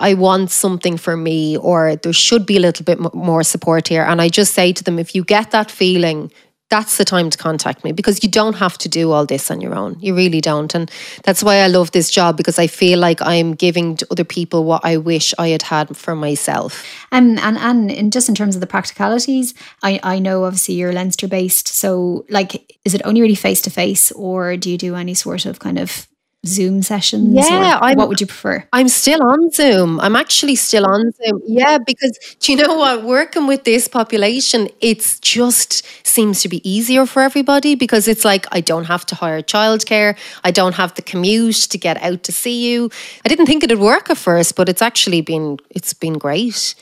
I 0.00 0.14
want 0.14 0.50
something 0.50 0.96
for 0.96 1.16
me, 1.16 1.56
or 1.56 1.96
there 1.96 2.12
should 2.12 2.46
be 2.46 2.56
a 2.56 2.60
little 2.60 2.84
bit 2.84 2.98
more 3.14 3.42
support 3.42 3.88
here. 3.88 4.02
And 4.02 4.20
I 4.20 4.28
just 4.28 4.54
say 4.54 4.72
to 4.72 4.82
them, 4.82 4.98
if 4.98 5.14
you 5.14 5.22
get 5.24 5.50
that 5.50 5.70
feeling, 5.70 6.32
that's 6.70 6.96
the 6.98 7.04
time 7.04 7.28
to 7.30 7.36
contact 7.36 7.84
me 7.84 7.90
because 7.92 8.22
you 8.22 8.30
don't 8.30 8.54
have 8.54 8.78
to 8.78 8.88
do 8.88 9.10
all 9.10 9.26
this 9.26 9.50
on 9.50 9.60
your 9.60 9.74
own. 9.74 9.98
You 10.00 10.14
really 10.14 10.40
don't. 10.40 10.72
And 10.74 10.90
that's 11.24 11.42
why 11.42 11.56
I 11.56 11.66
love 11.66 11.90
this 11.90 12.10
job 12.10 12.36
because 12.36 12.60
I 12.60 12.68
feel 12.68 12.98
like 12.98 13.20
I'm 13.20 13.54
giving 13.54 13.96
to 13.96 14.06
other 14.10 14.24
people 14.24 14.64
what 14.64 14.82
I 14.84 14.96
wish 14.96 15.34
I 15.36 15.48
had 15.48 15.62
had 15.62 15.96
for 15.96 16.14
myself. 16.14 16.86
Um, 17.10 17.38
and 17.38 17.58
and 17.58 17.90
in 17.90 18.10
just 18.12 18.28
in 18.28 18.36
terms 18.36 18.54
of 18.54 18.60
the 18.60 18.68
practicalities, 18.68 19.52
I, 19.82 19.98
I 20.02 20.18
know 20.20 20.44
obviously 20.44 20.76
you're 20.76 20.92
Leinster 20.92 21.26
based. 21.26 21.66
So 21.68 22.24
like 22.28 22.78
is 22.84 22.94
it 22.94 23.02
only 23.04 23.20
really 23.20 23.34
face 23.34 23.60
to 23.62 23.70
face 23.70 24.12
or 24.12 24.56
do 24.56 24.70
you 24.70 24.78
do 24.78 24.94
any 24.94 25.14
sort 25.14 25.46
of 25.46 25.58
kind 25.58 25.78
of 25.78 26.06
Zoom 26.46 26.82
sessions? 26.82 27.34
Yeah, 27.34 27.78
what 27.94 28.08
would 28.08 28.20
you 28.20 28.26
prefer? 28.26 28.66
I'm 28.72 28.88
still 28.88 29.22
on 29.22 29.50
Zoom. 29.50 30.00
I'm 30.00 30.16
actually 30.16 30.54
still 30.56 30.86
on 30.86 31.12
Zoom. 31.12 31.42
Yeah, 31.46 31.76
because 31.78 32.18
do 32.40 32.52
you 32.52 32.58
know 32.58 32.76
what? 32.76 33.04
Working 33.04 33.46
with 33.46 33.64
this 33.64 33.88
population, 33.88 34.68
it's 34.80 35.20
just 35.20 35.84
seems 36.06 36.40
to 36.42 36.48
be 36.48 36.66
easier 36.68 37.04
for 37.04 37.20
everybody 37.22 37.74
because 37.74 38.08
it's 38.08 38.24
like 38.24 38.46
I 38.52 38.60
don't 38.62 38.84
have 38.84 39.04
to 39.06 39.14
hire 39.14 39.42
childcare. 39.42 40.16
I 40.42 40.50
don't 40.50 40.74
have 40.76 40.94
the 40.94 41.02
commute 41.02 41.68
to 41.70 41.76
get 41.76 42.00
out 42.02 42.22
to 42.22 42.32
see 42.32 42.70
you. 42.70 42.90
I 43.24 43.28
didn't 43.28 43.46
think 43.46 43.62
it'd 43.62 43.78
work 43.78 44.08
at 44.08 44.16
first, 44.16 44.56
but 44.56 44.68
it's 44.68 44.82
actually 44.82 45.20
been 45.20 45.58
it's 45.68 45.92
been 45.92 46.14
great. 46.14 46.74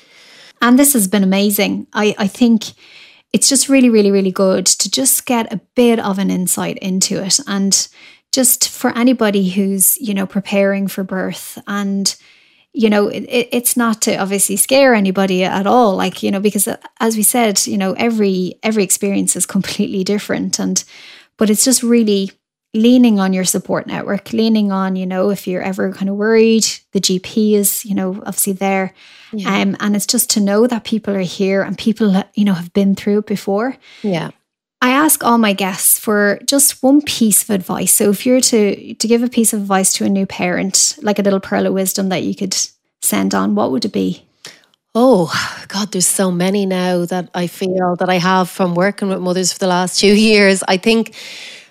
And 0.61 0.79
this 0.79 0.93
has 0.93 1.09
been 1.09 1.23
amazing. 1.23 1.87
I, 1.93 2.15
I 2.19 2.27
think 2.27 2.65
it's 3.33 3.49
just 3.49 3.69
really, 3.69 3.91
really, 3.91 4.11
really 4.11 4.33
good 4.33 4.67
to 4.67 4.91
just 4.91 5.27
get 5.27 5.53
a 5.53 5.61
bit 5.75 5.99
of 5.99 6.19
an 6.19 6.31
insight 6.31 6.79
into 6.79 7.23
it. 7.23 7.39
And 7.47 7.89
just 8.33 8.69
for 8.69 8.97
anybody 8.97 9.49
who's 9.49 9.99
you 10.01 10.15
know 10.15 10.27
preparing 10.27 10.89
for 10.89 11.05
birth. 11.05 11.59
And 11.67 12.15
you 12.73 12.91
know 12.91 13.09
it, 13.09 13.27
it's 13.29 13.77
not 13.77 14.03
to 14.03 14.17
obviously 14.17 14.57
scare 14.57 14.95
anybody 14.95 15.45
at 15.45 15.67
all 15.67 15.97
like 15.97 16.23
you 16.23 16.31
know 16.31 16.41
because 16.41 16.69
uh, 16.69 16.77
as 17.01 17.17
we 17.17 17.23
said 17.23 17.67
you 17.67 17.79
know 17.79 17.95
every 17.95 18.55
every 18.63 18.85
experience 18.85 19.37
is 19.37 19.47
completely 19.57 20.05
different. 20.05 20.59
And 20.59 20.83
but 21.37 21.51
it's 21.51 21.65
just 21.65 21.83
really 21.83 22.33
leaning 22.75 23.19
on 23.19 23.33
your 23.33 23.45
support 23.45 23.87
network 23.87 24.33
leaning 24.33 24.71
on 24.71 24.95
you 24.95 25.07
know 25.07 25.31
if 25.31 25.47
you're 25.47 25.63
ever 25.63 25.91
kind 25.91 26.11
of 26.11 26.17
worried 26.17 26.67
the 26.93 27.01
gp 27.01 27.55
is 27.55 27.83
you 27.85 27.95
know 27.95 28.11
obviously 28.27 28.53
there. 28.53 28.93
Yeah. 29.33 29.61
um, 29.61 29.77
and 29.81 29.95
it's 29.97 30.07
just 30.07 30.31
to 30.31 30.41
know 30.41 30.67
that 30.67 30.85
people 30.85 31.15
are 31.15 31.21
here 31.21 31.63
and 31.63 31.77
people 31.77 32.23
you 32.35 32.45
know 32.45 32.55
have 32.55 32.73
been 32.73 32.95
through 32.95 33.19
it 33.19 33.27
before. 33.27 33.77
Yeah 34.03 34.31
I 34.81 34.91
ask 34.91 35.25
all 35.25 35.39
my 35.39 35.53
guests 35.53 35.99
for 35.99 36.39
just 36.47 36.83
one 36.83 37.03
piece 37.03 37.43
of 37.43 37.51
advice. 37.51 37.93
So 37.93 38.11
if 38.11 38.25
you're 38.25 38.41
to 38.41 38.95
to 38.95 39.09
give 39.09 39.23
a 39.23 39.29
piece 39.29 39.53
of 39.53 39.63
advice 39.63 39.93
to 39.95 40.05
a 40.05 40.09
new 40.09 40.27
parent, 40.27 40.99
like 41.03 41.19
a 41.19 41.23
little 41.23 41.41
pearl 41.41 41.67
of 41.67 41.73
wisdom 41.73 42.11
that 42.11 42.23
you 42.23 42.35
could 42.35 42.57
send 43.03 43.35
on, 43.35 43.55
what 43.55 43.73
would 43.73 43.85
it 43.85 43.93
be? 43.93 44.25
Oh 44.95 45.33
God, 45.69 45.93
there's 45.93 46.07
so 46.07 46.31
many 46.31 46.65
now 46.67 47.05
that 47.07 47.31
I 47.35 47.47
feel 47.47 47.97
that 47.97 48.09
I 48.09 48.19
have 48.19 48.49
from 48.49 48.75
working 48.75 49.09
with 49.09 49.21
mothers 49.21 49.53
for 49.53 49.59
the 49.59 49.67
last 49.67 49.99
two 50.01 50.15
years. 50.15 50.63
I 50.69 50.77
think 50.77 51.15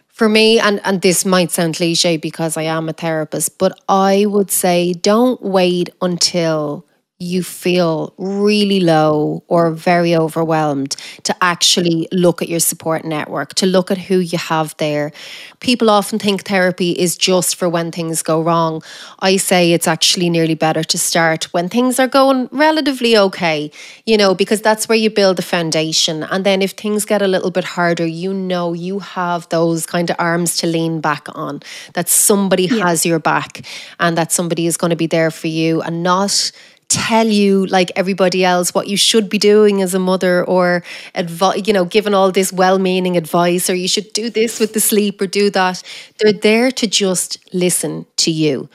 for 0.07 0.27
me, 0.27 0.59
and, 0.59 0.81
and 0.83 1.01
this 1.01 1.25
might 1.25 1.51
sound 1.51 1.75
cliche 1.75 2.17
because 2.17 2.57
I 2.57 2.63
am 2.63 2.89
a 2.89 2.93
therapist, 2.93 3.59
but 3.59 3.79
I 3.87 4.25
would 4.25 4.49
say 4.49 4.93
don't 4.93 5.39
wait 5.43 5.91
until 6.01 6.86
you 7.19 7.41
feel 7.41 8.13
really 8.17 8.79
low 8.79 9.43
or 9.47 9.71
very 9.71 10.15
overwhelmed 10.15 10.95
to 11.23 11.35
actually 11.41 12.07
look 12.11 12.43
at 12.43 12.47
your 12.47 12.59
support 12.59 13.03
network, 13.03 13.55
to 13.55 13.65
look 13.65 13.89
at 13.89 13.97
who 13.97 14.19
you 14.19 14.37
have 14.37 14.75
there. 14.77 15.11
People 15.59 15.89
often 15.89 16.19
think 16.19 16.43
therapy 16.43 16.91
is 16.91 17.17
just 17.17 17.55
for 17.55 17.67
when 17.67 17.91
things 17.91 18.21
go 18.21 18.39
wrong. 18.39 18.83
I 19.19 19.37
say 19.37 19.73
it's 19.73 19.87
actually 19.87 20.29
nearly 20.29 20.53
better 20.53 20.83
to 20.83 20.97
start 20.97 21.45
when 21.53 21.69
things 21.69 21.99
are 21.99 22.07
going 22.07 22.49
relatively 22.51 23.17
okay, 23.17 23.71
you 24.05 24.15
know, 24.15 24.35
because 24.35 24.61
that's 24.61 24.87
where 24.87 24.97
you 24.97 25.09
build 25.09 25.37
the 25.37 25.41
foundation. 25.41 26.21
And 26.21 26.45
then 26.45 26.61
if 26.61 26.71
things 26.71 27.03
get 27.03 27.23
a 27.23 27.27
little 27.27 27.49
bit 27.49 27.63
harder, 27.63 28.05
you 28.05 28.31
know 28.31 28.73
you 28.73 28.99
have 28.99 29.49
those 29.49 29.87
kind 29.87 30.11
of 30.11 30.15
arms 30.19 30.57
to 30.57 30.67
lean 30.67 31.01
back 31.01 31.27
on, 31.33 31.61
that 31.93 32.09
somebody 32.09 32.65
yeah. 32.65 32.87
has 32.87 33.07
your 33.07 33.17
back 33.17 33.65
and 33.99 34.15
that 34.19 34.31
somebody 34.31 34.67
is 34.67 34.77
going 34.77 34.91
to 34.91 34.95
be 34.95 35.07
there 35.07 35.31
for 35.31 35.47
you 35.47 35.81
and 35.81 36.03
not 36.03 36.51
tell 36.89 37.27
you 37.27 37.65
like 37.67 37.91
everybody 37.97 38.45
else 38.45 38.73
what 38.73 38.87
you 38.87 38.95
should 38.95 39.29
be 39.29 39.37
doing 39.37 39.81
as 39.81 39.93
a 39.93 39.99
mother 39.99 40.45
or 40.45 40.83
advice 41.15 41.67
you 41.67 41.73
know 41.73 41.83
given 41.83 42.13
all 42.13 42.31
this 42.31 42.53
well-meaning 42.53 43.17
advice 43.17 43.69
or 43.69 43.75
you 43.75 43.87
should 43.89 44.11
do 44.13 44.29
this 44.29 44.59
with 44.59 44.73
the 44.73 44.79
sleep 44.79 45.21
or 45.21 45.27
do 45.27 45.49
that. 45.49 45.83
They're 46.19 46.33
there 46.33 46.71
to 46.71 46.87
just 46.87 47.39
listen 47.53 48.05
to 48.17 48.31
you. 48.31 48.69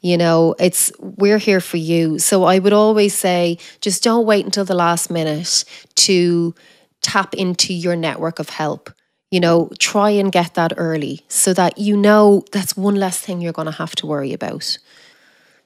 You 0.00 0.18
know 0.18 0.54
it's 0.58 0.92
we're 0.98 1.38
here 1.38 1.60
for 1.60 1.76
you. 1.78 2.18
So 2.18 2.44
i 2.44 2.58
would 2.58 2.72
always 2.72 3.14
say 3.14 3.58
just 3.80 4.02
don't 4.02 4.26
wait 4.26 4.44
until 4.44 4.64
the 4.64 4.74
last 4.74 5.10
minute 5.10 5.64
to 5.96 6.54
tap 7.02 7.34
into 7.34 7.72
your 7.74 7.96
network 7.96 8.38
of 8.38 8.50
help. 8.50 8.90
You 9.30 9.40
know 9.40 9.70
try 9.78 10.10
and 10.10 10.30
get 10.32 10.54
that 10.54 10.72
early 10.76 11.22
so 11.28 11.54
that 11.54 11.78
you 11.78 11.96
know 11.96 12.44
that's 12.52 12.76
one 12.76 12.96
less 12.96 13.20
thing 13.20 13.40
you're 13.40 13.52
going 13.52 13.66
to 13.66 13.72
have 13.82 13.94
to 13.96 14.06
worry 14.06 14.32
about. 14.32 14.78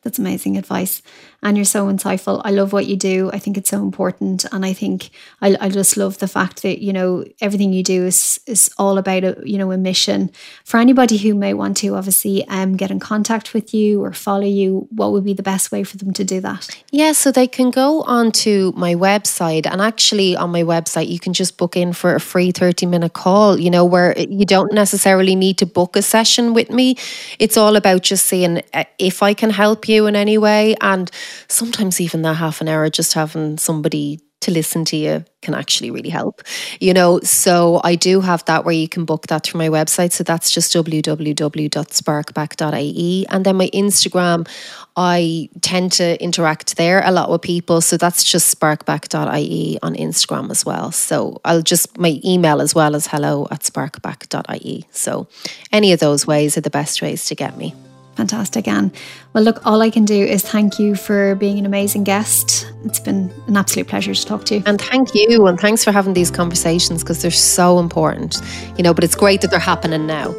That's 0.02 0.18
amazing 0.18 0.56
advice. 0.56 1.02
And 1.42 1.56
you're 1.56 1.64
so 1.64 1.86
insightful. 1.86 2.42
I 2.44 2.50
love 2.50 2.72
what 2.72 2.86
you 2.86 2.96
do. 2.96 3.30
I 3.32 3.38
think 3.38 3.56
it's 3.56 3.70
so 3.70 3.80
important. 3.80 4.44
And 4.52 4.66
I 4.66 4.72
think 4.72 5.10
I, 5.40 5.56
I 5.60 5.68
just 5.68 5.96
love 5.96 6.18
the 6.18 6.26
fact 6.26 6.62
that, 6.62 6.82
you 6.82 6.92
know, 6.92 7.24
everything 7.40 7.72
you 7.72 7.84
do 7.84 8.06
is, 8.06 8.40
is 8.46 8.70
all 8.76 8.98
about 8.98 9.22
a, 9.22 9.40
you 9.44 9.56
know, 9.56 9.70
a 9.70 9.78
mission. 9.78 10.32
For 10.64 10.78
anybody 10.78 11.16
who 11.16 11.34
may 11.34 11.54
want 11.54 11.76
to 11.78 11.94
obviously 11.94 12.46
um, 12.48 12.76
get 12.76 12.90
in 12.90 12.98
contact 12.98 13.54
with 13.54 13.72
you 13.72 14.02
or 14.02 14.12
follow 14.12 14.46
you, 14.46 14.88
what 14.90 15.12
would 15.12 15.24
be 15.24 15.32
the 15.32 15.44
best 15.44 15.70
way 15.70 15.84
for 15.84 15.96
them 15.96 16.12
to 16.14 16.24
do 16.24 16.40
that? 16.40 16.68
Yeah, 16.90 17.12
so 17.12 17.30
they 17.30 17.46
can 17.46 17.70
go 17.70 18.02
onto 18.02 18.72
my 18.74 18.96
website 18.96 19.66
and 19.70 19.80
actually 19.80 20.34
on 20.34 20.50
my 20.50 20.64
website 20.64 21.08
you 21.08 21.20
can 21.20 21.34
just 21.34 21.56
book 21.56 21.76
in 21.76 21.92
for 21.92 22.16
a 22.16 22.20
free 22.20 22.50
30 22.50 22.86
minute 22.86 23.12
call, 23.12 23.60
you 23.60 23.70
know, 23.70 23.84
where 23.84 24.18
you 24.18 24.44
don't 24.44 24.72
necessarily 24.72 25.36
need 25.36 25.58
to 25.58 25.66
book 25.66 25.94
a 25.94 26.02
session 26.02 26.52
with 26.52 26.70
me. 26.70 26.96
It's 27.38 27.56
all 27.56 27.76
about 27.76 28.02
just 28.02 28.26
seeing 28.26 28.62
uh, 28.74 28.84
if 28.98 29.22
I 29.22 29.34
can 29.34 29.50
help 29.50 29.88
you 29.88 30.06
in 30.06 30.16
any 30.16 30.36
way 30.36 30.74
and 30.80 31.08
sometimes 31.48 32.00
even 32.00 32.22
that 32.22 32.34
half 32.34 32.60
an 32.60 32.68
hour 32.68 32.88
just 32.90 33.14
having 33.14 33.58
somebody 33.58 34.20
to 34.40 34.50
listen 34.52 34.84
to 34.84 34.96
you 34.96 35.24
can 35.42 35.54
actually 35.54 35.90
really 35.90 36.10
help. 36.10 36.42
You 36.80 36.94
know, 36.94 37.18
so 37.20 37.80
I 37.82 37.96
do 37.96 38.20
have 38.20 38.44
that 38.44 38.64
where 38.64 38.74
you 38.74 38.88
can 38.88 39.04
book 39.04 39.26
that 39.28 39.44
through 39.44 39.58
my 39.58 39.68
website. 39.68 40.12
So 40.12 40.24
that's 40.24 40.50
just 40.50 40.74
www.sparkback.ie. 40.74 43.26
And 43.28 43.44
then 43.44 43.56
my 43.56 43.68
Instagram, 43.68 44.48
I 44.96 45.48
tend 45.60 45.92
to 45.92 46.20
interact 46.22 46.76
there 46.76 47.02
a 47.04 47.10
lot 47.10 47.30
with 47.30 47.42
people. 47.42 47.80
So 47.80 47.96
that's 47.96 48.24
just 48.24 48.58
sparkback.ie 48.58 49.78
on 49.82 49.94
Instagram 49.94 50.50
as 50.50 50.64
well. 50.64 50.90
So 50.92 51.40
I'll 51.44 51.62
just, 51.62 51.98
my 51.98 52.20
email 52.24 52.60
as 52.60 52.74
well 52.74 52.94
as 52.94 53.08
hello 53.08 53.48
at 53.50 53.62
sparkback.ie. 53.62 54.86
So 54.92 55.26
any 55.72 55.92
of 55.92 56.00
those 56.00 56.26
ways 56.26 56.56
are 56.56 56.62
the 56.62 56.70
best 56.70 57.02
ways 57.02 57.26
to 57.26 57.34
get 57.34 57.56
me. 57.56 57.74
Fantastic, 58.18 58.66
Anne. 58.66 58.90
Well, 59.32 59.44
look, 59.44 59.64
all 59.64 59.80
I 59.80 59.90
can 59.90 60.04
do 60.04 60.24
is 60.24 60.42
thank 60.42 60.80
you 60.80 60.96
for 60.96 61.36
being 61.36 61.56
an 61.56 61.64
amazing 61.64 62.02
guest. 62.02 62.68
It's 62.84 62.98
been 62.98 63.30
an 63.46 63.56
absolute 63.56 63.86
pleasure 63.86 64.12
to 64.12 64.26
talk 64.26 64.44
to 64.46 64.56
you. 64.56 64.62
And 64.66 64.80
thank 64.80 65.14
you. 65.14 65.46
And 65.46 65.56
thanks 65.56 65.84
for 65.84 65.92
having 65.92 66.14
these 66.14 66.28
conversations 66.28 67.04
because 67.04 67.22
they're 67.22 67.30
so 67.30 67.78
important, 67.78 68.42
you 68.76 68.82
know, 68.82 68.92
but 68.92 69.04
it's 69.04 69.14
great 69.14 69.40
that 69.42 69.52
they're 69.52 69.60
happening 69.60 70.08
now. 70.08 70.32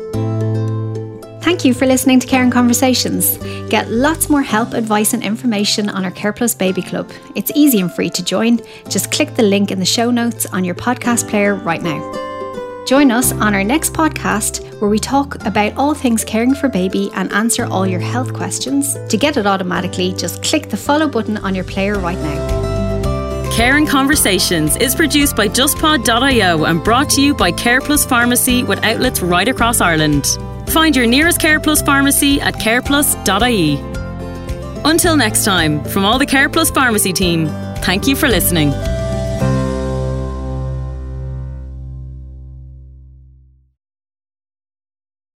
Thank 1.42 1.64
you 1.64 1.74
for 1.74 1.86
listening 1.86 2.20
to 2.20 2.28
Caring 2.28 2.52
Conversations. 2.52 3.38
Get 3.70 3.90
lots 3.90 4.30
more 4.30 4.42
help, 4.42 4.74
advice, 4.74 5.14
and 5.14 5.24
information 5.24 5.88
on 5.88 6.04
our 6.04 6.12
Care 6.12 6.34
Plus 6.34 6.54
Baby 6.54 6.82
Club. 6.82 7.10
It's 7.36 7.50
easy 7.56 7.80
and 7.80 7.90
free 7.90 8.10
to 8.10 8.22
join. 8.22 8.60
Just 8.90 9.10
click 9.10 9.36
the 9.36 9.44
link 9.44 9.72
in 9.72 9.80
the 9.80 9.86
show 9.86 10.12
notes 10.12 10.46
on 10.48 10.66
your 10.66 10.76
podcast 10.76 11.30
player 11.30 11.56
right 11.56 11.82
now. 11.82 12.29
Join 12.90 13.12
us 13.12 13.32
on 13.34 13.54
our 13.54 13.64
next 13.64 13.94
podcast 13.94 14.64
where 14.82 14.90
we 14.90 14.98
talk 14.98 15.46
about 15.46 15.78
all 15.78 15.94
things 15.94 16.26
caring 16.26 16.56
for 16.56 16.68
baby 16.68 17.12
and 17.14 17.32
answer 17.32 17.66
all 17.66 17.86
your 17.86 18.00
health 18.00 18.34
questions. 18.34 18.98
To 19.10 19.16
get 19.16 19.38
it 19.38 19.46
automatically, 19.46 20.12
just 20.14 20.42
click 20.42 20.72
the 20.72 20.76
follow 20.76 21.08
button 21.08 21.38
on 21.38 21.54
your 21.54 21.66
player 21.66 22.00
right 22.00 22.18
now. 22.18 23.52
Caring 23.52 23.86
Conversations 23.86 24.76
is 24.78 24.96
produced 24.96 25.36
by 25.36 25.48
JustPod.io 25.48 26.64
and 26.64 26.84
brought 26.84 27.12
to 27.12 27.22
you 27.22 27.36
by 27.36 27.52
CarePlus 27.52 28.10
Pharmacy 28.10 28.64
with 28.64 28.84
outlets 28.84 29.22
right 29.22 29.48
across 29.48 29.82
Ireland. 29.82 30.26
Find 30.70 30.96
your 30.96 31.06
nearest 31.06 31.40
CarePlus 31.40 31.86
pharmacy 31.86 32.42
at 32.42 32.56
careplus.ie. 32.56 33.78
Until 34.84 35.16
next 35.16 35.46
time, 35.46 35.84
from 35.84 36.06
all 36.06 36.18
the 36.18 36.26
CarePlus 36.26 36.74
Pharmacy 36.74 37.14
team, 37.14 37.50
thank 37.84 38.08
you 38.08 38.16
for 38.16 38.28
listening. 38.28 38.74